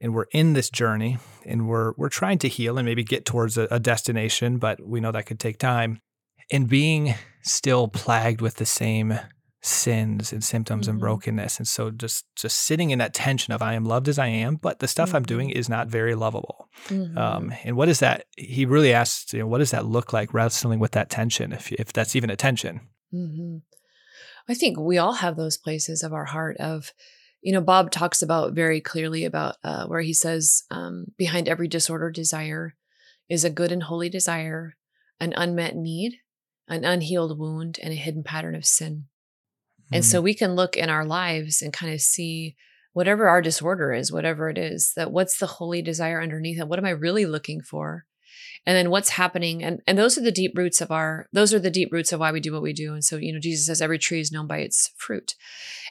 and 0.03 0.13
we're 0.13 0.27
in 0.33 0.53
this 0.53 0.69
journey 0.69 1.17
and 1.45 1.67
we're 1.67 1.93
we're 1.97 2.09
trying 2.09 2.37
to 2.39 2.49
heal 2.49 2.77
and 2.77 2.85
maybe 2.85 3.03
get 3.03 3.25
towards 3.25 3.57
a, 3.57 3.67
a 3.71 3.79
destination, 3.79 4.57
but 4.57 4.85
we 4.85 4.99
know 4.99 5.11
that 5.11 5.25
could 5.25 5.39
take 5.39 5.57
time. 5.57 5.99
And 6.51 6.67
being 6.67 7.15
still 7.41 7.87
plagued 7.87 8.41
with 8.41 8.55
the 8.55 8.65
same 8.65 9.17
sins 9.61 10.33
and 10.33 10.43
symptoms 10.43 10.83
mm-hmm. 10.83 10.91
and 10.91 10.99
brokenness. 10.99 11.57
And 11.57 11.67
so 11.67 11.89
just 11.89 12.25
just 12.35 12.59
sitting 12.59 12.89
in 12.89 12.99
that 12.99 13.13
tension 13.13 13.53
of 13.53 13.61
I 13.61 13.73
am 13.73 13.85
loved 13.85 14.09
as 14.09 14.19
I 14.19 14.27
am, 14.27 14.57
but 14.57 14.79
the 14.79 14.89
stuff 14.89 15.09
mm-hmm. 15.09 15.15
I'm 15.15 15.23
doing 15.23 15.49
mm-hmm. 15.49 15.59
is 15.59 15.69
not 15.69 15.87
very 15.87 16.15
lovable. 16.15 16.67
Mm-hmm. 16.89 17.17
Um, 17.17 17.53
and 17.63 17.77
what 17.77 17.87
is 17.87 18.01
that? 18.01 18.25
He 18.37 18.65
really 18.65 18.93
asks, 18.93 19.31
you 19.31 19.39
know, 19.39 19.47
what 19.47 19.59
does 19.59 19.71
that 19.71 19.85
look 19.85 20.11
like 20.11 20.33
wrestling 20.33 20.79
with 20.79 20.91
that 20.91 21.09
tension, 21.09 21.53
if 21.53 21.71
if 21.71 21.93
that's 21.93 22.15
even 22.15 22.29
a 22.29 22.35
tension? 22.35 22.81
Mm-hmm. 23.13 23.59
I 24.49 24.53
think 24.53 24.77
we 24.77 24.97
all 24.97 25.13
have 25.13 25.37
those 25.37 25.57
places 25.57 26.03
of 26.03 26.11
our 26.11 26.25
heart 26.25 26.57
of 26.57 26.91
you 27.43 27.51
know, 27.51 27.61
Bob 27.61 27.91
talks 27.91 28.21
about 28.21 28.53
very 28.53 28.79
clearly 28.79 29.25
about 29.25 29.57
uh, 29.63 29.85
where 29.85 30.01
he 30.01 30.13
says, 30.13 30.63
um, 30.71 31.07
behind 31.17 31.49
every 31.49 31.67
disorder, 31.67 32.09
desire 32.09 32.75
is 33.29 33.43
a 33.43 33.49
good 33.49 33.71
and 33.71 33.83
holy 33.83 34.09
desire, 34.09 34.77
an 35.19 35.33
unmet 35.35 35.75
need, 35.75 36.19
an 36.69 36.85
unhealed 36.85 37.37
wound, 37.37 37.79
and 37.83 37.91
a 37.91 37.97
hidden 37.97 38.23
pattern 38.23 38.55
of 38.55 38.65
sin. 38.65 39.05
And 39.91 40.05
so 40.05 40.21
mm. 40.21 40.23
we 40.23 40.33
can 40.33 40.55
look 40.55 40.77
in 40.77 40.89
our 40.89 41.05
lives 41.05 41.61
and 41.61 41.73
kind 41.73 41.93
of 41.93 41.99
see 41.99 42.55
whatever 42.93 43.27
our 43.27 43.41
disorder 43.41 43.91
is, 43.91 44.11
whatever 44.11 44.49
it 44.49 44.57
is, 44.57 44.93
that 44.95 45.11
what's 45.11 45.37
the 45.37 45.45
holy 45.45 45.81
desire 45.81 46.21
underneath 46.21 46.59
it? 46.59 46.67
What 46.67 46.79
am 46.79 46.85
I 46.85 46.91
really 46.91 47.25
looking 47.25 47.61
for? 47.61 48.05
And 48.65 48.77
then 48.77 48.89
what's 48.89 49.09
happening 49.09 49.63
and 49.63 49.81
and 49.85 49.97
those 49.97 50.17
are 50.17 50.21
the 50.21 50.31
deep 50.31 50.57
roots 50.57 50.79
of 50.79 50.91
our 50.91 51.27
those 51.33 51.53
are 51.53 51.59
the 51.59 51.69
deep 51.69 51.91
roots 51.91 52.13
of 52.13 52.19
why 52.19 52.31
we 52.31 52.39
do 52.39 52.53
what 52.53 52.61
we 52.61 52.73
do. 52.73 52.93
And 52.93 53.03
so 53.03 53.17
you 53.17 53.33
know 53.33 53.39
jesus 53.39 53.65
says 53.65 53.81
every 53.81 53.99
tree 53.99 54.19
is 54.19 54.31
known 54.31 54.47
by 54.47 54.59
its 54.59 54.91
fruit. 54.97 55.35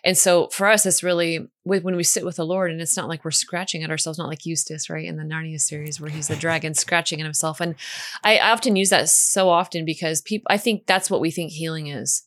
And 0.04 0.16
so 0.16 0.48
for 0.48 0.66
us 0.66 0.86
it's 0.86 1.02
really 1.02 1.48
when 1.64 1.96
we 1.96 2.02
sit 2.02 2.24
with 2.24 2.36
the 2.36 2.46
lord 2.46 2.70
and 2.70 2.80
it's 2.80 2.96
not 2.96 3.08
like 3.08 3.24
we're 3.24 3.30
scratching 3.30 3.82
at 3.82 3.90
ourselves 3.90 4.18
not 4.18 4.28
like 4.28 4.46
eustace 4.46 4.88
right 4.88 5.04
in 5.04 5.16
the 5.16 5.22
narnia 5.22 5.60
series 5.60 6.00
where 6.00 6.10
he's 6.10 6.28
the 6.28 6.36
dragon 6.36 6.74
scratching 6.74 7.20
at 7.20 7.26
himself. 7.26 7.60
And 7.60 7.74
I, 8.24 8.38
often 8.38 8.76
use 8.76 8.90
that 8.90 9.08
so 9.08 9.48
often 9.48 9.84
because 9.84 10.20
people 10.20 10.46
i 10.50 10.58
think 10.58 10.86
that's 10.86 11.10
what 11.10 11.20
we 11.20 11.30
think 11.30 11.52
healing 11.52 11.86
is. 11.86 12.24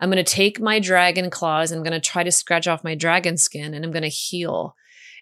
I'm 0.00 0.10
going 0.10 0.22
to 0.22 0.30
take 0.30 0.60
my 0.60 0.80
dragon 0.80 1.30
claws 1.30 1.70
i'm 1.72 1.82
going 1.82 1.92
to 1.92 2.00
try 2.00 2.22
to 2.22 2.32
scratch 2.32 2.66
off 2.66 2.84
my 2.84 2.94
dragon 2.94 3.36
skin 3.36 3.74
and 3.74 3.84
i'm 3.84 3.92
going 3.92 4.02
to 4.02 4.08
heal 4.08 4.74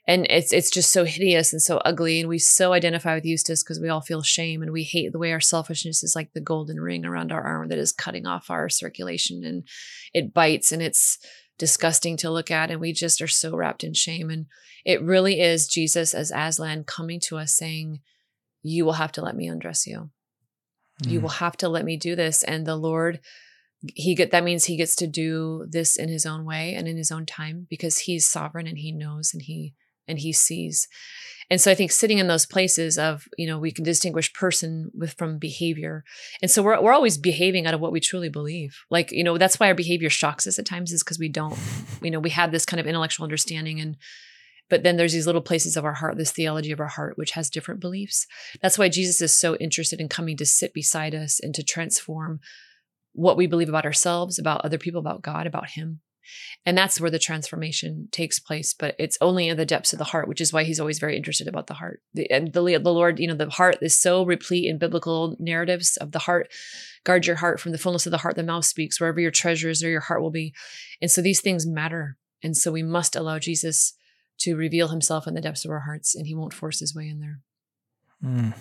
and 0.06 0.26
it's 0.28 0.52
it's 0.52 0.70
just 0.70 0.92
so 0.92 1.04
hideous 1.04 1.52
and 1.52 1.62
so 1.62 1.78
ugly 1.78 2.20
and 2.20 2.28
we 2.28 2.38
so 2.38 2.72
identify 2.72 3.14
with 3.14 3.24
eustace 3.24 3.62
because 3.62 3.80
we 3.80 3.88
all 3.88 4.00
feel 4.00 4.22
shame 4.22 4.62
and 4.62 4.72
we 4.72 4.82
hate 4.82 5.12
the 5.12 5.18
way 5.18 5.32
our 5.32 5.40
selfishness 5.40 6.02
is 6.02 6.16
like 6.16 6.32
the 6.32 6.40
golden 6.40 6.80
ring 6.80 7.04
around 7.04 7.30
our 7.30 7.42
arm 7.42 7.68
that 7.68 7.78
is 7.78 7.92
cutting 7.92 8.26
off 8.26 8.50
our 8.50 8.68
circulation 8.68 9.44
and 9.44 9.66
it 10.12 10.34
bites 10.34 10.72
and 10.72 10.82
it's 10.82 11.18
disgusting 11.58 12.16
to 12.16 12.30
look 12.30 12.50
at 12.50 12.70
and 12.70 12.80
we 12.80 12.92
just 12.92 13.22
are 13.22 13.28
so 13.28 13.54
wrapped 13.54 13.84
in 13.84 13.94
shame. 13.94 14.30
And 14.30 14.46
it 14.84 15.00
really 15.00 15.40
is 15.40 15.68
jesus 15.68 16.14
as 16.14 16.32
aslan 16.34 16.84
coming 16.84 17.20
to 17.20 17.36
us 17.36 17.54
saying 17.54 18.00
you 18.62 18.84
will 18.84 18.94
have 18.94 19.12
to 19.12 19.22
let 19.22 19.36
me 19.36 19.46
undress 19.46 19.86
you. 19.86 20.10
Mm. 21.04 21.10
you 21.10 21.20
will 21.20 21.28
have 21.28 21.56
to 21.58 21.68
let 21.68 21.84
me 21.84 21.96
do 21.96 22.16
this. 22.16 22.42
And 22.42 22.66
the 22.66 22.76
lord 22.76 23.20
he 23.94 24.14
get 24.14 24.30
that 24.30 24.44
means 24.44 24.64
he 24.64 24.76
gets 24.76 24.94
to 24.96 25.06
do 25.06 25.66
this 25.68 25.96
in 25.96 26.08
his 26.08 26.24
own 26.24 26.44
way 26.44 26.74
and 26.74 26.86
in 26.86 26.96
his 26.96 27.10
own 27.10 27.26
time 27.26 27.66
because 27.68 27.98
he's 27.98 28.28
sovereign 28.28 28.66
and 28.66 28.78
he 28.78 28.92
knows 28.92 29.30
and 29.32 29.42
he 29.42 29.74
and 30.06 30.18
he 30.18 30.32
sees. 30.32 30.88
And 31.50 31.60
so 31.60 31.70
I 31.70 31.74
think 31.74 31.92
sitting 31.92 32.18
in 32.18 32.28
those 32.28 32.46
places 32.46 32.96
of, 32.96 33.28
you 33.36 33.46
know, 33.46 33.58
we 33.58 33.72
can 33.72 33.84
distinguish 33.84 34.32
person 34.32 34.90
with 34.94 35.12
from 35.14 35.38
behavior. 35.38 36.02
And 36.40 36.50
so 36.50 36.62
we're 36.62 36.80
we're 36.80 36.94
always 36.94 37.18
behaving 37.18 37.66
out 37.66 37.74
of 37.74 37.80
what 37.80 37.92
we 37.92 38.00
truly 38.00 38.30
believe. 38.30 38.76
Like, 38.90 39.12
you 39.12 39.22
know, 39.22 39.36
that's 39.36 39.60
why 39.60 39.66
our 39.68 39.74
behavior 39.74 40.08
shocks 40.08 40.46
us 40.46 40.58
at 40.58 40.66
times 40.66 40.92
is 40.92 41.02
because 41.02 41.18
we 41.18 41.28
don't, 41.28 41.58
you 42.00 42.10
know, 42.10 42.20
we 42.20 42.30
have 42.30 42.52
this 42.52 42.64
kind 42.64 42.80
of 42.80 42.86
intellectual 42.86 43.24
understanding 43.24 43.80
and 43.80 43.96
but 44.70 44.84
then 44.84 44.96
there's 44.96 45.12
these 45.12 45.26
little 45.26 45.42
places 45.42 45.76
of 45.76 45.84
our 45.84 45.92
heart, 45.92 46.16
this 46.16 46.30
theology 46.30 46.72
of 46.72 46.80
our 46.80 46.86
heart, 46.86 47.18
which 47.18 47.32
has 47.32 47.50
different 47.50 47.78
beliefs. 47.78 48.26
That's 48.62 48.78
why 48.78 48.88
Jesus 48.88 49.20
is 49.20 49.36
so 49.36 49.54
interested 49.56 50.00
in 50.00 50.08
coming 50.08 50.34
to 50.38 50.46
sit 50.46 50.72
beside 50.72 51.14
us 51.14 51.38
and 51.38 51.54
to 51.54 51.62
transform 51.62 52.40
what 53.12 53.36
we 53.36 53.46
believe 53.46 53.68
about 53.68 53.84
ourselves, 53.84 54.38
about 54.38 54.64
other 54.64 54.78
people, 54.78 54.98
about 54.98 55.20
God, 55.20 55.46
about 55.46 55.70
Him. 55.70 56.00
And 56.64 56.76
that's 56.76 57.00
where 57.00 57.10
the 57.10 57.18
transformation 57.18 58.08
takes 58.12 58.38
place. 58.38 58.74
But 58.74 58.94
it's 58.98 59.18
only 59.20 59.48
in 59.48 59.56
the 59.56 59.66
depths 59.66 59.92
of 59.92 59.98
the 59.98 60.04
heart, 60.04 60.28
which 60.28 60.40
is 60.40 60.52
why 60.52 60.64
he's 60.64 60.80
always 60.80 60.98
very 60.98 61.16
interested 61.16 61.48
about 61.48 61.66
the 61.66 61.74
heart. 61.74 62.00
The, 62.14 62.30
and 62.30 62.52
the, 62.52 62.60
the 62.60 62.92
Lord, 62.92 63.18
you 63.18 63.28
know, 63.28 63.34
the 63.34 63.50
heart 63.50 63.78
is 63.82 63.98
so 63.98 64.24
replete 64.24 64.68
in 64.68 64.78
biblical 64.78 65.36
narratives 65.38 65.96
of 65.96 66.12
the 66.12 66.20
heart. 66.20 66.50
Guard 67.04 67.26
your 67.26 67.36
heart 67.36 67.60
from 67.60 67.72
the 67.72 67.78
fullness 67.78 68.06
of 68.06 68.12
the 68.12 68.18
heart, 68.18 68.36
the 68.36 68.42
mouth 68.42 68.64
speaks, 68.64 69.00
wherever 69.00 69.20
your 69.20 69.30
treasure 69.30 69.70
is, 69.70 69.82
or 69.82 69.88
your 69.88 70.00
heart 70.00 70.22
will 70.22 70.30
be. 70.30 70.54
And 71.00 71.10
so 71.10 71.20
these 71.20 71.40
things 71.40 71.66
matter. 71.66 72.16
And 72.42 72.56
so 72.56 72.72
we 72.72 72.82
must 72.82 73.16
allow 73.16 73.38
Jesus 73.38 73.94
to 74.38 74.56
reveal 74.56 74.88
himself 74.88 75.26
in 75.26 75.34
the 75.34 75.40
depths 75.40 75.64
of 75.64 75.70
our 75.70 75.80
hearts, 75.80 76.14
and 76.14 76.26
he 76.26 76.34
won't 76.34 76.54
force 76.54 76.80
his 76.80 76.94
way 76.94 77.08
in 77.08 77.20
there. 77.20 77.40
Mm. 78.24 78.54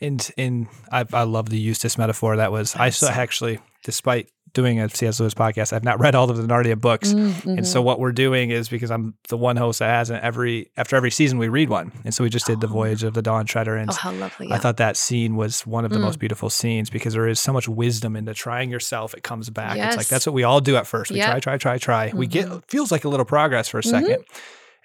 And 0.00 0.30
and 0.36 0.66
I, 0.92 1.04
I 1.12 1.22
love 1.22 1.48
the 1.48 1.58
Eustace 1.58 1.96
metaphor. 1.96 2.36
That 2.36 2.52
was 2.52 2.76
I 2.76 2.90
saw 2.90 3.08
actually, 3.08 3.60
despite 3.84 4.28
doing 4.56 4.80
a 4.80 4.88
C.S. 4.88 5.20
Lewis 5.20 5.34
podcast, 5.34 5.74
I've 5.74 5.84
not 5.84 6.00
read 6.00 6.14
all 6.14 6.30
of 6.30 6.36
the 6.38 6.42
Narnia 6.42 6.80
books, 6.80 7.12
mm-hmm. 7.12 7.50
and 7.50 7.66
so 7.66 7.82
what 7.82 8.00
we're 8.00 8.10
doing 8.10 8.48
is 8.50 8.70
because 8.70 8.90
I'm 8.90 9.14
the 9.28 9.36
one 9.36 9.56
host 9.56 9.80
that 9.80 9.90
hasn't 9.90 10.24
every 10.24 10.70
after 10.78 10.96
every 10.96 11.10
season 11.10 11.36
we 11.36 11.48
read 11.48 11.68
one, 11.68 11.92
and 12.04 12.14
so 12.14 12.24
we 12.24 12.30
just 12.30 12.46
did 12.46 12.62
the 12.62 12.66
oh. 12.66 12.70
Voyage 12.70 13.02
of 13.02 13.12
the 13.12 13.20
Dawn 13.20 13.44
Treader, 13.44 13.76
and 13.76 13.90
oh, 13.90 13.92
how 13.92 14.12
lovely! 14.12 14.48
Yeah. 14.48 14.54
I 14.54 14.58
thought 14.58 14.78
that 14.78 14.96
scene 14.96 15.36
was 15.36 15.66
one 15.66 15.84
of 15.84 15.90
the 15.90 15.98
mm. 15.98 16.02
most 16.02 16.18
beautiful 16.18 16.48
scenes 16.48 16.88
because 16.88 17.12
there 17.12 17.28
is 17.28 17.38
so 17.38 17.52
much 17.52 17.68
wisdom 17.68 18.16
into 18.16 18.32
trying 18.32 18.70
yourself. 18.70 19.12
It 19.12 19.22
comes 19.22 19.50
back. 19.50 19.76
Yes. 19.76 19.88
It's 19.88 19.96
like 19.98 20.08
that's 20.08 20.26
what 20.26 20.32
we 20.32 20.42
all 20.42 20.62
do 20.62 20.76
at 20.76 20.86
first. 20.86 21.10
We 21.10 21.18
yep. 21.18 21.30
try, 21.32 21.40
try, 21.40 21.58
try, 21.58 21.78
try. 21.78 22.08
Mm-hmm. 22.08 22.18
We 22.18 22.26
get 22.26 22.46
mm-hmm. 22.46 22.58
feels 22.66 22.90
like 22.90 23.04
a 23.04 23.10
little 23.10 23.26
progress 23.26 23.68
for 23.68 23.78
a 23.78 23.82
2nd 23.82 24.06
mm-hmm. 24.06 24.22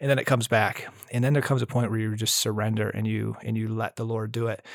and 0.02 0.10
then 0.10 0.20
it 0.20 0.26
comes 0.26 0.50
back, 0.50 0.88
and 1.12 1.24
then 1.24 1.32
there 1.32 1.42
comes 1.42 1.62
a 1.62 1.68
point 1.68 1.92
where 1.92 2.00
you 2.00 2.14
just 2.18 2.36
surrender 2.36 2.90
and 2.90 3.08
you 3.08 3.38
and 3.42 3.58
you 3.58 3.70
let 3.70 3.96
the 3.96 4.04
Lord 4.04 4.34
do 4.34 4.48
it 4.48 4.66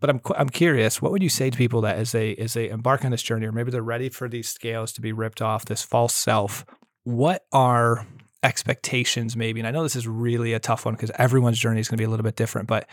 but 0.00 0.10
I'm 0.10 0.20
I'm 0.36 0.48
curious, 0.48 1.00
what 1.00 1.12
would 1.12 1.22
you 1.22 1.28
say 1.28 1.50
to 1.50 1.56
people 1.56 1.80
that 1.82 1.96
as 1.96 2.12
they 2.12 2.34
as 2.36 2.54
they 2.54 2.68
embark 2.68 3.04
on 3.04 3.10
this 3.10 3.22
journey, 3.22 3.46
or 3.46 3.52
maybe 3.52 3.70
they're 3.70 3.82
ready 3.82 4.08
for 4.08 4.28
these 4.28 4.48
scales 4.48 4.92
to 4.92 5.00
be 5.00 5.12
ripped 5.12 5.40
off, 5.40 5.64
this 5.64 5.82
false 5.82 6.14
self? 6.14 6.64
What 7.04 7.46
are 7.52 8.06
expectations, 8.42 9.36
maybe? 9.36 9.60
And 9.60 9.66
I 9.66 9.70
know 9.70 9.82
this 9.82 9.96
is 9.96 10.06
really 10.06 10.52
a 10.52 10.60
tough 10.60 10.84
one 10.84 10.94
because 10.94 11.10
everyone's 11.16 11.58
journey 11.58 11.80
is 11.80 11.88
going 11.88 11.96
to 11.96 12.00
be 12.00 12.06
a 12.06 12.10
little 12.10 12.24
bit 12.24 12.36
different, 12.36 12.68
but 12.68 12.88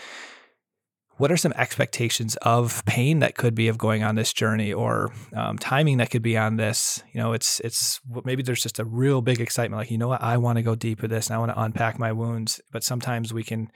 what 1.18 1.32
are 1.32 1.38
some 1.38 1.54
expectations 1.54 2.36
of 2.42 2.84
pain 2.86 3.20
that 3.20 3.36
could 3.36 3.54
be 3.54 3.68
of 3.68 3.78
going 3.78 4.04
on 4.04 4.16
this 4.16 4.34
journey 4.34 4.74
or 4.74 5.12
um, 5.36 5.58
timing 5.58 5.98
that 5.98 6.10
could 6.10 6.22
be 6.22 6.38
on 6.38 6.58
this 6.58 7.04
you 7.14 7.20
know 7.22 7.34
it's 7.34 7.60
it's 7.60 8.02
maybe 8.26 8.42
there's 8.42 8.64
just 8.64 8.80
a 8.80 8.86
real 8.86 9.22
big 9.22 9.40
excitement 9.40 9.80
like 9.80 9.92
you 9.92 9.98
know 9.98 10.08
what 10.08 10.22
i 10.22 10.38
want 10.38 10.58
to 10.58 10.64
go 10.64 10.76
deep 10.76 11.02
with 11.02 11.12
this 11.12 11.28
and 11.28 11.36
i 11.36 11.40
want 11.40 11.52
to 11.52 11.62
unpack 11.62 12.00
my 12.00 12.12
wounds 12.12 12.60
but 12.72 12.84
sometimes 12.84 13.34
we 13.34 13.44
can 13.44 13.72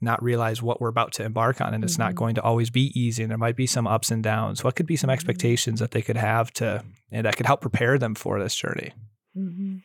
not 0.00 0.22
realize 0.22 0.62
what 0.62 0.80
we're 0.80 0.88
about 0.88 1.12
to 1.12 1.24
embark 1.24 1.60
on 1.60 1.74
and 1.74 1.82
it's 1.82 1.94
mm-hmm. 1.94 2.02
not 2.02 2.14
going 2.14 2.34
to 2.34 2.42
always 2.42 2.70
be 2.70 2.92
easy 2.98 3.22
and 3.22 3.30
there 3.30 3.38
might 3.38 3.56
be 3.56 3.66
some 3.66 3.86
ups 3.86 4.10
and 4.10 4.22
downs 4.22 4.62
what 4.62 4.76
could 4.76 4.86
be 4.86 4.96
some 4.96 5.08
mm-hmm. 5.08 5.14
expectations 5.14 5.80
that 5.80 5.90
they 5.90 6.02
could 6.02 6.16
have 6.16 6.52
to 6.52 6.82
and 7.10 7.26
that 7.26 7.36
could 7.36 7.46
help 7.46 7.60
prepare 7.60 7.98
them 7.98 8.14
for 8.14 8.40
this 8.40 8.54
journey 8.54 8.92
mm-hmm. 9.36 9.76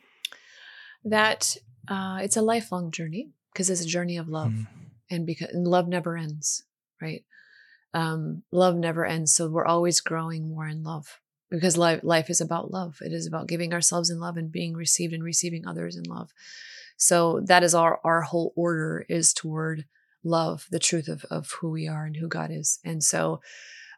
that 1.04 1.56
uh, 1.88 2.18
it's 2.22 2.36
a 2.36 2.42
lifelong 2.42 2.90
journey 2.90 3.30
because 3.52 3.68
it's 3.70 3.82
a 3.82 3.86
journey 3.86 4.16
of 4.16 4.28
love 4.28 4.50
mm. 4.50 4.66
and 5.10 5.26
because 5.26 5.48
and 5.50 5.66
love 5.66 5.88
never 5.88 6.16
ends 6.16 6.64
right 7.00 7.24
um, 7.92 8.42
love 8.50 8.76
never 8.76 9.04
ends 9.04 9.34
so 9.34 9.48
we're 9.48 9.66
always 9.66 10.00
growing 10.00 10.48
more 10.48 10.66
in 10.66 10.82
love 10.82 11.20
because 11.50 11.76
life, 11.76 12.00
life 12.02 12.30
is 12.30 12.40
about 12.40 12.70
love 12.70 12.98
it 13.00 13.12
is 13.12 13.26
about 13.26 13.48
giving 13.48 13.72
ourselves 13.72 14.10
in 14.10 14.18
love 14.18 14.36
and 14.36 14.50
being 14.50 14.74
received 14.74 15.12
and 15.12 15.22
receiving 15.22 15.66
others 15.66 15.96
in 15.96 16.04
love 16.04 16.30
so 16.96 17.40
that 17.46 17.62
is 17.62 17.74
our 17.74 18.00
our 18.04 18.22
whole 18.22 18.52
order 18.56 19.04
is 19.08 19.32
toward 19.32 19.84
love 20.24 20.66
the 20.70 20.78
truth 20.78 21.08
of, 21.08 21.24
of 21.30 21.50
who 21.60 21.70
we 21.70 21.86
are 21.86 22.04
and 22.04 22.16
who 22.16 22.28
God 22.28 22.50
is. 22.50 22.78
And 22.84 23.02
so 23.02 23.40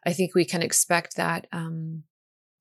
I 0.05 0.13
think 0.13 0.35
we 0.35 0.45
can 0.45 0.61
expect 0.61 1.15
that 1.15 1.47
um, 1.51 2.03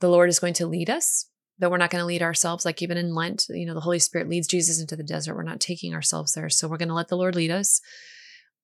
the 0.00 0.08
Lord 0.08 0.28
is 0.28 0.38
going 0.38 0.54
to 0.54 0.66
lead 0.66 0.90
us, 0.90 1.28
that 1.58 1.70
we're 1.70 1.76
not 1.76 1.90
going 1.90 2.02
to 2.02 2.06
lead 2.06 2.22
ourselves. 2.22 2.64
Like 2.64 2.82
even 2.82 2.96
in 2.96 3.14
Lent, 3.14 3.46
you 3.48 3.66
know, 3.66 3.74
the 3.74 3.80
Holy 3.80 3.98
Spirit 3.98 4.28
leads 4.28 4.48
Jesus 4.48 4.80
into 4.80 4.96
the 4.96 5.02
desert. 5.02 5.34
We're 5.34 5.42
not 5.42 5.60
taking 5.60 5.94
ourselves 5.94 6.32
there. 6.32 6.48
So 6.48 6.68
we're 6.68 6.76
going 6.76 6.88
to 6.88 6.94
let 6.94 7.08
the 7.08 7.16
Lord 7.16 7.34
lead 7.34 7.50
us. 7.50 7.80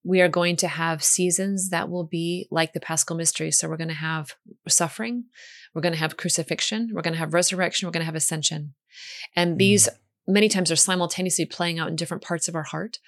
We 0.05 0.21
are 0.21 0.29
going 0.29 0.57
to 0.57 0.69
have 0.69 1.05
seasons 1.05 1.71
that 1.71 1.89
will 1.89 2.05
be 2.05 2.49
like 2.51 2.73
the 2.73 2.81
Paschal 2.81 3.17
mystery. 3.17 3.53
So 3.53 3.69
we're 3.69 3.77
going 3.77 3.89
to 3.89 3.95
have 3.95 4.35
suffering, 4.67 5.27
we're 5.75 5.83
going 5.83 5.93
to 5.93 5.99
have 5.99 6.17
crucifixion, 6.17 6.91
we're 6.93 7.03
going 7.03 7.15
to 7.15 7.21
have 7.21 7.35
resurrection, 7.35 7.87
we're 7.87 7.93
going 7.93 8.01
to 8.01 8.07
have 8.07 8.17
ascension. 8.17 8.75
And 9.37 9.59
these 9.59 9.89
mm 9.89 9.97
many 10.27 10.49
times 10.49 10.71
are 10.71 10.77
simultaneously 10.77 11.45
playing 11.45 11.79
out 11.79 11.89
in 11.89 11.97
different 11.97 12.23
parts 12.23 12.49
of 12.49 12.55
our 12.55 12.63
heart. 12.63 12.99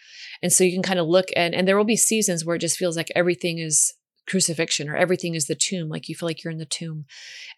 And 0.43 0.53
so 0.53 0.65
you 0.65 0.73
can 0.73 0.83
kind 0.83 0.99
of 0.99 1.07
look 1.07 1.27
and 1.37 1.55
and 1.55 1.67
there 1.67 1.77
will 1.77 1.85
be 1.85 1.97
seasons 1.97 2.45
where 2.45 2.57
it 2.57 2.61
just 2.61 2.77
feels 2.77 2.97
like 2.97 3.11
everything 3.15 3.59
is 3.59 3.95
crucifixion 4.27 4.89
or 4.89 4.97
everything 4.97 5.35
is 5.35 5.47
the 5.47 5.55
tomb 5.55 5.91
like 5.91 6.09
you 6.09 6.15
feel 6.15 6.27
like 6.27 6.43
you're 6.43 6.51
in 6.51 6.59
the 6.59 6.65
tomb. 6.65 7.05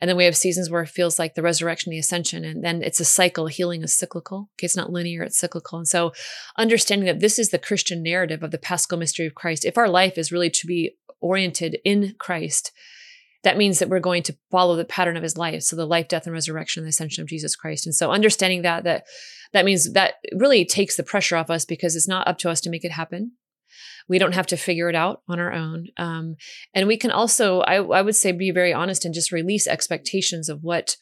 And 0.00 0.08
then 0.08 0.16
we 0.16 0.24
have 0.24 0.36
seasons 0.36 0.68
where 0.68 0.82
it 0.82 0.88
feels 0.88 1.18
like 1.18 1.34
the 1.34 1.42
resurrection 1.42 1.90
the 1.90 1.98
ascension 1.98 2.44
and 2.44 2.62
then 2.64 2.82
it's 2.82 3.00
a 3.00 3.04
cycle 3.04 3.46
healing 3.46 3.82
is 3.82 3.96
cyclical. 3.96 4.50
Okay 4.56 4.66
it's 4.66 4.76
not 4.76 4.92
linear 4.92 5.22
it's 5.22 5.38
cyclical. 5.38 5.78
And 5.78 5.88
so 5.88 6.12
understanding 6.56 7.06
that 7.06 7.20
this 7.20 7.38
is 7.38 7.50
the 7.50 7.58
christian 7.58 8.02
narrative 8.02 8.42
of 8.42 8.50
the 8.50 8.58
paschal 8.58 8.98
mystery 8.98 9.26
of 9.26 9.34
christ 9.34 9.64
if 9.64 9.78
our 9.78 9.88
life 9.88 10.18
is 10.18 10.32
really 10.32 10.50
to 10.50 10.66
be 10.66 10.96
oriented 11.20 11.78
in 11.84 12.14
christ 12.18 12.72
that 13.46 13.56
means 13.56 13.78
that 13.78 13.88
we're 13.88 14.00
going 14.00 14.22
to 14.22 14.36
follow 14.50 14.76
the 14.76 14.84
pattern 14.84 15.16
of 15.16 15.22
his 15.22 15.38
life 15.38 15.62
so 15.62 15.76
the 15.76 15.86
life 15.86 16.08
death 16.08 16.26
and 16.26 16.34
resurrection 16.34 16.82
and 16.82 16.86
the 16.86 16.90
ascension 16.90 17.22
of 17.22 17.28
jesus 17.28 17.56
christ 17.56 17.86
and 17.86 17.94
so 17.94 18.10
understanding 18.10 18.62
that 18.62 18.84
that 18.84 19.04
that 19.52 19.64
means 19.64 19.92
that 19.92 20.14
really 20.34 20.64
takes 20.64 20.96
the 20.96 21.02
pressure 21.02 21.36
off 21.36 21.50
us 21.50 21.64
because 21.64 21.96
it's 21.96 22.08
not 22.08 22.28
up 22.28 22.38
to 22.38 22.50
us 22.50 22.60
to 22.62 22.70
make 22.70 22.84
it 22.84 22.92
happen. 22.92 23.32
We 24.08 24.18
don't 24.18 24.34
have 24.34 24.46
to 24.48 24.56
figure 24.56 24.88
it 24.88 24.94
out 24.94 25.22
on 25.28 25.40
our 25.40 25.52
own. 25.52 25.88
Um, 25.96 26.36
and 26.74 26.86
we 26.86 26.96
can 26.96 27.10
also, 27.10 27.60
I, 27.60 27.76
I 27.76 28.02
would 28.02 28.16
say, 28.16 28.32
be 28.32 28.50
very 28.50 28.72
honest 28.72 29.04
and 29.04 29.14
just 29.14 29.32
release 29.32 29.66
expectations 29.66 30.48
of 30.48 30.62
what 30.62 30.96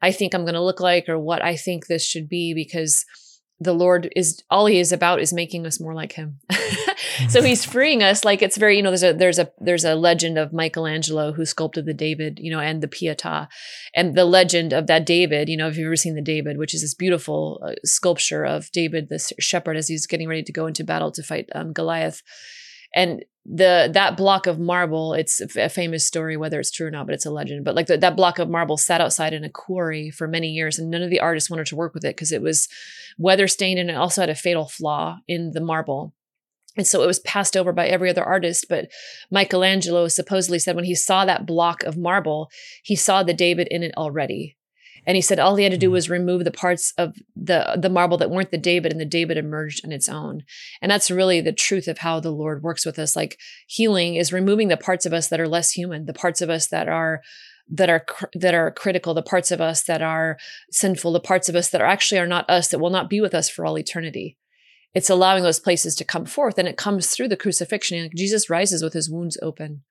I 0.00 0.12
think 0.12 0.34
I'm 0.34 0.42
going 0.42 0.54
to 0.54 0.62
look 0.62 0.80
like 0.80 1.08
or 1.08 1.18
what 1.18 1.42
I 1.42 1.56
think 1.56 1.86
this 1.86 2.04
should 2.04 2.28
be 2.28 2.54
because 2.54 3.04
the 3.60 3.72
Lord 3.72 4.10
is 4.16 4.42
all 4.50 4.66
he 4.66 4.80
is 4.80 4.92
about 4.92 5.20
is 5.20 5.32
making 5.32 5.66
us 5.66 5.80
more 5.80 5.94
like 5.94 6.12
him. 6.12 6.40
so 7.28 7.42
he's 7.42 7.64
freeing 7.64 8.02
us 8.02 8.24
like 8.24 8.42
it's 8.42 8.56
very 8.56 8.76
you 8.76 8.82
know 8.82 8.90
there's 8.90 9.02
a 9.02 9.12
there's 9.12 9.38
a 9.38 9.50
there's 9.58 9.84
a 9.84 9.94
legend 9.94 10.38
of 10.38 10.52
Michelangelo 10.52 11.32
who 11.32 11.44
sculpted 11.44 11.86
the 11.86 11.94
David 11.94 12.38
you 12.40 12.50
know 12.50 12.60
and 12.60 12.82
the 12.82 12.88
Pietà. 12.88 13.48
And 13.94 14.16
the 14.16 14.24
legend 14.24 14.72
of 14.72 14.86
that 14.88 15.06
David 15.06 15.48
you 15.48 15.56
know 15.56 15.68
if 15.68 15.76
you've 15.76 15.86
ever 15.86 15.96
seen 15.96 16.14
the 16.14 16.22
David 16.22 16.58
which 16.58 16.74
is 16.74 16.82
this 16.82 16.94
beautiful 16.94 17.62
uh, 17.64 17.74
sculpture 17.84 18.44
of 18.44 18.70
David 18.72 19.08
the 19.08 19.18
shepherd 19.38 19.76
as 19.76 19.88
he's 19.88 20.06
getting 20.06 20.28
ready 20.28 20.42
to 20.42 20.52
go 20.52 20.66
into 20.66 20.84
battle 20.84 21.12
to 21.12 21.22
fight 21.22 21.48
um, 21.54 21.72
Goliath. 21.72 22.22
And 22.94 23.24
the 23.46 23.90
that 23.92 24.16
block 24.16 24.46
of 24.46 24.58
marble 24.58 25.12
it's 25.12 25.40
a 25.54 25.68
famous 25.68 26.06
story 26.06 26.34
whether 26.34 26.58
it's 26.58 26.70
true 26.70 26.86
or 26.86 26.90
not 26.90 27.04
but 27.04 27.14
it's 27.14 27.26
a 27.26 27.30
legend 27.30 27.62
but 27.62 27.74
like 27.74 27.86
the, 27.86 27.98
that 27.98 28.16
block 28.16 28.38
of 28.38 28.48
marble 28.48 28.78
sat 28.78 29.02
outside 29.02 29.34
in 29.34 29.44
a 29.44 29.50
quarry 29.50 30.10
for 30.10 30.26
many 30.26 30.48
years 30.48 30.78
and 30.78 30.90
none 30.90 31.02
of 31.02 31.10
the 31.10 31.20
artists 31.20 31.50
wanted 31.50 31.66
to 31.66 31.76
work 31.76 31.92
with 31.92 32.06
it 32.06 32.16
because 32.16 32.32
it 32.32 32.40
was 32.40 32.68
weather 33.18 33.46
stained 33.46 33.78
and 33.78 33.90
it 33.90 33.96
also 33.96 34.22
had 34.22 34.30
a 34.30 34.34
fatal 34.34 34.66
flaw 34.66 35.18
in 35.28 35.52
the 35.52 35.60
marble 35.60 36.14
and 36.76 36.86
so 36.86 37.02
it 37.02 37.06
was 37.06 37.20
passed 37.20 37.56
over 37.56 37.72
by 37.72 37.86
every 37.86 38.10
other 38.10 38.24
artist. 38.24 38.66
But 38.68 38.90
Michelangelo 39.30 40.08
supposedly 40.08 40.58
said 40.58 40.74
when 40.74 40.84
he 40.84 40.94
saw 40.94 41.24
that 41.24 41.46
block 41.46 41.82
of 41.84 41.96
marble, 41.96 42.50
he 42.82 42.96
saw 42.96 43.22
the 43.22 43.34
David 43.34 43.68
in 43.70 43.82
it 43.82 43.94
already. 43.96 44.56
And 45.06 45.16
he 45.16 45.22
said 45.22 45.38
all 45.38 45.56
he 45.56 45.64
had 45.64 45.72
to 45.72 45.78
do 45.78 45.88
hmm. 45.88 45.94
was 45.94 46.10
remove 46.10 46.44
the 46.44 46.50
parts 46.50 46.92
of 46.96 47.16
the, 47.36 47.78
the 47.80 47.90
marble 47.90 48.18
that 48.18 48.30
weren't 48.30 48.50
the 48.50 48.58
David, 48.58 48.92
and 48.92 49.00
the 49.00 49.04
David 49.04 49.36
emerged 49.36 49.84
on 49.84 49.92
its 49.92 50.08
own. 50.08 50.42
And 50.80 50.90
that's 50.90 51.10
really 51.10 51.40
the 51.40 51.52
truth 51.52 51.88
of 51.88 51.98
how 51.98 52.20
the 52.20 52.32
Lord 52.32 52.62
works 52.62 52.86
with 52.86 52.98
us. 52.98 53.16
Like 53.16 53.38
healing 53.66 54.16
is 54.16 54.32
removing 54.32 54.68
the 54.68 54.76
parts 54.76 55.06
of 55.06 55.12
us 55.12 55.28
that 55.28 55.40
are 55.40 55.48
less 55.48 55.72
human, 55.72 56.06
the 56.06 56.14
parts 56.14 56.40
of 56.40 56.50
us 56.50 56.68
that 56.68 56.88
are 56.88 57.22
that 57.70 57.88
are 57.88 58.04
that 58.34 58.54
are 58.54 58.70
critical 58.70 59.14
the 59.14 59.22
parts 59.22 59.50
of 59.50 59.60
us 59.60 59.82
that 59.84 60.02
are 60.02 60.36
sinful 60.70 61.12
the 61.12 61.20
parts 61.20 61.48
of 61.48 61.56
us 61.56 61.70
that 61.70 61.80
are 61.80 61.86
actually 61.86 62.18
are 62.18 62.26
not 62.26 62.48
us 62.50 62.68
that 62.68 62.78
will 62.78 62.90
not 62.90 63.08
be 63.08 63.20
with 63.20 63.34
us 63.34 63.48
for 63.48 63.64
all 63.64 63.78
eternity 63.78 64.36
it's 64.92 65.10
allowing 65.10 65.42
those 65.42 65.60
places 65.60 65.94
to 65.94 66.04
come 66.04 66.26
forth 66.26 66.58
and 66.58 66.68
it 66.68 66.76
comes 66.76 67.08
through 67.08 67.28
the 67.28 67.36
crucifixion 67.38 68.10
jesus 68.14 68.50
rises 68.50 68.82
with 68.82 68.92
his 68.92 69.10
wounds 69.10 69.38
open 69.40 69.82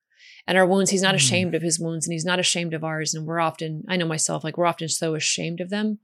and 0.47 0.57
our 0.57 0.65
wounds 0.65 0.89
he's 0.89 1.01
not 1.01 1.13
mm. 1.13 1.17
ashamed 1.17 1.55
of 1.55 1.61
his 1.61 1.79
wounds 1.79 2.05
and 2.05 2.13
he's 2.13 2.25
not 2.25 2.39
ashamed 2.39 2.73
of 2.73 2.83
ours 2.83 3.13
and 3.13 3.25
we're 3.25 3.39
often 3.39 3.83
i 3.87 3.95
know 3.95 4.07
myself 4.07 4.43
like 4.43 4.57
we're 4.57 4.65
often 4.65 4.89
so 4.89 5.15
ashamed 5.15 5.61
of 5.61 5.69
them 5.69 5.99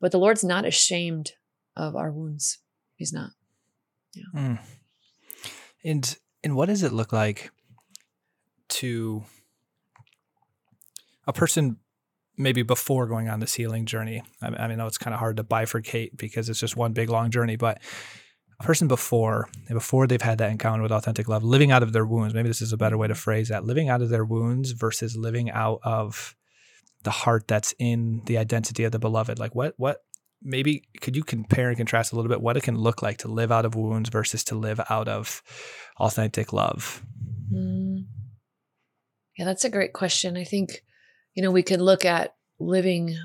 but 0.00 0.12
the 0.12 0.18
lord's 0.18 0.44
not 0.44 0.64
ashamed 0.64 1.32
of 1.76 1.96
our 1.96 2.10
wounds 2.10 2.58
he's 2.96 3.12
not 3.12 3.30
yeah 4.14 4.22
mm. 4.34 4.58
and 5.84 6.18
and 6.42 6.56
what 6.56 6.66
does 6.66 6.82
it 6.82 6.92
look 6.92 7.12
like 7.12 7.50
to 8.68 9.24
a 11.26 11.32
person 11.32 11.76
maybe 12.36 12.62
before 12.62 13.06
going 13.06 13.28
on 13.28 13.40
this 13.40 13.54
healing 13.54 13.86
journey 13.86 14.22
i, 14.42 14.46
I 14.46 14.50
mean, 14.50 14.60
I 14.60 14.74
know 14.74 14.86
it's 14.86 14.98
kind 14.98 15.14
of 15.14 15.20
hard 15.20 15.36
to 15.36 15.44
bifurcate 15.44 16.16
because 16.16 16.48
it's 16.48 16.60
just 16.60 16.76
one 16.76 16.92
big 16.92 17.10
long 17.10 17.30
journey 17.30 17.56
but 17.56 17.80
person 18.64 18.88
before 18.88 19.48
before 19.68 20.06
they've 20.06 20.22
had 20.22 20.38
that 20.38 20.50
encounter 20.50 20.82
with 20.82 20.92
authentic 20.92 21.28
love 21.28 21.44
living 21.44 21.70
out 21.70 21.82
of 21.82 21.92
their 21.92 22.06
wounds 22.06 22.34
maybe 22.34 22.48
this 22.48 22.62
is 22.62 22.72
a 22.72 22.76
better 22.76 22.98
way 22.98 23.06
to 23.06 23.14
phrase 23.14 23.48
that 23.48 23.64
living 23.64 23.88
out 23.88 24.02
of 24.02 24.08
their 24.08 24.24
wounds 24.24 24.72
versus 24.72 25.16
living 25.16 25.50
out 25.50 25.80
of 25.82 26.34
the 27.04 27.10
heart 27.10 27.46
that's 27.46 27.72
in 27.78 28.22
the 28.24 28.36
identity 28.38 28.82
of 28.84 28.92
the 28.92 28.98
beloved. 28.98 29.38
Like 29.38 29.54
what 29.54 29.74
what 29.76 30.02
maybe 30.42 30.82
could 31.00 31.14
you 31.14 31.22
compare 31.22 31.68
and 31.68 31.76
contrast 31.76 32.12
a 32.12 32.16
little 32.16 32.28
bit 32.28 32.40
what 32.40 32.56
it 32.56 32.62
can 32.62 32.76
look 32.76 33.00
like 33.00 33.18
to 33.18 33.28
live 33.28 33.52
out 33.52 33.64
of 33.64 33.74
wounds 33.74 34.10
versus 34.10 34.42
to 34.44 34.54
live 34.54 34.80
out 34.90 35.06
of 35.06 35.42
authentic 36.00 36.52
love? 36.52 37.02
Mm. 37.52 38.06
yeah 39.36 39.44
that's 39.44 39.64
a 39.64 39.70
great 39.70 39.92
question. 39.92 40.36
I 40.36 40.44
think 40.44 40.82
you 41.34 41.42
know 41.42 41.50
we 41.50 41.62
can 41.62 41.80
look 41.80 42.04
at 42.04 42.34
living 42.58 43.16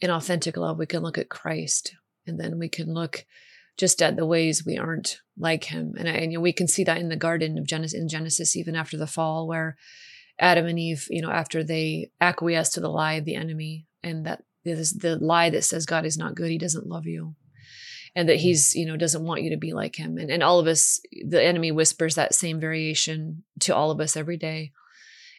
in 0.00 0.10
authentic 0.10 0.56
love 0.56 0.78
we 0.78 0.86
can 0.86 1.02
look 1.02 1.16
at 1.16 1.28
christ 1.28 1.94
and 2.26 2.38
then 2.38 2.58
we 2.58 2.68
can 2.68 2.92
look 2.92 3.24
just 3.76 4.00
at 4.00 4.16
the 4.16 4.26
ways 4.26 4.64
we 4.64 4.78
aren't 4.78 5.18
like 5.36 5.64
him. 5.64 5.94
And, 5.98 6.08
and 6.08 6.32
you 6.32 6.38
know, 6.38 6.42
we 6.42 6.52
can 6.52 6.68
see 6.68 6.84
that 6.84 6.98
in 6.98 7.08
the 7.08 7.16
garden 7.16 7.58
of 7.58 7.66
Genesis, 7.66 7.98
in 7.98 8.08
Genesis, 8.08 8.56
even 8.56 8.76
after 8.76 8.96
the 8.96 9.06
fall, 9.06 9.48
where 9.48 9.76
Adam 10.38 10.66
and 10.66 10.78
Eve, 10.78 11.06
you 11.10 11.22
know, 11.22 11.30
after 11.30 11.64
they 11.64 12.10
acquiesce 12.20 12.70
to 12.70 12.80
the 12.80 12.88
lie 12.88 13.14
of 13.14 13.24
the 13.24 13.34
enemy 13.34 13.86
and 14.02 14.26
that 14.26 14.44
this, 14.64 14.92
the 14.92 15.16
lie 15.16 15.50
that 15.50 15.64
says 15.64 15.86
God 15.86 16.04
is 16.04 16.16
not 16.16 16.34
good, 16.34 16.50
he 16.50 16.58
doesn't 16.58 16.86
love 16.86 17.06
you. 17.06 17.34
And 18.16 18.28
that 18.28 18.36
he's, 18.36 18.76
you 18.76 18.86
know, 18.86 18.96
doesn't 18.96 19.24
want 19.24 19.42
you 19.42 19.50
to 19.50 19.56
be 19.56 19.72
like 19.72 19.96
him. 19.96 20.18
And, 20.18 20.30
and 20.30 20.40
all 20.40 20.60
of 20.60 20.68
us, 20.68 21.00
the 21.26 21.42
enemy 21.42 21.72
whispers 21.72 22.14
that 22.14 22.32
same 22.32 22.60
variation 22.60 23.42
to 23.60 23.74
all 23.74 23.90
of 23.90 24.00
us 24.00 24.16
every 24.16 24.36
day. 24.36 24.70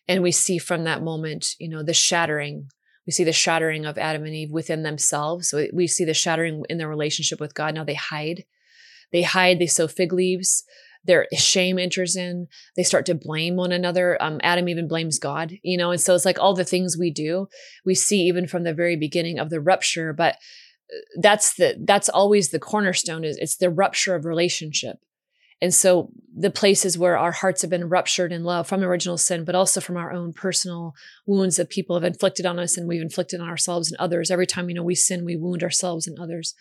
And 0.09 0.21
we 0.21 0.33
see 0.33 0.57
from 0.57 0.83
that 0.83 1.01
moment, 1.01 1.55
you 1.57 1.69
know, 1.69 1.83
the 1.83 1.93
shattering 1.93 2.69
We 3.05 3.11
see 3.11 3.23
the 3.23 3.33
shattering 3.33 3.85
of 3.85 3.97
Adam 3.97 4.23
and 4.23 4.33
Eve 4.33 4.51
within 4.51 4.83
themselves. 4.83 5.53
We 5.73 5.87
see 5.87 6.05
the 6.05 6.13
shattering 6.13 6.63
in 6.69 6.77
their 6.77 6.89
relationship 6.89 7.39
with 7.39 7.53
God. 7.53 7.75
Now 7.75 7.83
they 7.83 7.93
hide. 7.93 8.45
They 9.11 9.21
hide, 9.21 9.59
they 9.59 9.67
sow 9.67 9.87
fig 9.87 10.11
leaves. 10.11 10.63
Their 11.05 11.27
shame 11.33 11.77
enters 11.77 12.15
in. 12.15 12.47
They 12.75 12.83
start 12.83 13.05
to 13.05 13.15
blame 13.15 13.55
one 13.55 13.71
another. 13.71 14.21
Um, 14.21 14.39
Adam 14.41 14.67
even 14.67 14.87
blames 14.87 15.19
God, 15.19 15.53
you 15.61 15.77
know, 15.77 15.91
and 15.91 16.01
so 16.01 16.15
it's 16.15 16.25
like 16.25 16.39
all 16.39 16.55
the 16.55 16.65
things 16.65 16.97
we 16.97 17.11
do, 17.11 17.47
we 17.85 17.93
see 17.93 18.21
even 18.21 18.47
from 18.47 18.63
the 18.63 18.73
very 18.73 18.95
beginning 18.95 19.37
of 19.37 19.51
the 19.51 19.61
rupture. 19.61 20.13
But 20.13 20.35
uh, 20.91 20.97
that's 21.21 21.55
the 21.55 21.75
that's 21.85 22.09
always 22.09 22.49
the 22.49 22.59
cornerstone 22.59 23.23
is 23.23 23.37
it's 23.37 23.57
the 23.57 23.69
rupture 23.69 24.15
of 24.15 24.25
relationship 24.25 24.97
and 25.65 25.73
so 25.73 26.11
the 26.37 26.51
places 26.51 26.95
where 26.95 27.17
our 27.17 27.31
hearts 27.31 27.63
have 27.63 27.71
been 27.71 27.89
ruptured 27.89 28.31
in 28.31 28.43
love 28.43 28.67
from 28.67 28.83
original 28.83 29.17
sin, 29.17 29.43
but 29.43 29.55
also 29.55 29.81
from 29.81 29.97
our 29.97 30.11
own 30.11 30.31
personal 30.31 30.93
wounds 31.25 31.55
that 31.55 31.71
people 31.71 31.95
have 31.95 32.03
inflicted 32.03 32.45
on 32.45 32.59
us 32.59 32.77
and 32.77 32.87
we've 32.87 33.01
inflicted 33.01 33.41
on 33.41 33.49
ourselves 33.49 33.89
and 33.89 33.99
others. 33.99 34.29
Every 34.29 34.45
time, 34.45 34.69
you 34.69 34.75
know, 34.75 34.83
we 34.83 34.93
sin, 34.93 35.25
we 35.25 35.35
wound 35.35 35.63
ourselves 35.63 36.05
and 36.05 36.19
others. 36.19 36.53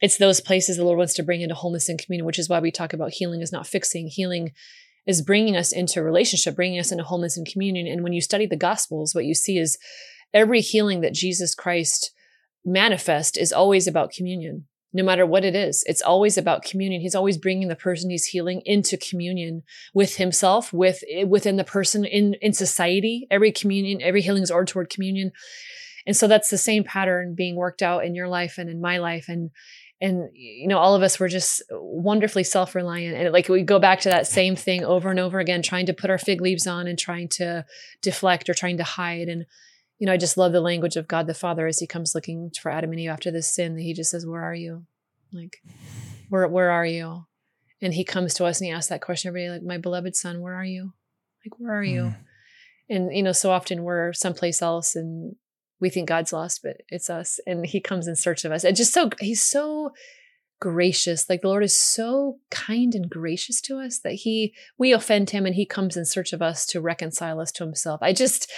It's 0.00 0.16
those 0.16 0.40
places 0.40 0.78
the 0.78 0.84
Lord 0.84 0.96
wants 0.96 1.12
to 1.16 1.22
bring 1.22 1.42
into 1.42 1.54
wholeness 1.54 1.90
and 1.90 2.02
communion, 2.02 2.24
which 2.24 2.38
is 2.38 2.48
why 2.48 2.60
we 2.60 2.70
talk 2.70 2.94
about 2.94 3.12
healing 3.12 3.42
is 3.42 3.52
not 3.52 3.66
fixing. 3.66 4.06
Healing 4.06 4.52
is 5.06 5.20
bringing 5.20 5.54
us 5.54 5.70
into 5.70 6.02
relationship, 6.02 6.56
bringing 6.56 6.80
us 6.80 6.90
into 6.90 7.04
wholeness 7.04 7.36
and 7.36 7.46
communion. 7.46 7.86
And 7.86 8.02
when 8.02 8.14
you 8.14 8.22
study 8.22 8.46
the 8.46 8.56
Gospels, 8.56 9.14
what 9.14 9.26
you 9.26 9.34
see 9.34 9.58
is 9.58 9.76
every 10.32 10.62
healing 10.62 11.02
that 11.02 11.12
Jesus 11.12 11.54
Christ 11.54 12.10
manifest 12.64 13.36
is 13.36 13.52
always 13.52 13.86
about 13.86 14.12
communion 14.12 14.64
no 14.92 15.04
matter 15.04 15.24
what 15.24 15.44
it 15.44 15.54
is. 15.54 15.84
It's 15.86 16.02
always 16.02 16.36
about 16.36 16.64
communion. 16.64 17.00
He's 17.00 17.14
always 17.14 17.38
bringing 17.38 17.68
the 17.68 17.76
person 17.76 18.10
he's 18.10 18.26
healing 18.26 18.62
into 18.64 18.96
communion 18.96 19.62
with 19.94 20.16
himself, 20.16 20.72
with 20.72 21.02
within 21.26 21.56
the 21.56 21.64
person 21.64 22.04
in 22.04 22.34
in 22.40 22.52
society. 22.52 23.26
Every 23.30 23.52
communion, 23.52 24.02
every 24.02 24.22
healing 24.22 24.42
is 24.42 24.50
oriented 24.50 24.72
toward 24.72 24.90
communion. 24.90 25.32
And 26.06 26.16
so 26.16 26.26
that's 26.26 26.50
the 26.50 26.58
same 26.58 26.82
pattern 26.82 27.34
being 27.34 27.56
worked 27.56 27.82
out 27.82 28.04
in 28.04 28.14
your 28.14 28.28
life 28.28 28.58
and 28.58 28.68
in 28.68 28.80
my 28.80 28.98
life 28.98 29.28
and 29.28 29.50
and 30.00 30.30
you 30.32 30.66
know 30.66 30.78
all 30.78 30.94
of 30.94 31.02
us 31.02 31.20
were 31.20 31.28
just 31.28 31.62
wonderfully 31.70 32.42
self-reliant 32.42 33.16
and 33.16 33.32
like 33.32 33.48
we 33.48 33.62
go 33.62 33.78
back 33.78 34.00
to 34.00 34.08
that 34.08 34.26
same 34.26 34.56
thing 34.56 34.82
over 34.84 35.10
and 35.10 35.20
over 35.20 35.38
again 35.38 35.62
trying 35.62 35.86
to 35.86 35.92
put 35.92 36.10
our 36.10 36.18
fig 36.18 36.40
leaves 36.40 36.66
on 36.66 36.86
and 36.86 36.98
trying 36.98 37.28
to 37.28 37.64
deflect 38.00 38.48
or 38.48 38.54
trying 38.54 38.78
to 38.78 38.82
hide 38.82 39.28
and 39.28 39.44
you 40.00 40.06
know, 40.06 40.14
I 40.14 40.16
just 40.16 40.38
love 40.38 40.52
the 40.52 40.62
language 40.62 40.96
of 40.96 41.06
God 41.06 41.26
the 41.26 41.34
Father 41.34 41.66
as 41.66 41.78
he 41.78 41.86
comes 41.86 42.14
looking 42.14 42.50
for 42.58 42.72
Adam 42.72 42.90
and 42.90 42.98
Eve 42.98 43.10
after 43.10 43.30
this 43.30 43.54
sin 43.54 43.76
that 43.76 43.82
he 43.82 43.92
just 43.92 44.10
says, 44.10 44.26
Where 44.26 44.42
are 44.42 44.54
you? 44.54 44.86
Like, 45.30 45.62
where 46.30 46.48
where 46.48 46.70
are 46.70 46.86
you? 46.86 47.26
And 47.82 47.92
he 47.92 48.02
comes 48.02 48.34
to 48.34 48.46
us 48.46 48.60
and 48.60 48.66
he 48.66 48.72
asks 48.72 48.88
that 48.88 49.02
question 49.02 49.28
every 49.28 49.44
day, 49.44 49.50
like, 49.50 49.62
My 49.62 49.76
beloved 49.76 50.16
son, 50.16 50.40
where 50.40 50.54
are 50.54 50.64
you? 50.64 50.94
Like, 51.44 51.60
where 51.60 51.78
are 51.78 51.84
you? 51.84 52.02
Mm. 52.02 52.16
And 52.88 53.16
you 53.16 53.22
know, 53.22 53.32
so 53.32 53.50
often 53.50 53.84
we're 53.84 54.14
someplace 54.14 54.62
else 54.62 54.96
and 54.96 55.36
we 55.80 55.90
think 55.90 56.08
God's 56.08 56.32
lost, 56.32 56.60
but 56.62 56.78
it's 56.88 57.10
us. 57.10 57.38
And 57.46 57.66
he 57.66 57.78
comes 57.80 58.08
in 58.08 58.16
search 58.16 58.46
of 58.46 58.52
us. 58.52 58.64
And 58.64 58.76
just 58.76 58.94
so 58.94 59.10
he's 59.20 59.42
so 59.42 59.92
gracious. 60.60 61.28
Like 61.28 61.40
the 61.40 61.48
Lord 61.48 61.64
is 61.64 61.78
so 61.78 62.38
kind 62.50 62.94
and 62.94 63.10
gracious 63.10 63.60
to 63.62 63.78
us 63.78 63.98
that 64.00 64.12
he 64.12 64.54
we 64.78 64.92
offend 64.92 65.30
him 65.30 65.46
and 65.46 65.54
he 65.54 65.66
comes 65.66 65.96
in 65.96 66.04
search 66.04 66.32
of 66.32 66.42
us 66.42 66.66
to 66.66 66.80
reconcile 66.80 67.40
us 67.40 67.50
to 67.52 67.64
himself. 67.64 68.00
I 68.02 68.12
just 68.12 68.50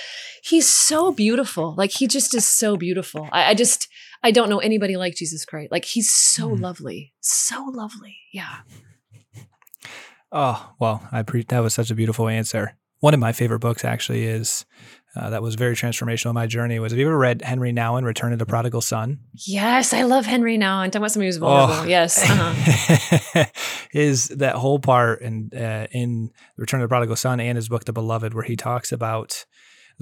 he's 0.42 0.70
so 0.70 1.12
beautiful. 1.12 1.74
Like 1.76 1.92
he 1.92 2.06
just 2.06 2.34
is 2.34 2.44
so 2.44 2.76
beautiful. 2.76 3.28
I, 3.32 3.50
I 3.50 3.54
just 3.54 3.88
I 4.22 4.30
don't 4.32 4.50
know 4.50 4.58
anybody 4.58 4.96
like 4.96 5.14
Jesus 5.14 5.44
Christ. 5.44 5.72
Like 5.72 5.84
he's 5.84 6.10
so 6.10 6.50
mm. 6.50 6.60
lovely. 6.60 7.14
So 7.20 7.64
lovely. 7.64 8.18
Yeah. 8.32 8.58
Oh, 10.30 10.72
well, 10.78 11.06
I 11.12 11.22
pre- 11.22 11.44
that 11.44 11.60
was 11.60 11.74
such 11.74 11.90
a 11.90 11.94
beautiful 11.94 12.26
answer. 12.26 12.76
One 13.00 13.14
of 13.14 13.20
my 13.20 13.32
favorite 13.32 13.58
books 13.58 13.84
actually 13.84 14.24
is 14.24 14.64
uh, 15.14 15.30
that 15.30 15.42
was 15.42 15.56
very 15.56 15.74
transformational 15.74 16.30
in 16.30 16.34
my 16.34 16.46
journey 16.46 16.78
was 16.78 16.92
have 16.92 16.98
you 16.98 17.06
ever 17.06 17.18
read 17.18 17.42
Henry 17.42 17.72
Nouwen, 17.72 18.04
Return 18.04 18.32
of 18.32 18.38
the 18.38 18.46
Prodigal 18.46 18.80
Son? 18.80 19.18
Yes, 19.34 19.92
I 19.92 20.04
love 20.04 20.24
Henry 20.24 20.56
Nouwen. 20.56 20.86
Talking 20.86 20.98
about 20.98 21.10
somebody 21.12 21.28
who's 21.28 21.36
vulnerable. 21.36 21.82
Oh. 21.82 21.84
Yes. 21.84 22.18
Uh-huh. 22.28 23.44
is 23.92 24.28
that 24.28 24.54
whole 24.54 24.78
part 24.78 25.20
in, 25.20 25.50
uh, 25.54 25.86
in 25.90 26.30
Return 26.56 26.80
of 26.80 26.84
the 26.84 26.88
Prodigal 26.88 27.16
Son 27.16 27.40
and 27.40 27.56
his 27.56 27.68
book, 27.68 27.84
The 27.84 27.92
Beloved, 27.92 28.32
where 28.32 28.44
he 28.44 28.56
talks 28.56 28.90
about 28.90 29.44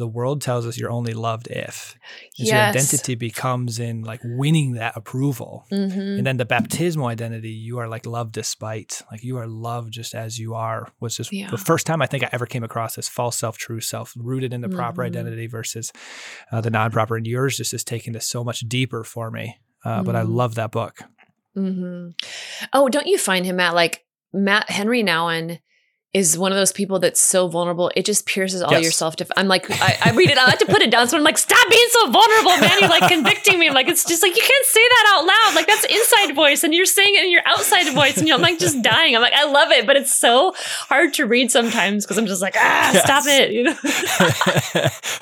the 0.01 0.09
world 0.09 0.41
tells 0.41 0.67
us 0.67 0.79
you're 0.79 0.91
only 0.91 1.13
loved 1.13 1.47
if. 1.49 1.95
Yes. 2.37 2.49
Your 2.49 2.59
identity 2.59 3.15
becomes 3.15 3.79
in 3.79 4.01
like 4.01 4.21
winning 4.25 4.73
that 4.73 4.97
approval. 4.97 5.67
Mm-hmm. 5.71 6.01
And 6.01 6.27
then 6.27 6.39
the 6.39 6.47
baptismal 6.47 7.07
identity, 7.07 7.51
you 7.51 7.79
are 7.79 7.87
like 7.87 8.07
loved 8.07 8.33
despite, 8.33 9.03
like 9.13 9.23
you 9.23 9.37
are 9.37 9.47
loved 9.47 9.93
just 9.93 10.15
as 10.15 10.39
you 10.39 10.55
are, 10.55 10.91
was 11.01 11.19
just 11.19 11.35
yeah. 11.35 11.51
the 11.51 11.59
first 11.59 11.87
time 11.87 12.01
I 12.01 12.07
think 12.07 12.25
I 12.25 12.31
ever 12.33 12.47
came 12.47 12.65
across 12.65 12.97
this 12.97 13.11
false 13.11 13.37
self, 13.37 13.59
true 13.59 13.81
self, 13.81 14.15
rooted 14.17 14.55
in 14.55 14.63
the 14.63 14.69
mm-hmm. 14.69 14.79
proper 14.79 15.03
identity 15.03 15.47
versus 15.47 15.93
uh, 16.51 16.63
the 16.63 16.71
non 16.71 16.91
proper. 16.91 17.19
And 17.19 17.27
yours 17.27 17.59
just 17.59 17.75
is 17.75 17.85
taking 17.85 18.15
this 18.15 18.27
so 18.27 18.43
much 18.43 18.61
deeper 18.61 19.05
for 19.05 19.31
me. 19.31 19.59
Uh, 19.85 19.97
mm-hmm. 19.97 20.07
But 20.07 20.17
I 20.17 20.23
mm-hmm. 20.23 20.33
love 20.33 20.55
that 20.55 20.73
book. 20.73 21.01
Mm-hmm. 21.55 22.13
Oh, 22.73 22.89
don't 22.89 23.07
you 23.07 23.19
find 23.19 23.45
him 23.45 23.61
at 23.61 23.75
like 23.75 24.07
Matt 24.33 24.71
Henry 24.71 25.05
Nouwen? 25.05 25.59
Is 26.13 26.37
one 26.37 26.51
of 26.51 26.59
those 26.59 26.73
people 26.73 26.99
that's 26.99 27.21
so 27.21 27.47
vulnerable. 27.47 27.91
It 27.95 28.05
just 28.05 28.27
pierces 28.27 28.63
all 28.63 28.73
yes. 28.73 28.83
your 28.83 28.91
self. 28.91 29.15
I'm 29.37 29.47
like, 29.47 29.71
I, 29.71 29.97
I, 30.07 30.11
read 30.11 30.29
it. 30.29 30.39
I 30.39 30.51
have 30.51 30.59
to 30.59 30.67
put 30.67 30.83
it 30.83 30.91
down. 30.91 31.07
So 31.07 31.17
I'm 31.17 31.23
like, 31.23 31.39
stop 31.39 31.71
being 31.71 31.87
so 31.91 32.11
vulnerable, 32.11 32.57
man. 32.59 32.81
You're 32.81 32.89
like 32.89 33.09
convicting 33.09 33.61
me. 33.61 33.69
I'm 33.69 33.75
like, 33.75 33.87
it's 33.87 34.05
just 34.05 34.21
like 34.21 34.35
you 34.35 34.43
can't 34.43 34.67
say 34.67 34.81
that 34.81 35.15
out 35.15 35.25
loud. 35.25 35.55
Like 35.55 35.69
that's 35.69 35.85
inside 35.85 36.35
voice, 36.35 36.65
and 36.65 36.75
you're 36.75 36.87
saying 36.87 37.15
it 37.15 37.25
in 37.25 37.31
your 37.31 37.43
outside 37.47 37.93
voice, 37.95 38.17
and 38.19 38.27
you're 38.27 38.37
I'm 38.37 38.43
like 38.43 38.59
just 38.59 38.83
dying. 38.83 39.15
I'm 39.15 39.23
like, 39.23 39.35
I 39.35 39.45
love 39.45 39.71
it, 39.71 39.87
but 39.87 39.97
it's 39.97 40.13
so 40.13 40.53
hard 40.57 41.15
to 41.15 41.27
read 41.27 41.53
sometimes 41.53 42.05
because 42.05 42.19
I'm 42.19 42.27
just 42.27 42.43
like, 42.43 42.57
ah, 42.57 42.93
yes. 42.93 43.05
stop 43.05 43.25
it. 43.27 43.53
You 43.53 43.65
know. 43.65 43.77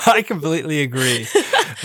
I 0.12 0.22
completely 0.22 0.80
agree. 0.80 1.26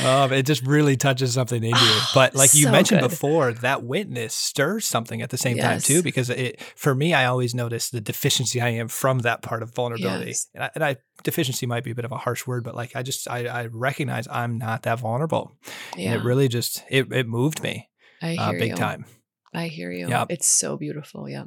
Um, 0.04 0.32
it 0.32 0.46
just 0.46 0.66
really 0.66 0.96
touches 0.96 1.34
something 1.34 1.62
in 1.62 1.72
you. 1.72 2.00
But 2.14 2.36
like 2.36 2.54
you 2.54 2.66
so 2.66 2.72
mentioned 2.72 3.02
good. 3.02 3.10
before, 3.10 3.52
that 3.54 3.84
witness 3.84 4.34
stirs 4.34 4.86
something 4.86 5.22
at 5.22 5.30
the 5.30 5.38
same 5.38 5.58
yes. 5.58 5.66
time 5.66 5.80
too, 5.82 6.02
because 6.02 6.30
it 6.30 6.62
for 6.76 6.96
me, 6.96 7.14
I 7.14 7.26
always 7.26 7.54
notice 7.54 7.90
the 7.90 8.00
deficiency 8.00 8.62
I 8.62 8.70
am 8.70 8.88
from 8.94 9.20
that 9.20 9.42
part 9.42 9.64
of 9.64 9.74
vulnerability. 9.74 10.28
Yes. 10.28 10.48
And, 10.54 10.64
I, 10.64 10.70
and, 10.76 10.84
I, 10.84 10.98
deficiency 11.24 11.66
might 11.66 11.84
be 11.84 11.92
a 11.92 11.96
bit 11.96 12.06
of 12.06 12.12
a 12.12 12.18
harsh 12.18 12.46
word, 12.46 12.64
but 12.64 12.76
like 12.76 12.96
I 12.96 13.02
just 13.02 13.30
I, 13.30 13.46
I 13.48 13.66
recognize 13.66 14.28
I'm 14.30 14.58
not 14.58 14.84
that 14.84 15.00
vulnerable. 15.00 15.52
Yeah. 15.98 16.12
And 16.12 16.22
it 16.22 16.26
really 16.26 16.48
just 16.48 16.84
it 16.90 17.12
it 17.12 17.28
moved 17.28 17.64
me. 17.64 17.90
I 18.22 18.36
uh, 18.36 18.50
hear 18.50 18.56
uh, 18.56 18.60
big 18.60 18.70
you. 18.70 18.76
time. 18.76 19.06
I 19.54 19.68
hear 19.68 19.92
you. 19.92 20.08
Yeah. 20.08 20.26
It's 20.30 20.48
so 20.48 20.78
beautiful. 20.78 21.28
Yeah. 21.28 21.46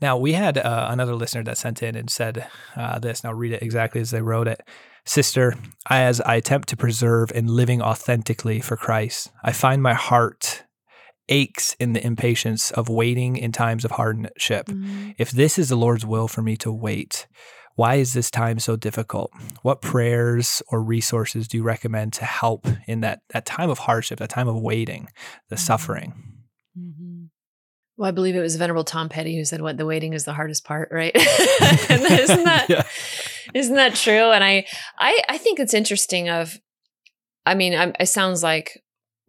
Now 0.00 0.16
we 0.16 0.32
had 0.32 0.58
uh, 0.58 0.88
another 0.90 1.14
listener 1.14 1.44
that 1.44 1.56
sent 1.56 1.82
in 1.82 1.94
and 1.94 2.10
said 2.10 2.46
uh, 2.76 2.98
this. 2.98 3.20
And 3.20 3.30
I'll 3.30 3.36
read 3.36 3.52
it 3.52 3.62
exactly 3.62 4.00
as 4.00 4.10
they 4.10 4.20
wrote 4.20 4.48
it. 4.48 4.60
Sister, 5.06 5.54
as 5.88 6.20
I 6.22 6.36
attempt 6.36 6.68
to 6.70 6.76
preserve 6.76 7.30
and 7.34 7.48
living 7.48 7.80
authentically 7.80 8.60
for 8.60 8.76
Christ, 8.76 9.30
I 9.42 9.52
find 9.52 9.82
my 9.82 9.94
heart 9.94 10.63
aches 11.28 11.74
in 11.78 11.92
the 11.92 12.04
impatience 12.04 12.70
of 12.70 12.88
waiting 12.88 13.36
in 13.36 13.52
times 13.52 13.84
of 13.84 13.92
hardship. 13.92 14.66
Mm-hmm. 14.66 15.12
If 15.18 15.30
this 15.30 15.58
is 15.58 15.68
the 15.68 15.76
Lord's 15.76 16.04
will 16.04 16.28
for 16.28 16.42
me 16.42 16.56
to 16.58 16.72
wait, 16.72 17.26
why 17.76 17.96
is 17.96 18.12
this 18.12 18.30
time 18.30 18.58
so 18.58 18.76
difficult? 18.76 19.32
What 19.62 19.80
prayers 19.80 20.62
or 20.68 20.82
resources 20.82 21.48
do 21.48 21.56
you 21.56 21.62
recommend 21.62 22.12
to 22.14 22.24
help 22.24 22.66
in 22.86 23.00
that, 23.00 23.20
that 23.30 23.46
time 23.46 23.70
of 23.70 23.78
hardship, 23.78 24.18
that 24.20 24.30
time 24.30 24.48
of 24.48 24.60
waiting, 24.60 25.08
the 25.48 25.56
mm-hmm. 25.56 25.64
suffering? 25.64 26.14
Mm-hmm. 26.78 27.24
Well, 27.96 28.08
I 28.08 28.12
believe 28.12 28.34
it 28.34 28.40
was 28.40 28.56
Venerable 28.56 28.84
Tom 28.84 29.08
Petty 29.08 29.36
who 29.36 29.44
said, 29.44 29.60
"What 29.60 29.76
the 29.76 29.86
waiting 29.86 30.14
is 30.14 30.24
the 30.24 30.32
hardest 30.32 30.64
part." 30.64 30.88
Right? 30.90 31.14
isn't 31.16 31.28
that 32.44 32.66
yeah. 32.68 32.82
not 33.54 33.76
that 33.76 33.94
true? 33.94 34.32
And 34.32 34.42
I, 34.42 34.66
I, 34.98 35.22
I 35.28 35.38
think 35.38 35.60
it's 35.60 35.74
interesting. 35.74 36.28
Of, 36.28 36.58
I 37.46 37.54
mean, 37.54 37.72
I'm, 37.72 37.92
it 38.00 38.06
sounds 38.06 38.42
like 38.42 38.82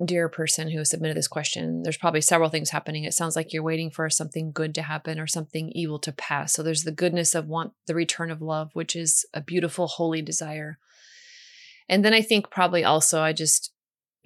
dear 0.03 0.27
person 0.27 0.69
who 0.69 0.83
submitted 0.83 1.15
this 1.15 1.27
question, 1.27 1.83
there's 1.83 1.97
probably 1.97 2.21
several 2.21 2.49
things 2.49 2.71
happening. 2.71 3.05
It 3.05 3.13
sounds 3.13 3.35
like 3.35 3.53
you're 3.53 3.63
waiting 3.63 3.89
for 3.89 4.09
something 4.09 4.51
good 4.51 4.75
to 4.75 4.81
happen 4.81 5.19
or 5.19 5.27
something 5.27 5.71
evil 5.73 5.99
to 5.99 6.11
pass. 6.11 6.53
So 6.53 6.63
there's 6.63 6.83
the 6.83 6.91
goodness 6.91 7.33
of 7.33 7.47
want 7.47 7.73
the 7.87 7.95
return 7.95 8.29
of 8.29 8.41
love, 8.41 8.71
which 8.73 8.95
is 8.95 9.25
a 9.33 9.41
beautiful, 9.41 9.87
holy 9.87 10.21
desire. 10.21 10.79
And 11.87 12.03
then 12.03 12.13
I 12.13 12.21
think 12.21 12.49
probably 12.49 12.83
also 12.83 13.21
I 13.21 13.31
just 13.31 13.71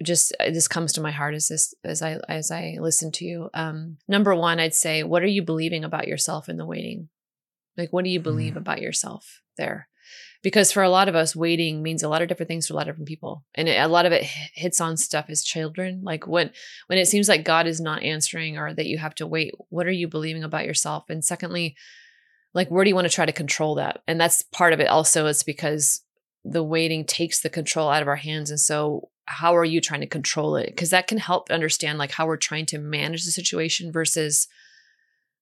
just 0.02 0.34
uh, 0.40 0.50
this 0.50 0.66
comes 0.66 0.94
to 0.94 1.00
my 1.02 1.10
heart 1.10 1.34
as 1.34 1.48
this 1.48 1.74
as 1.84 2.00
I 2.00 2.18
as 2.26 2.50
I 2.50 2.78
listen 2.80 3.12
to 3.12 3.24
you. 3.24 3.50
Um, 3.52 3.98
number 4.08 4.34
one, 4.34 4.58
I'd 4.58 4.74
say, 4.74 5.02
what 5.02 5.22
are 5.22 5.26
you 5.26 5.42
believing 5.42 5.84
about 5.84 6.08
yourself 6.08 6.48
in 6.48 6.56
the 6.56 6.64
waiting? 6.64 7.10
Like, 7.76 7.92
what 7.92 8.04
do 8.04 8.10
you 8.10 8.20
believe 8.20 8.54
mm. 8.54 8.58
about 8.58 8.80
yourself 8.80 9.42
there? 9.58 9.89
Because 10.42 10.72
for 10.72 10.82
a 10.82 10.88
lot 10.88 11.08
of 11.08 11.14
us 11.14 11.36
waiting 11.36 11.82
means 11.82 12.02
a 12.02 12.08
lot 12.08 12.22
of 12.22 12.28
different 12.28 12.48
things 12.48 12.66
to 12.66 12.72
a 12.72 12.76
lot 12.76 12.82
of 12.82 12.94
different 12.94 13.08
people. 13.08 13.44
And 13.54 13.68
it, 13.68 13.76
a 13.76 13.88
lot 13.88 14.06
of 14.06 14.12
it 14.12 14.24
hits 14.24 14.80
on 14.80 14.96
stuff 14.96 15.26
as 15.28 15.42
children. 15.42 16.00
Like 16.02 16.26
when 16.26 16.50
when 16.86 16.98
it 16.98 17.08
seems 17.08 17.28
like 17.28 17.44
god 17.44 17.66
is 17.66 17.80
not 17.80 18.02
answering 18.02 18.56
or 18.56 18.72
that 18.74 18.86
you 18.86 18.98
have 18.98 19.14
to 19.16 19.26
wait 19.26 19.54
what 19.68 19.86
are 19.86 19.92
you 19.92 20.08
believing 20.08 20.44
about 20.44 20.66
yourself? 20.66 21.04
And 21.08 21.24
secondly 21.24 21.76
like 22.54 22.68
where 22.70 22.84
do 22.84 22.88
you 22.88 22.94
want 22.94 23.06
to 23.06 23.14
try 23.14 23.26
to 23.26 23.32
control 23.32 23.74
that? 23.76 24.02
And 24.06 24.20
that's 24.20 24.42
part 24.42 24.72
of 24.72 24.80
it 24.80 24.88
also 24.88 25.26
is 25.26 25.42
because 25.42 26.02
the 26.44 26.64
waiting 26.64 27.04
takes 27.04 27.40
the 27.40 27.50
control 27.50 27.90
out 27.90 28.02
of 28.02 28.08
our 28.08 28.16
hands. 28.16 28.50
And 28.50 28.58
so 28.60 29.10
how 29.26 29.54
are 29.54 29.64
you 29.64 29.80
trying 29.80 30.00
to 30.00 30.06
control 30.06 30.56
it? 30.56 30.66
Because 30.66 30.90
that 30.90 31.06
can 31.06 31.18
help 31.18 31.50
understand 31.50 31.98
like 31.98 32.12
how 32.12 32.26
we're 32.26 32.36
trying 32.36 32.66
to 32.66 32.78
manage 32.78 33.24
the 33.24 33.30
situation 33.30 33.92
versus 33.92 34.48